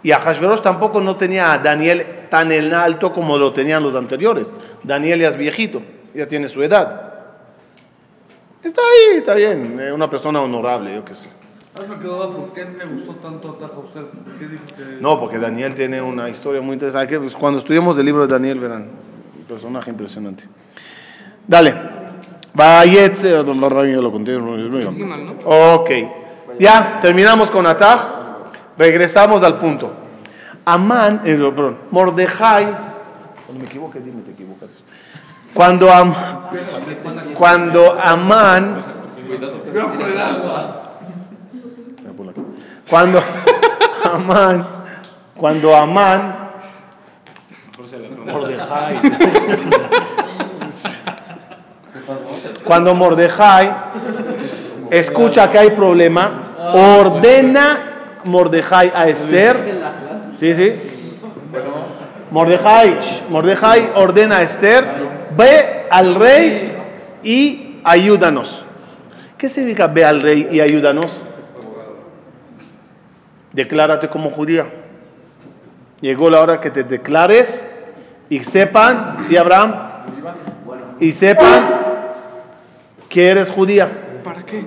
Y 0.04 0.12
a 0.12 0.20
Hashverosh 0.20 0.62
tampoco 0.62 1.02
no 1.02 1.16
tenía 1.16 1.54
a 1.54 1.58
Daniel 1.58 2.28
tan 2.30 2.52
en 2.52 2.74
alto 2.74 3.12
como 3.12 3.40
lo 3.40 3.54
tenían 3.54 3.82
los 3.82 3.96
anteriores. 3.96 4.56
Daniel 4.84 5.22
ya 5.22 5.30
es 5.30 5.38
viejito, 5.38 5.82
ya 6.14 6.28
tiene 6.28 6.48
su 6.48 6.62
edad. 6.62 7.14
Está 8.62 8.82
ahí, 8.82 9.18
está 9.18 9.34
bien, 9.34 9.80
una 9.92 10.10
persona 10.10 10.42
honorable, 10.42 10.94
yo 10.94 11.04
qué 11.04 11.16
sé. 11.16 11.43
Hazme 11.76 11.98
quedaba 11.98 12.32
por 12.32 12.54
qué 12.54 12.66
me 12.66 12.86
gustó 12.86 13.14
tanto 13.16 13.50
Ataja 13.50 13.74
a 13.76 13.80
usted. 13.80 14.02
¿Qué 14.40 14.48
dijo 14.48 14.64
que... 14.78 15.02
No, 15.02 15.20
porque 15.20 15.40
Daniel 15.40 15.74
tiene 15.74 16.02
una 16.02 16.30
historia 16.30 16.62
muy 16.62 16.74
interesante. 16.74 17.20
Pues, 17.20 17.34
cuando 17.34 17.60
estudiemos 17.60 17.98
el 17.98 18.06
libro 18.06 18.28
de 18.28 18.28
Daniel 18.28 18.60
verán. 18.60 18.90
Un 19.38 19.44
personaje 19.46 19.90
impresionante. 19.90 20.44
Dale. 21.48 21.74
Bayet. 22.54 23.24
lo 23.24 24.12
conté. 24.12 24.38
Ok. 25.46 25.90
Ya, 26.60 27.00
terminamos 27.02 27.50
con 27.50 27.66
Ataj. 27.66 28.02
Regresamos 28.78 29.42
al 29.42 29.58
punto. 29.58 29.92
Amán, 30.66 31.22
eh, 31.26 31.36
perdón, 31.36 31.78
Mordejai. 31.92 32.66
Cuando 33.46 33.64
me 33.64 33.66
equivoque, 33.66 34.00
dime, 34.00 34.22
te 34.22 34.32
equivocas. 34.32 34.70
Cuando, 35.54 35.92
am, 35.92 36.14
cuando 37.36 38.00
Amán. 38.02 38.80
Cuando 42.90 43.24
Amán, 44.04 44.68
cuando 45.36 45.76
Amán, 45.76 46.44
Mordejai. 48.26 49.00
Cuando 52.64 52.96
Mordejai 52.96 53.76
escucha 54.90 55.50
que 55.50 55.60
hay 55.60 55.70
problema, 55.72 56.56
ordena 56.74 58.20
Mordejai 58.26 58.92
a 58.94 59.08
Esther. 59.08 59.58
Sí, 60.34 60.54
sí. 60.56 60.74
Mordejai, 62.32 63.00
Mordejai 63.30 63.92
ordena 63.96 64.38
a 64.38 64.42
Esther, 64.44 64.86
ve 65.36 65.88
al 65.90 66.16
rey 66.16 66.78
y 67.24 67.80
ayúdanos. 67.84 68.66
¿Qué 69.38 69.50
significa 69.50 69.88
ve 69.88 70.06
al 70.06 70.22
rey 70.22 70.48
y 70.52 70.60
ayúdanos? 70.60 71.12
Declárate 73.54 74.10
como 74.10 74.30
judía. 74.30 74.66
Llegó 76.02 76.30
la 76.30 76.42
hora 76.42 76.60
que 76.60 76.70
te 76.70 76.84
declares 76.84 77.66
y 78.30 78.44
sepan, 78.44 79.18
sí, 79.28 79.38
Abraham, 79.38 79.76
y 81.00 81.12
sepan 81.12 81.70
que 83.08 83.30
eres 83.30 83.50
judía. 83.50 83.90
¿Para 84.24 84.44
qué? 84.44 84.66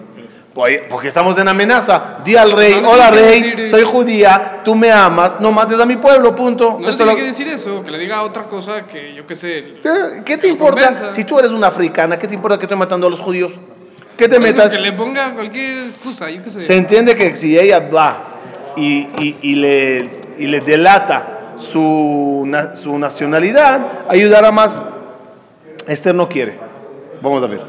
Pues, 0.55 0.82
Porque 0.89 1.09
estamos 1.09 1.37
en 1.39 1.49
amenaza. 1.49 2.18
Di 2.24 2.34
al 2.37 2.53
rey, 2.53 2.80
No 2.80 2.91
hola 2.93 3.11
rey, 3.11 3.43
decir- 3.43 3.68
soy 3.68 3.82
judía, 3.84 4.62
tú 4.64 4.74
me 4.74 4.91
amas, 4.91 5.39
no 5.41 5.53
mates 5.53 5.78
a 5.78 5.84
mi 5.84 5.97
pueblo, 5.97 6.34
punto. 6.34 6.78
No 6.80 6.87
Esto 6.89 6.97
tiene 7.05 7.12
lo- 7.12 7.16
que 7.18 7.24
decir 7.24 7.49
eso, 7.49 7.82
que 7.84 7.91
le 7.91 7.99
diga 7.99 8.22
otra 8.22 8.45
cosa 8.45 8.87
que 8.87 9.12
yo 9.14 9.26
qué 9.26 9.37
sé. 9.37 9.74
¿Qué- 9.82 10.22
¿Qué 10.24 10.39
te 10.39 10.49
importa? 10.49 10.87
convenza. 10.87 11.12
Si 11.12 11.24
tú 11.24 11.39
eres 11.39 11.51
una 11.51 11.66
africana, 11.66 12.18
¿qué 12.18 12.26
te 12.26 12.34
importa 12.34 12.57
que 12.59 12.64
estoy 12.64 12.78
matando 12.78 13.07
a 13.09 13.11
los 13.11 13.20
judíos? 13.20 13.53
¿Qué 14.16 14.28
te 14.28 14.37
Por 14.37 14.47
eso, 14.47 14.57
metas? 14.57 14.72
que 14.72 14.78
le 14.80 14.93
ponga 14.93 15.34
cualquier 15.34 15.78
excusa, 15.78 16.30
yo 16.30 16.43
qué 16.43 16.49
sé. 16.49 16.62
Se 16.62 16.74
entiende 16.74 17.14
que 17.14 17.37
si 17.37 17.59
ella 17.59 17.80
va 17.80 18.26
y, 18.76 19.07
y- 19.19 19.38
y 19.41 19.55
le, 19.55 20.09
y 20.38 20.47
le 20.47 20.59
delata 20.61 21.53
su, 21.57 22.43
na- 22.45 22.76
su 22.76 22.97
nacionalidad, 22.97 23.82
ayudará 24.09 24.51
más. 24.51 24.82
Esther 25.88 26.15
no 26.15 26.28
quiere. 26.30 26.57
Vamos 27.22 27.43
a 27.43 27.47
ver. 27.47 27.61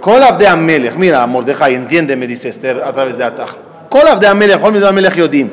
Kolab 0.00 0.38
de 0.38 0.46
Amelech, 0.48 0.96
mira, 0.96 1.26
Mordejai, 1.26 1.74
entiende, 1.74 2.16
me 2.16 2.26
dice 2.26 2.48
Esther 2.48 2.82
a 2.84 2.92
través 2.92 3.16
de 3.18 3.24
Atach. 3.24 3.54
Kolab 3.88 4.18
de 4.20 4.26
Amelech, 4.28 4.60
כל 4.60 4.70
מיני 4.72 4.86
המלך 4.86 5.16
יודעים. 5.16 5.48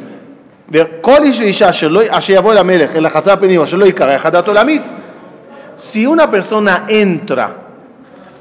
וכל 0.72 1.24
איש 1.24 1.40
ואישה 1.40 1.74
שלא, 1.74 2.02
אשר 2.10 2.34
יבוא 2.34 2.52
אל 2.54 2.58
המלך, 2.58 2.96
אל 2.96 3.06
החצר 3.06 3.32
הפנימי, 3.32 3.58
או 3.58 3.68
שלא 3.68 3.86
יקרא 3.86 4.16
אחד 4.16 4.32
דעתו 4.32 4.54
להמית. 4.54 4.82
Si 5.78 6.08
una 6.08 6.28
persona 6.30 6.86
entra 6.90 7.48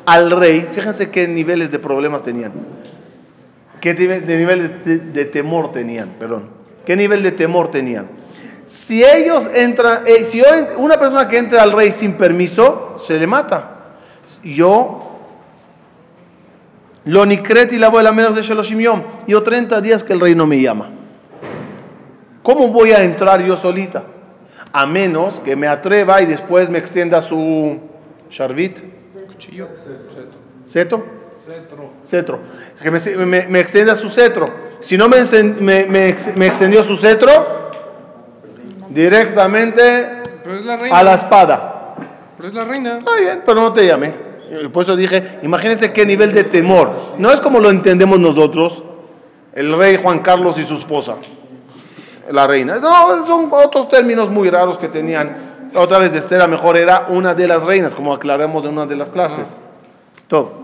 al 0.06 0.30
rey, 0.30 0.66
fíjense 0.74 1.10
qué 1.10 1.28
niveles 1.28 1.70
de 1.70 1.78
problemas 1.78 2.22
tenían. 2.22 2.52
¿Qué 3.81 3.93
nivel 3.95 4.25
de, 4.25 4.37
nivel 4.37 4.83
de, 4.83 4.99
de 4.99 5.25
temor 5.25 5.71
tenían? 5.71 6.09
Perdón. 6.19 6.47
¿Qué 6.85 6.95
nivel 6.95 7.23
de 7.23 7.31
temor 7.31 7.69
tenían? 7.69 8.07
Si 8.65 9.03
ellos 9.03 9.49
entran, 9.53 10.03
eh, 10.05 10.23
si 10.23 10.37
yo 10.37 10.45
una 10.77 10.97
persona 10.97 11.27
que 11.27 11.37
entra 11.37 11.63
al 11.63 11.71
rey 11.71 11.91
sin 11.91 12.13
permiso, 12.13 12.95
se 13.05 13.19
le 13.19 13.27
mata. 13.27 13.95
Yo, 14.43 15.19
lo 17.05 17.25
nicreti 17.25 17.77
la 17.77 17.89
voy 17.89 18.05
a 18.05 18.11
menos 18.11 18.35
de 18.35 18.41
Sheloshim 18.41 18.79
Yom. 18.79 19.03
Yo 19.27 19.43
30 19.43 19.81
días 19.81 20.03
que 20.03 20.13
el 20.13 20.19
rey 20.19 20.35
no 20.35 20.45
me 20.45 20.61
llama. 20.61 20.89
¿Cómo 22.43 22.69
voy 22.69 22.91
a 22.91 23.03
entrar 23.03 23.43
yo 23.43 23.57
solita? 23.57 24.03
A 24.71 24.85
menos 24.85 25.39
que 25.39 25.55
me 25.55 25.67
atreva 25.67 26.21
y 26.21 26.25
después 26.25 26.69
me 26.69 26.77
extienda 26.77 27.21
su 27.21 27.79
sharvit. 28.29 28.79
Cuchillo. 29.27 29.67
¿Ceto? 30.63 31.20
Cetro. 32.03 32.39
Que 32.81 32.91
me, 32.91 32.99
me- 33.25 33.47
me 33.47 33.59
extienda 33.59 33.95
su 33.95 34.09
cetro. 34.09 34.49
Si 34.79 34.97
no 34.97 35.07
me, 35.09 35.17
me, 35.59 35.85
me 35.85 36.09
ex- 36.09 36.35
me 36.37 36.47
extendió 36.47 36.83
su 36.83 36.97
cetro, 36.97 37.29
directamente 38.89 40.21
la 40.65 40.77
reina. 40.77 40.97
a 40.97 41.03
la 41.03 41.13
espada. 41.15 41.95
Pero 42.37 42.49
es 42.49 42.53
la 42.55 42.63
reina. 42.65 42.97
Está 42.99 43.15
bien, 43.17 43.41
pero 43.45 43.61
no 43.61 43.73
te 43.73 43.85
llamé. 43.85 44.13
Por 44.73 44.83
eso 44.83 44.95
dije, 44.95 45.39
imagínense 45.43 45.93
qué 45.93 46.05
nivel 46.05 46.33
de 46.33 46.43
temor. 46.43 46.93
No 47.17 47.31
es 47.31 47.39
como 47.39 47.59
lo 47.59 47.69
entendemos 47.69 48.19
nosotros, 48.19 48.83
el 49.53 49.75
rey 49.77 49.97
Juan 50.01 50.19
Carlos 50.19 50.57
y 50.59 50.63
su 50.63 50.75
esposa, 50.75 51.15
la 52.29 52.47
reina. 52.47 52.77
No, 52.79 53.23
son 53.25 53.49
otros 53.51 53.87
términos 53.87 54.29
muy 54.29 54.49
raros 54.49 54.77
que 54.77 54.89
tenían. 54.89 55.69
Otra 55.73 55.99
vez, 55.99 56.13
Esther 56.13 56.41
a 56.41 56.45
lo 56.47 56.51
mejor 56.51 56.75
era 56.75 57.05
una 57.07 57.33
de 57.33 57.47
las 57.47 57.63
reinas, 57.63 57.95
como 57.95 58.13
aclaramos 58.13 58.65
en 58.65 58.71
una 58.71 58.85
de 58.85 58.95
las 58.97 59.09
clases. 59.09 59.55
Todo. 60.27 60.60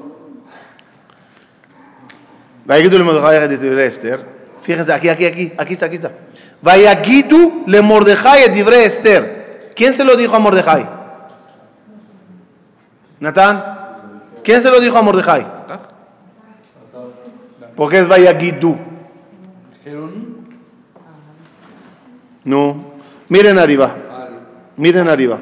ויגידו 2.67 2.99
למרדכי 2.99 3.45
את 3.45 3.61
דברי 3.61 3.89
אסתר, 3.89 4.17
fíjense 4.65 4.93
aquí, 4.93 5.09
aquí, 5.09 5.27
aquí, 5.27 5.53
aquí 5.59 5.75
está, 5.75 5.87
aquí 5.87 5.97
está. 5.97 6.11
ויגידו 6.63 7.65
למרדכי 7.67 8.45
את 8.45 8.57
דברי 8.57 8.87
אסתר. 8.87 9.25
¿Quién 9.75 9.95
se 9.95 10.05
lo 10.05 10.17
dijo 10.17 10.37
a 10.37 10.39
Mordejai? 10.39 10.87
Natán. 13.21 13.63
¿Quién 14.45 14.61
se 14.61 14.71
lo 14.71 14.81
dijo 14.81 14.99
a 14.99 15.03
Mordejai? 15.03 15.47
Porque 17.75 18.01
es 18.01 18.09
Vayagidu. 18.09 18.77
No. 22.45 22.93
Miren 23.29 23.59
arriba. 23.59 23.95
Miren 24.77 25.09
arriba. 25.09 25.39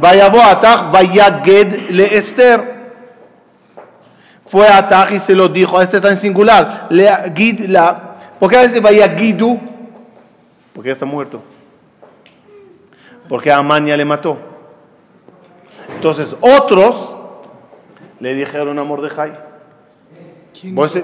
Vayabo 0.00 0.40
Atach 0.40 0.90
Vayaged 0.90 1.90
le 1.90 2.16
Esther. 2.16 2.75
Fue 4.47 4.67
a 4.67 4.77
Atach 4.77 5.11
y 5.11 5.19
se 5.19 5.35
lo 5.35 5.49
dijo. 5.49 5.81
Este 5.81 5.97
está 5.97 6.09
en 6.09 6.17
singular. 6.17 6.87
Le 6.89 7.09
gid 7.35 7.67
la. 7.67 8.15
¿Por 8.39 8.49
qué 8.49 8.63
dice 8.63 8.79
Vayagidu? 8.79 9.59
Porque 10.73 10.89
ya 10.89 10.93
está 10.93 11.05
muerto. 11.05 11.41
Porque 13.27 13.51
Amán 13.51 13.85
ya 13.85 13.97
le 13.97 14.05
mató. 14.05 14.37
Entonces, 15.95 16.35
otros 16.39 17.17
le 18.19 18.33
dijeron 18.33 18.79
a 18.79 18.83
Mordejai. 18.83 19.37
¿Quién 20.59 20.75
Vos-? 20.75 20.97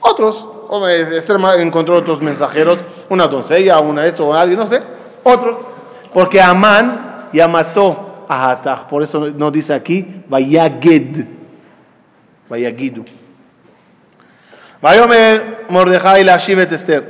Otros. 0.00 0.48
Hombre, 0.68 1.16
Esther 1.16 1.36
encontró 1.58 1.96
otros 1.96 2.20
mensajeros, 2.22 2.78
una 3.10 3.28
doncella, 3.28 3.78
una 3.78 4.06
esto, 4.06 4.26
o 4.26 4.34
alguien, 4.34 4.58
no 4.58 4.66
sé. 4.66 4.82
Otros. 5.22 5.58
Porque 6.12 6.40
Amán 6.40 7.28
ya 7.32 7.46
mató 7.46 8.24
a 8.28 8.50
Hatach. 8.50 8.86
Por 8.88 9.02
eso 9.02 9.30
no 9.30 9.50
dice 9.50 9.72
aquí, 9.72 10.24
Vayaged. 10.28 11.41
Vayagidu. 12.52 13.02
ויאמר 14.82 15.42
מרדכי 15.70 16.24
להשיב 16.24 16.58
את 16.58 16.72
אסתר. 16.72 17.00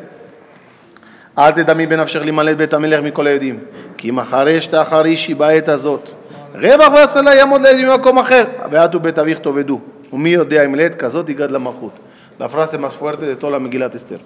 אל 1.38 1.50
תדמי 1.50 1.86
בנפשך 1.86 2.20
להימלט 2.22 2.56
בית 2.56 2.72
המלך 2.72 3.00
מכל 3.04 3.26
היהודים, 3.26 3.58
כי 3.96 4.10
אחריש 4.20 4.66
תחרישי 4.66 5.34
בעת 5.34 5.68
הזאת. 5.68 6.10
רווח 6.54 6.92
והצלה 6.92 7.34
יעמוד 7.34 7.66
לידי 7.66 7.84
במקום 7.84 8.18
אחר, 8.18 8.44
ואת 8.70 8.94
ובית 8.94 9.18
אביך 9.18 9.38
תאבדו. 9.38 9.80
ומי 10.12 10.28
יודע 10.28 10.64
אם 10.64 10.74
לעת 10.74 10.94
כזאת 10.94 11.28
יגד 11.28 11.50
למלכות. 11.50 11.92
La 12.38 12.48
frase 12.48 12.78
más 12.78 12.96
fuerte 12.96 13.24
de 13.26 13.36
toda 13.36 13.52
la 13.52 13.60
Megilat 13.60 13.94
Esther. 13.94 14.20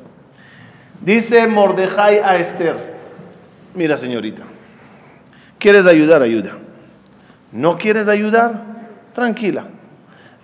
Dice 1.01 1.47
Mordejai 1.47 2.19
a 2.19 2.37
Esther, 2.37 2.77
mira 3.75 3.97
señorita, 3.97 4.45
¿quieres 5.59 5.85
ayudar? 5.87 6.23
Ayuda. 6.23 6.53
¿No 7.53 7.77
quieres 7.77 8.09
ayudar? 8.09 8.51
Tranquila. 9.13 9.65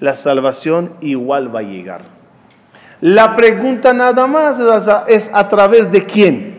La 0.03 0.16
salvación 0.16 0.94
igual 1.00 1.55
va 1.55 1.61
a 1.61 1.62
llegar. 1.62 2.00
La 3.00 3.36
pregunta 3.36 3.92
nada 3.92 4.26
más 4.26 4.59
es 5.07 5.30
a, 5.32 5.46
través 5.46 5.92
de 5.92 6.05
quién. 6.05 6.59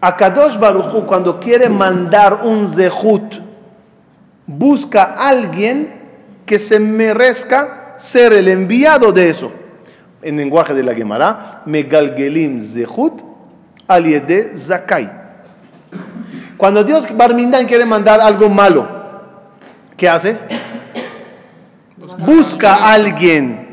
A 0.00 0.16
Kadosh 0.16 0.56
Baruchu 0.56 1.04
cuando 1.04 1.40
quiere 1.40 1.68
mandar 1.68 2.42
un 2.44 2.68
zehut, 2.68 3.40
busca 4.46 5.02
a 5.02 5.30
alguien 5.30 5.94
que 6.46 6.60
se 6.60 6.78
merezca 6.78 7.94
ser 7.96 8.34
el 8.34 8.46
enviado 8.46 9.10
de 9.10 9.30
eso. 9.30 9.50
En 10.22 10.36
lenguaje 10.36 10.74
de 10.74 10.84
la 10.84 10.94
Gemara, 10.94 11.62
Megalgelim 11.66 12.60
zehut 12.60 13.20
al 13.88 14.04
yede 14.04 14.56
zakai. 14.56 15.10
Cuando 16.56 16.84
Dios 16.84 17.04
Barmindan 17.16 17.66
quiere 17.66 17.84
mandar 17.84 18.20
algo 18.20 18.48
malo, 18.48 18.86
¿qué 19.96 20.08
hace? 20.08 20.38
Busca 22.18 22.74
a 22.74 22.92
alguien 22.92 23.64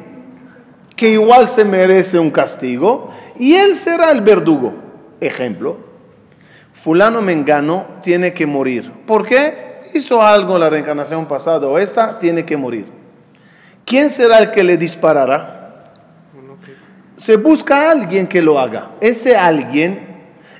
que 0.95 1.09
igual 1.09 1.47
se 1.47 1.65
merece 1.65 2.19
un 2.19 2.29
castigo 2.29 3.09
y 3.37 3.55
él 3.55 3.75
será 3.75 4.11
el 4.11 4.21
verdugo. 4.21 4.73
Ejemplo, 5.19 5.77
fulano 6.73 7.21
mengano 7.21 7.85
tiene 8.01 8.33
que 8.33 8.45
morir. 8.45 8.91
¿Por 9.05 9.25
qué? 9.25 9.81
Hizo 9.93 10.21
algo 10.21 10.57
la 10.57 10.69
reencarnación 10.69 11.25
pasada 11.25 11.67
o 11.67 11.77
esta, 11.77 12.19
tiene 12.19 12.45
que 12.45 12.55
morir. 12.55 12.85
¿Quién 13.85 14.09
será 14.09 14.37
el 14.37 14.51
que 14.51 14.63
le 14.63 14.77
disparará? 14.77 15.83
Se 17.17 17.35
busca 17.35 17.87
a 17.87 17.91
alguien 17.91 18.27
que 18.27 18.41
lo 18.41 18.59
haga. 18.59 18.91
Ese 19.01 19.35
alguien 19.35 20.07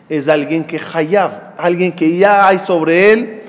es 0.10 0.28
alguien 0.28 0.64
que 0.64 0.80
hayab, 0.94 1.54
alguien 1.58 1.94
que 1.94 2.18
ya 2.18 2.48
hay 2.48 2.60
sobre 2.60 3.12
él 3.12 3.42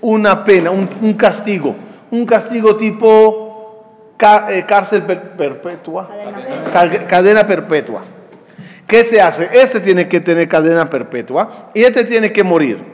una 0.00 0.44
pena, 0.44 0.70
un, 0.70 0.88
un 1.00 1.14
castigo. 1.14 1.74
Un 2.10 2.26
castigo 2.26 2.76
tipo 2.76 3.49
cárcel 4.66 5.02
per- 5.02 5.30
perpetua, 5.32 6.08
Ca- 6.72 7.06
cadena 7.06 7.46
perpetua. 7.46 8.02
¿Qué 8.86 9.04
se 9.04 9.20
hace? 9.20 9.48
Este 9.52 9.80
tiene 9.80 10.08
que 10.08 10.20
tener 10.20 10.48
cadena 10.48 10.88
perpetua 10.90 11.70
y 11.74 11.82
este 11.82 12.04
tiene 12.04 12.32
que 12.32 12.42
morir. 12.44 12.84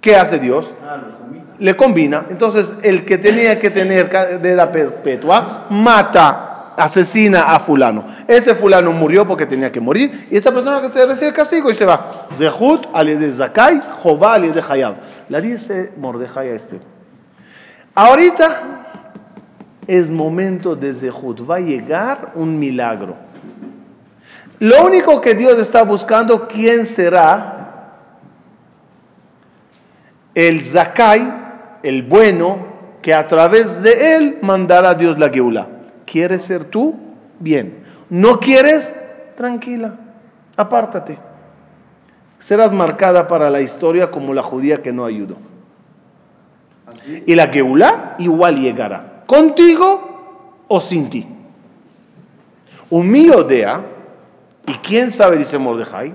¿Qué 0.00 0.16
hace 0.16 0.38
Dios? 0.38 0.74
Ah, 0.86 0.96
los 1.02 1.14
combina. 1.14 1.44
Le 1.58 1.76
combina. 1.76 2.24
Entonces, 2.30 2.74
el 2.82 3.04
que 3.04 3.16
tenía 3.16 3.58
que 3.58 3.70
tener 3.70 4.08
cadena 4.10 4.70
perpetua 4.70 5.66
mata, 5.70 6.74
asesina 6.76 7.42
a 7.44 7.60
fulano. 7.60 8.04
Ese 8.26 8.54
fulano 8.56 8.90
murió 8.92 9.26
porque 9.26 9.46
tenía 9.46 9.70
que 9.70 9.80
morir 9.80 10.26
y 10.30 10.36
esta 10.36 10.52
persona 10.52 10.82
que 10.82 10.90
se 10.92 11.06
recibe 11.06 11.28
el 11.28 11.32
castigo 11.32 11.70
y 11.70 11.74
se 11.76 11.84
va. 11.86 12.26
Zehut 12.34 12.86
al 12.92 13.18
de 13.18 13.32
Zakai, 13.32 13.80
Jová 14.02 14.34
al 14.34 14.52
de 14.52 14.62
Hayab. 14.68 14.96
La 15.28 15.40
dice 15.40 15.92
Mordejai 15.96 16.50
a 16.50 16.54
este. 16.54 16.80
Ahorita 17.94 18.83
es 19.86 20.10
momento 20.10 20.74
de 20.76 20.92
Zehut. 20.92 21.48
Va 21.48 21.56
a 21.56 21.60
llegar 21.60 22.32
un 22.34 22.58
milagro. 22.58 23.16
Lo 24.58 24.84
único 24.84 25.20
que 25.20 25.34
Dios 25.34 25.58
está 25.58 25.82
buscando, 25.82 26.46
¿quién 26.46 26.86
será? 26.86 27.92
El 30.34 30.64
Zakai, 30.64 31.32
el 31.82 32.02
bueno, 32.02 32.58
que 33.02 33.12
a 33.12 33.26
través 33.26 33.82
de 33.82 34.16
él 34.16 34.38
mandará 34.42 34.94
Dios 34.94 35.18
la 35.18 35.28
Geula. 35.28 35.68
¿Quieres 36.06 36.42
ser 36.42 36.64
tú? 36.64 36.94
Bien. 37.38 37.84
¿No 38.08 38.38
quieres? 38.40 38.94
Tranquila. 39.36 39.96
Apártate. 40.56 41.18
Serás 42.38 42.72
marcada 42.72 43.26
para 43.26 43.50
la 43.50 43.60
historia 43.60 44.10
como 44.10 44.32
la 44.32 44.42
judía 44.42 44.82
que 44.82 44.92
no 44.92 45.04
ayudó. 45.04 45.36
Y 47.26 47.34
la 47.34 47.48
Geula 47.48 48.14
igual 48.18 48.60
llegará. 48.60 49.13
Contigo 49.26 50.64
o 50.68 50.80
sin 50.80 51.10
ti. 51.10 51.26
Miodea 52.90 53.84
¿Y 54.66 54.72
quién 54.74 55.10
sabe, 55.10 55.36
dice 55.36 55.58
Mordejai? 55.58 56.14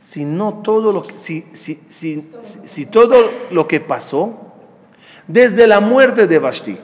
Si 0.00 0.24
no 0.24 0.60
todo 0.62 0.92
lo 0.92 1.02
que, 1.02 1.18
si, 1.18 1.44
si, 1.52 1.80
si, 1.88 2.30
si 2.64 2.86
todo 2.86 3.30
lo 3.50 3.66
que 3.66 3.80
pasó, 3.80 4.32
desde 5.26 5.66
la 5.66 5.80
muerte 5.80 6.26
de 6.26 6.38
Vashti, 6.38 6.78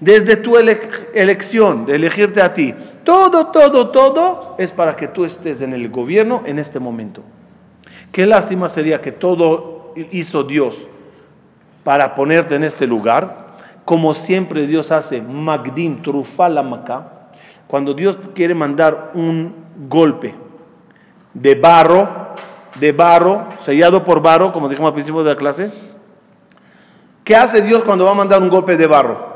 desde 0.00 0.36
tu 0.36 0.56
elección 0.56 1.86
de 1.86 1.96
elegirte 1.96 2.42
a 2.42 2.52
ti, 2.52 2.74
todo, 3.04 3.48
todo, 3.48 3.90
todo 3.90 4.56
es 4.58 4.72
para 4.72 4.96
que 4.96 5.08
tú 5.08 5.24
estés 5.24 5.60
en 5.60 5.72
el 5.72 5.88
gobierno 5.88 6.42
en 6.44 6.58
este 6.58 6.80
momento. 6.80 7.22
Qué 8.10 8.26
lástima 8.26 8.68
sería 8.68 9.00
que 9.00 9.12
todo 9.12 9.94
hizo 10.10 10.42
Dios 10.42 10.88
para 11.84 12.14
ponerte 12.14 12.56
en 12.56 12.64
este 12.64 12.86
lugar, 12.86 13.49
como 13.90 14.14
siempre 14.14 14.68
Dios 14.68 14.92
hace, 14.92 15.20
Magdim, 15.20 16.00
Trufalamaka, 16.00 17.08
cuando 17.66 17.92
Dios 17.92 18.16
quiere 18.36 18.54
mandar 18.54 19.10
un 19.14 19.52
golpe 19.88 20.32
de 21.34 21.56
barro, 21.56 22.36
de 22.78 22.92
barro, 22.92 23.48
sellado 23.58 24.04
por 24.04 24.22
barro, 24.22 24.52
como 24.52 24.68
dijimos 24.68 24.90
al 24.90 24.94
principio 24.94 25.24
de 25.24 25.30
la 25.30 25.36
clase. 25.36 25.72
¿Qué 27.24 27.34
hace 27.34 27.62
Dios 27.62 27.82
cuando 27.82 28.04
va 28.04 28.12
a 28.12 28.14
mandar 28.14 28.40
un 28.40 28.48
golpe 28.48 28.76
de 28.76 28.86
barro? 28.86 29.26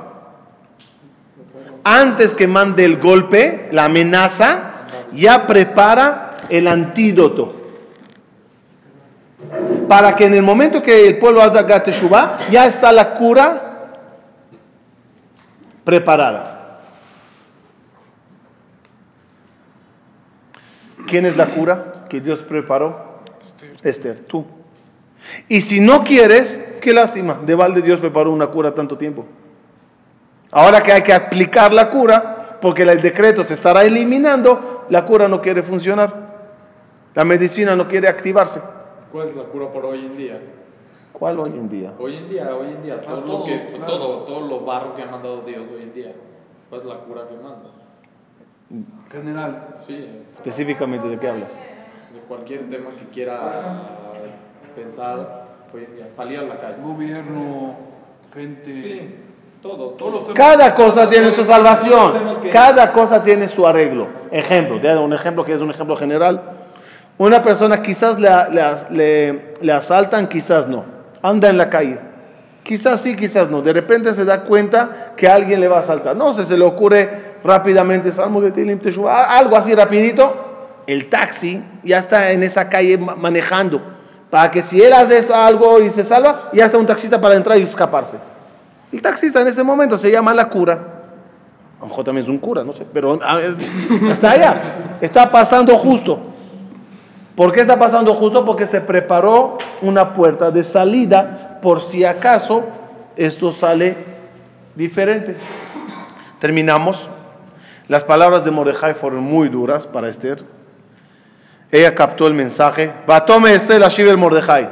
Antes 1.83 2.33
que 2.33 2.47
mande 2.47 2.85
el 2.85 3.01
golpe, 3.01 3.69
la 3.73 3.87
amenaza, 3.87 4.85
ya 5.11 5.49
prepara 5.49 6.31
el 6.49 6.69
antídoto. 6.69 7.61
Para 9.89 10.15
que 10.15 10.27
en 10.27 10.35
el 10.35 10.45
momento 10.45 10.81
que 10.81 11.09
el 11.09 11.19
pueblo 11.19 11.43
haga 11.43 11.63
Gateshuvah, 11.63 12.51
ya 12.53 12.67
está 12.67 12.93
la 12.93 13.15
cura 13.15 13.64
preparada. 15.85 16.81
¿Quién 21.07 21.27
es 21.27 21.37
la 21.37 21.47
cura 21.47 22.07
que 22.09 22.21
Dios 22.21 22.41
preparó? 22.41 23.21
Esther, 23.83 24.21
tú. 24.21 24.47
Y 25.49 25.61
si 25.61 25.81
no 25.81 26.03
quieres, 26.03 26.61
qué 26.81 26.93
lástima, 26.93 27.41
de 27.45 27.55
balde 27.55 27.83
Dios 27.83 28.01
preparó 28.01 28.31
una 28.31 28.47
cura 28.47 28.75
tanto 28.75 28.97
tiempo. 28.97 29.27
Ahora 30.51 30.83
que 30.83 30.93
hay 30.93 31.03
que 31.03 31.13
aplicar 31.13 31.73
la 31.73 31.91
cura, 31.91 32.59
porque 32.61 32.83
el 32.83 33.01
decreto 33.01 33.45
se 33.45 33.55
estará 33.55 33.85
eliminando, 33.85 34.87
la 34.89 35.05
cura 35.05 35.29
no 35.29 35.41
quiere 35.41 35.63
funcionar. 35.63 36.25
La 37.15 37.25
medicina 37.25 37.77
no 37.77 37.87
quiere 37.87 38.09
activarse. 38.09 38.61
¿Cuál 39.13 39.29
es 39.29 39.37
la 39.37 39.45
cura 39.45 39.69
por 39.73 39.85
hoy 39.85 40.07
en 40.07 40.17
día? 40.17 40.41
¿Cuál 41.15 41.39
hoy 41.39 41.51
en 41.51 41.69
día? 41.69 41.93
Hoy 41.99 42.17
en 42.17 42.29
día, 42.29 42.55
hoy 42.57 42.67
en 42.73 42.83
día, 42.83 43.01
todo, 43.01 43.21
lo, 43.21 43.27
todo, 43.27 43.45
que, 43.45 43.67
claro. 43.67 43.87
todo, 43.87 44.17
todo 44.25 44.41
lo 44.49 44.61
barro 44.61 44.95
que 44.95 45.03
ha 45.03 45.07
mandado 45.07 45.43
Dios 45.43 45.63
hoy 45.75 45.83
en 45.85 45.95
día. 45.95 46.13
¿Cuál 46.69 46.81
es 46.81 46.87
la 46.87 46.97
cura 46.97 47.23
que 47.29 47.35
manda? 47.37 47.71
General. 49.13 49.77
Sí, 49.87 50.09
Específicamente 50.33 51.07
de 51.09 51.19
qué 51.19 51.29
hablas. 51.29 51.53
de 51.55 52.21
cualquier 52.27 52.69
tema 52.69 52.91
que 52.99 53.07
quiera 53.13 53.83
pensar 54.75 55.45
hoy 55.73 55.85
en 55.85 55.95
día. 55.97 56.11
Salir 56.11 56.41
a 56.41 56.43
la 56.43 56.59
calle. 56.61 56.77
Gobierno, 56.83 57.77
gente. 58.35 58.65
Sí, 58.83 59.15
todo, 59.63 59.91
todos 59.91 60.13
los 60.13 60.23
temas. 60.25 60.35
Cada 60.37 60.75
cosa 60.75 61.09
tiene 61.09 61.31
su 61.31 61.45
salvación. 61.45 62.13
que- 62.43 62.51
Cada 62.51 62.91
cosa 62.91 63.23
tiene 63.23 63.47
su 63.47 63.65
arreglo. 63.65 64.09
Ejemplo, 64.33 64.81
te 64.81 64.97
un 64.97 65.13
ejemplo 65.13 65.45
que 65.45 65.53
es 65.53 65.61
un 65.61 65.71
ejemplo 65.71 65.95
general. 65.95 66.43
Una 67.19 67.41
persona 67.41 67.81
quizás 67.81 68.19
le, 68.19 68.29
le- 68.51 68.91
le- 68.91 69.55
le 69.61 69.73
asaltan, 69.73 70.27
quizás 70.29 70.67
no. 70.67 70.94
Anda 71.25 71.49
en 71.49 71.57
la 71.57 71.71
calle. 71.71 71.99
Quizás 72.63 73.01
sí, 73.01 73.17
quizás 73.17 73.51
no. 73.51 73.63
De 73.63 73.73
repente 73.73 74.13
se 74.13 74.27
da 74.27 74.43
cuenta 74.43 75.13
que 75.17 75.27
alguien 75.27 75.59
le 75.59 75.69
va 75.69 75.77
a 75.77 75.81
asaltar. 75.81 76.15
No 76.15 76.35
sé, 76.35 76.45
se 76.45 76.57
le 76.59 76.65
ocurre 76.67 77.37
rápidamente, 77.43 78.13
Salmo 78.13 78.43
de 78.43 78.51
Tilim 78.51 78.79
algo 79.09 79.57
así 79.57 79.75
rapidito. 79.75 80.83
El 80.87 81.09
taxi 81.09 81.63
ya 81.83 81.97
está 81.99 82.31
en 82.31 82.43
esa 82.43 82.69
calle 82.69 82.99
ma- 82.99 83.15
manejando. 83.15 83.81
Para 84.29 84.51
que 84.51 84.61
si 84.61 84.83
él 84.83 84.93
hace 84.93 85.17
esto, 85.17 85.35
algo 85.35 85.81
y 85.81 85.89
se 85.89 86.05
salva, 86.05 86.51
ya 86.53 86.67
está 86.67 86.77
un 86.77 86.85
taxista 86.85 87.19
para 87.19 87.37
entrar 87.37 87.57
y 87.59 87.63
escaparse. 87.63 88.19
El 88.93 89.01
taxista 89.01 89.41
en 89.41 89.49
ese 89.49 89.63
momento 89.63 89.97
se 89.97 90.11
llama 90.11 90.35
la 90.35 90.49
cura. 90.51 90.73
A 91.79 91.81
lo 91.81 91.87
mejor 91.87 92.05
también 92.05 92.25
es 92.25 92.29
un 92.31 92.37
cura, 92.39 92.63
no 92.65 92.73
sé, 92.73 92.87
pero 92.93 93.19
a 93.23 93.37
ver, 93.37 93.57
está 94.11 94.33
allá. 94.33 94.97
Está 95.01 95.31
pasando 95.31 95.75
justo. 95.79 96.34
¿Por 97.35 97.51
qué 97.53 97.61
está 97.61 97.79
pasando 97.79 98.15
justo? 98.15 98.45
Porque 98.45 98.67
se 98.67 98.81
preparó 98.81 99.59
una 99.83 100.15
puerta 100.15 100.51
de 100.51 100.63
salida 100.63 101.59
por 101.61 101.83
si 101.83 102.05
acaso 102.05 102.65
esto 103.17 103.53
sale 103.53 103.97
diferente. 104.75 105.37
Terminamos. 106.39 107.09
Las 107.89 108.05
palabras 108.05 108.45
de 108.45 108.51
Mordejai 108.51 108.95
fueron 108.95 109.25
muy 109.25 109.49
duras 109.49 109.87
para 109.87 110.09
Esther. 110.09 110.43
Ella 111.71 111.95
captó 111.95 112.27
el 112.27 112.35
mensaje. 112.35 112.93
Batome 113.07 113.55
Esther 113.55 113.81
la 113.81 113.89
el 113.89 114.17
Mordejai. 114.17 114.69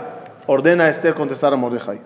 Ordena 0.46 0.84
a 0.84 0.88
Esther 0.88 1.14
contestar 1.14 1.52
a 1.52 1.56
Mordejai. 1.56 2.00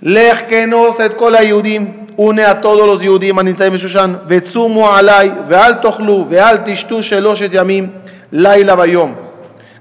Lech 0.00 0.46
kenos 0.46 0.98
et 1.00 1.14
kol 1.14 1.34
ayudim. 1.34 2.06
Une 2.16 2.42
a 2.42 2.60
todos 2.60 2.86
los 2.86 3.02
yudim 3.02 3.38
anitzaim 3.38 3.76
shushan. 3.76 4.22
Vetzumu 4.26 4.86
alay. 4.86 5.30
Veal 5.48 5.80
tochlu. 5.80 6.24
Veal 6.24 6.64
tishtu 6.64 7.02
sheloshet 7.02 7.52
yamim. 7.52 7.90
Laila 8.32 8.76
bayom. 8.76 9.27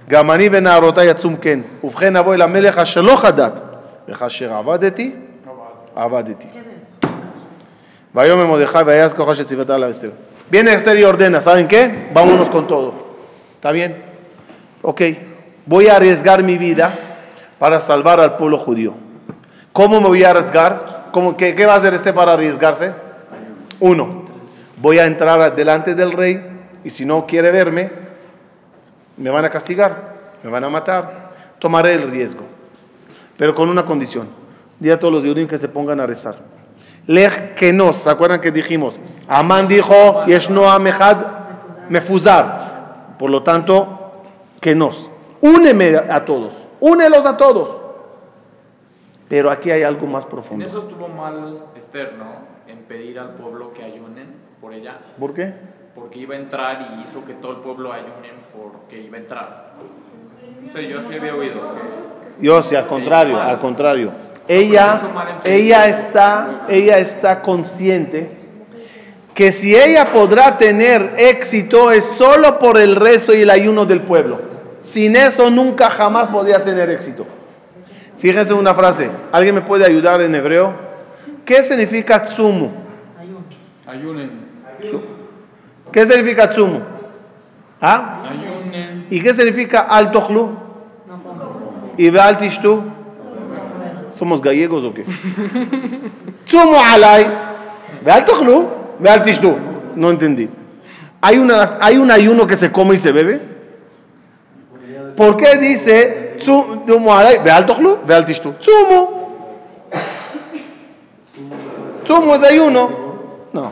גם 0.08 0.30
אני 0.30 0.48
ונערותי 0.52 1.04
יצום 1.04 1.36
כן. 1.36 1.60
ובכן 1.84 2.16
אבוא 2.16 2.34
אל 2.34 2.42
המלך 2.42 2.78
אשר 2.78 3.00
לא 3.00 3.16
חדת, 3.16 3.60
וכאשר 4.08 4.52
עבדתי, 4.52 5.12
עבדתי. 5.96 6.48
ויאמר 8.14 8.46
מרדכי 8.46 8.78
ויעש 8.86 9.12
כוחה 9.12 9.34
שציוותה 9.34 9.74
עליו 9.74 9.90
אסתר. 9.90 10.10
Viene 10.52 10.74
Esther 10.74 10.98
y 10.98 11.04
ordena, 11.04 11.40
¿saben 11.40 11.66
qué? 11.66 12.10
Vámonos 12.12 12.50
con 12.50 12.66
todo. 12.66 12.92
¿Está 13.54 13.72
bien? 13.72 14.02
Ok, 14.82 15.00
voy 15.64 15.88
a 15.88 15.96
arriesgar 15.96 16.42
mi 16.42 16.58
vida 16.58 16.94
para 17.58 17.80
salvar 17.80 18.20
al 18.20 18.36
pueblo 18.36 18.58
judío. 18.58 18.92
¿Cómo 19.72 19.98
me 19.98 20.08
voy 20.08 20.24
a 20.24 20.30
arriesgar? 20.30 21.08
¿Cómo, 21.10 21.38
qué, 21.38 21.54
qué 21.54 21.64
va 21.64 21.72
a 21.72 21.76
hacer 21.76 21.94
este 21.94 22.12
para 22.12 22.34
arriesgarse? 22.34 22.92
Uno, 23.80 24.24
voy 24.76 24.98
a 24.98 25.06
entrar 25.06 25.56
delante 25.56 25.94
del 25.94 26.12
rey 26.12 26.44
y 26.84 26.90
si 26.90 27.06
no 27.06 27.26
quiere 27.26 27.50
verme, 27.50 27.90
me 29.17 29.29
van 29.29 29.45
a 29.45 29.49
castigar, 29.49 30.31
me 30.43 30.49
van 30.49 30.63
a 30.63 30.69
matar. 30.69 31.27
Tomaré 31.59 31.93
el 31.93 32.09
riesgo, 32.11 32.43
pero 33.37 33.55
con 33.55 33.69
una 33.69 33.83
condición. 33.83 34.27
Di 34.79 34.91
a 34.91 34.99
todos 34.99 35.13
los 35.13 35.23
judíos 35.23 35.49
que 35.49 35.57
se 35.57 35.67
pongan 35.67 35.99
a 35.99 36.05
rezar. 36.05 36.37
Lech 37.07 37.55
que 37.55 37.73
nos, 37.73 37.97
¿se 37.97 38.09
acuerdan 38.09 38.39
que 38.39 38.51
dijimos? 38.51 38.99
Amán 39.27 39.67
dijo, 39.67 40.25
Yeshno 40.25 40.69
Amehad 40.69 41.17
Mefuzar. 41.89 43.15
Por 43.17 43.31
lo 43.31 43.41
tanto, 43.43 44.11
que 44.61 44.75
nos. 44.75 45.09
Úneme 45.41 45.95
a 45.97 46.25
todos, 46.25 46.67
únelos 46.79 47.25
a 47.25 47.37
todos. 47.37 47.75
Pero 49.29 49.49
aquí 49.51 49.71
hay 49.71 49.83
algo 49.83 50.05
más 50.07 50.23
En 50.25 50.29
profundo. 50.29 50.65
eso 50.65 50.79
estuvo 50.79 51.07
mal 51.07 51.63
Esther, 51.75 52.13
¿no? 52.17 52.71
En 52.71 52.79
pedir 52.83 53.19
al 53.19 53.31
pueblo 53.31 53.73
que 53.73 53.83
ayunen 53.83 54.35
por 54.61 54.73
ella. 54.73 54.99
¿Por 55.19 55.33
qué? 55.33 55.53
Porque 55.97 56.19
iba 56.19 56.35
a 56.35 56.37
entrar 56.37 56.95
y 56.97 57.01
hizo 57.03 57.25
que 57.25 57.33
todo 57.33 57.51
el 57.53 57.57
pueblo 57.57 57.91
ayunen 57.91 58.31
porque 58.55 59.01
iba 59.01 59.17
a 59.17 59.21
entrar. 59.21 59.71
No 60.63 60.71
sé, 60.71 60.87
yo 60.87 61.01
sí 61.01 61.15
había 61.17 61.35
oído. 61.35 61.55
que- 61.55 62.45
Yo 62.45 62.61
sí, 62.61 62.75
al 62.75 62.85
contrario, 62.87 63.41
al 63.41 63.59
contrario. 63.59 64.11
Ella, 64.47 64.93
ella, 65.43 65.87
está, 65.87 66.65
ella 66.69 66.99
está 66.99 67.41
consciente 67.41 68.29
que 69.33 69.51
si 69.51 69.75
ella 69.75 70.05
podrá 70.13 70.57
tener 70.57 71.15
éxito 71.17 71.91
es 71.91 72.05
solo 72.05 72.57
por 72.59 72.77
el 72.77 72.95
rezo 72.95 73.33
y 73.33 73.41
el 73.41 73.49
ayuno 73.49 73.85
del 73.85 74.01
pueblo. 74.01 74.39
Sin 74.81 75.15
eso 75.15 75.49
nunca 75.49 75.89
jamás 75.89 76.27
podría 76.29 76.63
tener 76.63 76.89
éxito. 76.89 77.25
Fíjense 78.17 78.53
una 78.53 78.73
frase. 78.73 79.09
¿Alguien 79.31 79.55
me 79.55 79.61
puede 79.61 79.85
ayudar 79.85 80.21
en 80.21 80.33
hebreo? 80.33 80.73
¿Qué 81.43 81.61
significa 81.63 82.21
tsumu? 82.21 82.69
Ayunen. 83.85 84.31
¿Qué 85.97 86.05
significa 86.05 86.47
tsumu? 86.47 86.79
¿Ah? 87.81 88.21
¿Y 89.09 89.19
qué 89.19 89.33
significa 89.33 89.79
al 89.79 90.11
tochlu? 90.11 90.51
¿Y 91.97 92.11
tishtu? 92.37 92.83
¿Somos 94.11 94.39
gallegos 94.39 94.83
o 94.83 94.93
qué? 94.93 95.05
Tsumu 96.45 96.75
alay. 96.77 97.25
Veal 98.99 99.23
tishtu. 99.23 99.57
No 99.95 100.11
entendí. 100.11 100.47
¿Hay, 101.19 101.39
una, 101.39 101.79
¿Hay 101.81 101.97
un 101.97 102.11
ayuno 102.11 102.45
que 102.45 102.57
se 102.57 102.71
come 102.71 102.93
y 102.93 102.97
se 102.99 103.11
bebe? 103.11 103.41
¿Por 105.15 105.35
qué 105.35 105.57
dice 105.57 106.35
tsumu 106.37 107.11
alay? 107.11 107.39
Veal 107.39 108.23
tishtu. 108.23 108.53
Tsumu. 108.59 109.07
¿Tsumu 112.03 112.35
es 112.35 112.43
ayuno? 112.43 112.91
No. 113.51 113.71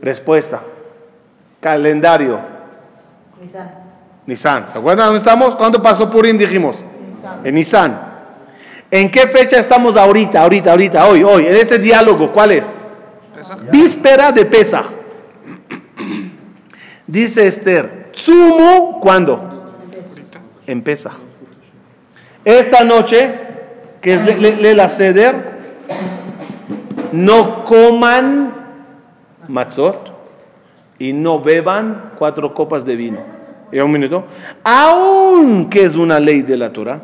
Respuesta. 0.00 0.62
Calendario. 1.64 2.38
Nisan. 4.26 4.68
¿Se 4.68 4.76
acuerdan 4.76 5.06
dónde 5.06 5.20
estamos? 5.20 5.56
¿Cuándo 5.56 5.82
pasó 5.82 6.10
Purim 6.10 6.36
dijimos? 6.36 6.84
En 7.42 7.54
Nisan. 7.54 7.98
¿En 8.90 9.10
qué 9.10 9.20
fecha 9.28 9.58
estamos 9.58 9.96
ahorita, 9.96 10.42
ahorita, 10.42 10.72
ahorita, 10.72 11.06
hoy, 11.06 11.22
hoy? 11.24 11.46
En 11.46 11.56
este 11.56 11.78
diálogo, 11.78 12.30
¿cuál 12.32 12.52
es? 12.52 12.68
Pesaj. 13.34 13.58
Víspera 13.70 14.30
de 14.30 14.44
Pesach. 14.44 14.84
Dice 17.06 17.46
Esther, 17.46 18.10
Tsumu, 18.12 19.00
¿cuándo? 19.00 19.72
En 20.66 20.82
Pesach. 20.82 21.14
Esta 22.44 22.84
noche, 22.84 23.38
que 24.02 24.14
es 24.16 24.22
le- 24.26 24.36
le- 24.36 24.56
Lela 24.56 24.86
Seder, 24.88 25.54
no 27.12 27.64
coman 27.64 28.52
matzot 29.48 30.12
y 30.98 31.12
no 31.12 31.40
beban 31.40 32.12
cuatro 32.18 32.54
copas 32.54 32.84
de 32.84 32.96
vino. 32.96 33.18
¿Y 33.72 33.78
un 33.78 33.90
minuto? 33.90 34.24
Aunque 34.62 35.84
es 35.84 35.96
una 35.96 36.20
ley 36.20 36.42
de 36.42 36.56
la 36.56 36.72
Torah, 36.72 37.00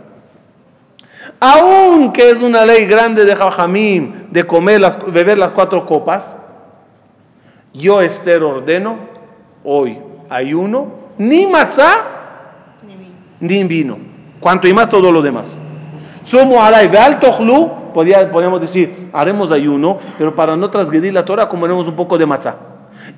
aunque 1.41 2.31
es 2.31 2.43
una 2.43 2.65
ley 2.65 2.87
grande 2.87 3.25
de 3.25 3.35
Jajamim 3.35 4.31
de 4.31 4.45
comer 4.45 4.81
las, 4.81 4.99
beber 5.13 5.39
las 5.39 5.53
cuatro 5.53 5.87
copas, 5.87 6.37
yo 7.73 8.01
Esther 8.01 8.43
ordeno 8.43 8.97
hoy 9.65 9.99
ayuno, 10.29 10.93
ni 11.19 11.47
matzá, 11.47 11.89
ni 13.41 13.65
vino. 13.65 13.97
Cuanto 14.39 14.69
y 14.69 14.75
más 14.75 14.89
todo 14.89 15.11
lo 15.13 15.21
demás. 15.23 15.61
Sumo 16.25 16.63
alay 16.63 16.89
veal 16.89 17.19
podía- 17.93 18.31
podríamos 18.31 18.61
decir, 18.61 19.09
haremos 19.13 19.51
ayuno, 19.51 19.99
pero 20.19 20.35
para 20.35 20.57
no 20.57 20.71
transgredir 20.71 21.13
la 21.13 21.25
Torah 21.25 21.49
comeremos 21.49 21.89
un 21.89 21.97
poco 21.97 22.17
de 22.19 22.27
matzá. 22.27 22.57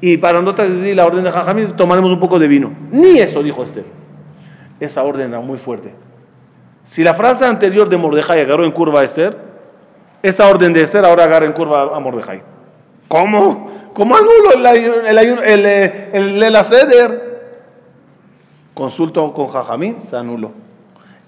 Y 0.02 0.16
para 0.16 0.42
no 0.42 0.52
transgredir 0.52 0.96
la 0.96 1.06
orden 1.06 1.22
de 1.22 1.30
Jajamim 1.30 1.76
tomaremos 1.76 2.10
un 2.10 2.18
poco 2.18 2.36
de 2.36 2.48
vino. 2.48 2.72
Ni 2.90 3.20
eso 3.20 3.40
dijo 3.40 3.62
Esther. 3.62 3.84
Esa 4.80 5.04
orden 5.04 5.28
era 5.30 5.40
muy 5.40 5.58
fuerte. 5.58 5.94
Si 6.82 7.04
la 7.04 7.14
frase 7.14 7.44
anterior 7.44 7.88
de 7.88 7.96
Mordejai 7.96 8.40
agarró 8.40 8.64
en 8.64 8.72
curva 8.72 9.02
a 9.02 9.04
Esther, 9.04 9.38
esa 10.20 10.48
orden 10.48 10.72
de 10.72 10.82
Esther 10.82 11.04
ahora 11.04 11.22
agarra 11.22 11.46
en 11.46 11.52
curva 11.52 11.96
a 11.96 12.00
Mordejai. 12.00 12.42
¿Cómo? 13.06 13.70
¿Cómo 13.94 14.16
anulo 14.16 14.54
el 14.56 14.66
ayuno, 14.66 15.02
el, 15.02 15.18
el, 15.18 15.66
eh, 15.66 16.10
el, 16.12 16.42
el? 16.42 17.20
Consulto 18.74 19.32
con 19.32 19.46
Jajamín, 19.46 20.02
se 20.02 20.16
anuló. 20.16 20.50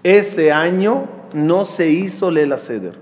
Ese 0.03 0.51
año 0.51 1.05
no 1.33 1.65
se 1.65 1.91
hizo 1.91 2.33
Lel 2.33 2.53
Aseder. 2.53 2.95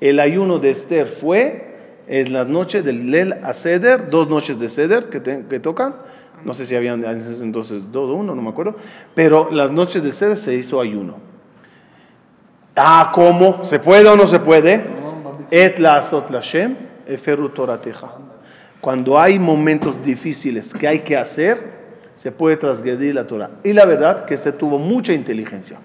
El 0.00 0.20
ayuno 0.20 0.60
de 0.60 0.70
Esther 0.70 1.08
fue 1.08 1.69
en 2.10 2.32
las 2.32 2.48
noches 2.48 2.84
del 2.84 3.08
Lel 3.08 3.34
Aseder, 3.44 4.10
dos 4.10 4.28
noches 4.28 4.58
de 4.58 4.68
Seder 4.68 5.08
que, 5.08 5.22
que 5.22 5.60
tocan. 5.60 5.94
No 6.44 6.52
sé 6.52 6.66
si 6.66 6.74
habían 6.74 7.04
entonces 7.04 7.84
dos 7.92 8.10
o 8.10 8.14
uno, 8.14 8.34
no 8.34 8.42
me 8.42 8.50
acuerdo. 8.50 8.74
Pero 9.14 9.48
las 9.52 9.70
noches 9.70 10.02
de 10.02 10.12
Seder 10.12 10.36
se 10.36 10.54
hizo 10.56 10.80
ayuno. 10.80 11.18
Ah, 12.74 13.12
¿cómo? 13.14 13.62
¿Se 13.62 13.78
puede 13.78 14.08
o 14.08 14.16
no 14.16 14.26
se 14.26 14.40
puede? 14.40 14.84
Et 15.52 15.78
la 15.78 16.04
Lashem, 16.30 16.76
eferu. 17.06 17.52
Cuando 18.80 19.16
hay 19.16 19.38
momentos 19.38 20.02
difíciles 20.02 20.72
que 20.72 20.88
hay 20.88 21.00
que 21.00 21.16
hacer, 21.16 21.80
se 22.14 22.32
puede 22.32 22.56
transgredir 22.56 23.14
la 23.14 23.26
Torah. 23.26 23.50
Y 23.62 23.72
la 23.72 23.84
verdad 23.84 24.24
que 24.24 24.36
se 24.36 24.50
tuvo 24.50 24.78
mucha 24.78 25.12
inteligencia. 25.12 25.78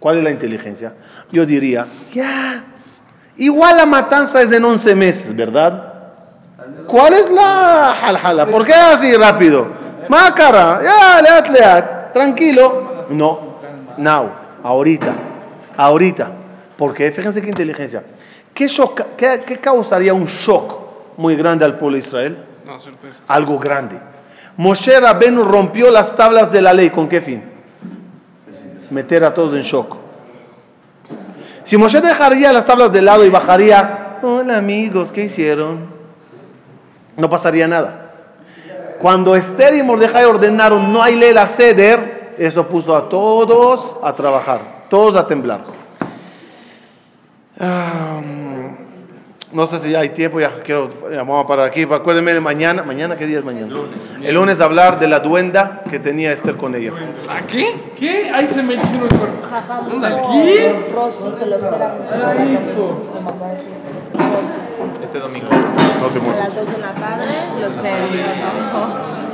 ¿Cuál 0.00 0.18
es 0.18 0.24
la 0.24 0.32
inteligencia? 0.32 0.94
Yo 1.30 1.46
diría, 1.46 1.86
ya, 2.12 2.64
igual 3.38 3.76
la 3.76 3.86
matanza 3.86 4.42
es 4.42 4.52
en 4.52 4.64
11 4.64 4.94
meses, 4.94 5.34
¿verdad? 5.34 5.92
¿Cuál 6.86 7.14
es 7.14 7.30
la 7.30 7.94
jaljala? 8.00 8.46
¿Por 8.46 8.64
qué 8.64 8.72
así 8.74 9.14
rápido? 9.16 9.66
Mácara, 10.08 10.80
ya, 10.82 11.22
leat, 11.22 11.48
leat, 11.48 12.12
tranquilo. 12.12 13.06
No, 13.10 13.40
now, 13.98 14.30
ahorita, 14.62 15.14
ahorita. 15.76 16.30
Porque 16.76 17.10
fíjense 17.10 17.40
qué 17.40 17.48
inteligencia. 17.48 18.02
¿Qué, 18.54 18.66
shock- 18.66 19.04
qué- 19.16 19.42
qué 19.46 19.56
causaría 19.58 20.12
un 20.14 20.26
shock 20.26 21.16
muy 21.16 21.34
grande 21.36 21.64
al 21.64 21.78
pueblo 21.78 21.96
de 21.96 22.02
Israel? 22.04 22.38
No. 22.64 22.78
Algo 23.28 23.58
grande. 23.58 23.98
Moshe 24.56 24.98
Rabenu 25.00 25.42
rompió 25.42 25.90
las 25.90 26.14
tablas 26.16 26.50
de 26.52 26.62
la 26.62 26.72
ley. 26.72 26.90
¿Con 26.90 27.08
qué 27.08 27.20
fin? 27.20 27.42
Meter 28.90 29.24
a 29.24 29.34
todos 29.34 29.52
en 29.54 29.62
shock. 29.62 29.96
Si 31.66 31.76
Moshe 31.76 32.00
dejaría 32.00 32.52
las 32.52 32.64
tablas 32.64 32.92
de 32.92 33.02
lado 33.02 33.24
y 33.24 33.28
bajaría, 33.28 34.18
hola 34.22 34.56
amigos, 34.56 35.10
¿qué 35.10 35.24
hicieron? 35.24 35.88
No 37.16 37.28
pasaría 37.28 37.66
nada. 37.66 38.12
Cuando 39.00 39.34
Esther 39.34 39.74
y 39.74 39.82
Mordejai 39.82 40.26
ordenaron 40.26 40.92
no 40.92 41.02
hay 41.02 41.16
ley 41.16 41.34
la 41.34 41.48
ceder, 41.48 42.36
eso 42.38 42.68
puso 42.68 42.94
a 42.94 43.08
todos 43.08 43.96
a 44.00 44.14
trabajar, 44.14 44.60
todos 44.88 45.16
a 45.16 45.26
temblar. 45.26 45.62
Ah, 47.58 48.20
no 49.52 49.66
sé 49.66 49.78
si 49.78 49.90
ya 49.90 50.00
hay 50.00 50.10
tiempo, 50.10 50.40
ya 50.40 50.60
quiero, 50.64 50.88
ya 51.10 51.18
vamos 51.18 51.44
a 51.44 51.46
parar 51.46 51.66
aquí. 51.66 51.82
Acuérdenme 51.82 52.38
mañana, 52.40 52.82
mañana, 52.82 53.16
¿qué 53.16 53.26
día 53.26 53.38
es 53.38 53.44
mañana? 53.44 53.74
El 54.22 54.34
lunes 54.34 54.60
hablar 54.60 54.98
de 54.98 55.06
la 55.06 55.20
duenda 55.20 55.82
que 55.88 55.98
tenía 55.98 56.32
Esther 56.32 56.56
con 56.56 56.74
ella. 56.74 56.92
¿A 57.28 57.46
qué? 57.46 57.74
¿Qué? 57.96 58.30
Ahí 58.30 58.46
se 58.46 58.62
me 58.62 58.74
hicieron 58.74 59.02
el 59.02 59.18
cuerpo. 59.18 59.36
Dijo 59.86 60.32
¿Qué? 60.32 60.90
Rosy, 60.92 61.24
que 61.38 61.46
lo 61.46 61.56
esperamos. 61.56 62.00
Rosy. 64.14 64.58
Este 65.02 65.18
domingo. 65.20 65.46
No 65.50 66.08
te 66.08 66.18
A 66.18 66.44
las 66.44 66.54
2 66.54 66.66
de 66.72 66.78
la 66.78 66.94
tarde 66.94 67.26
lo 67.60 67.66
esperamos. 67.66 69.25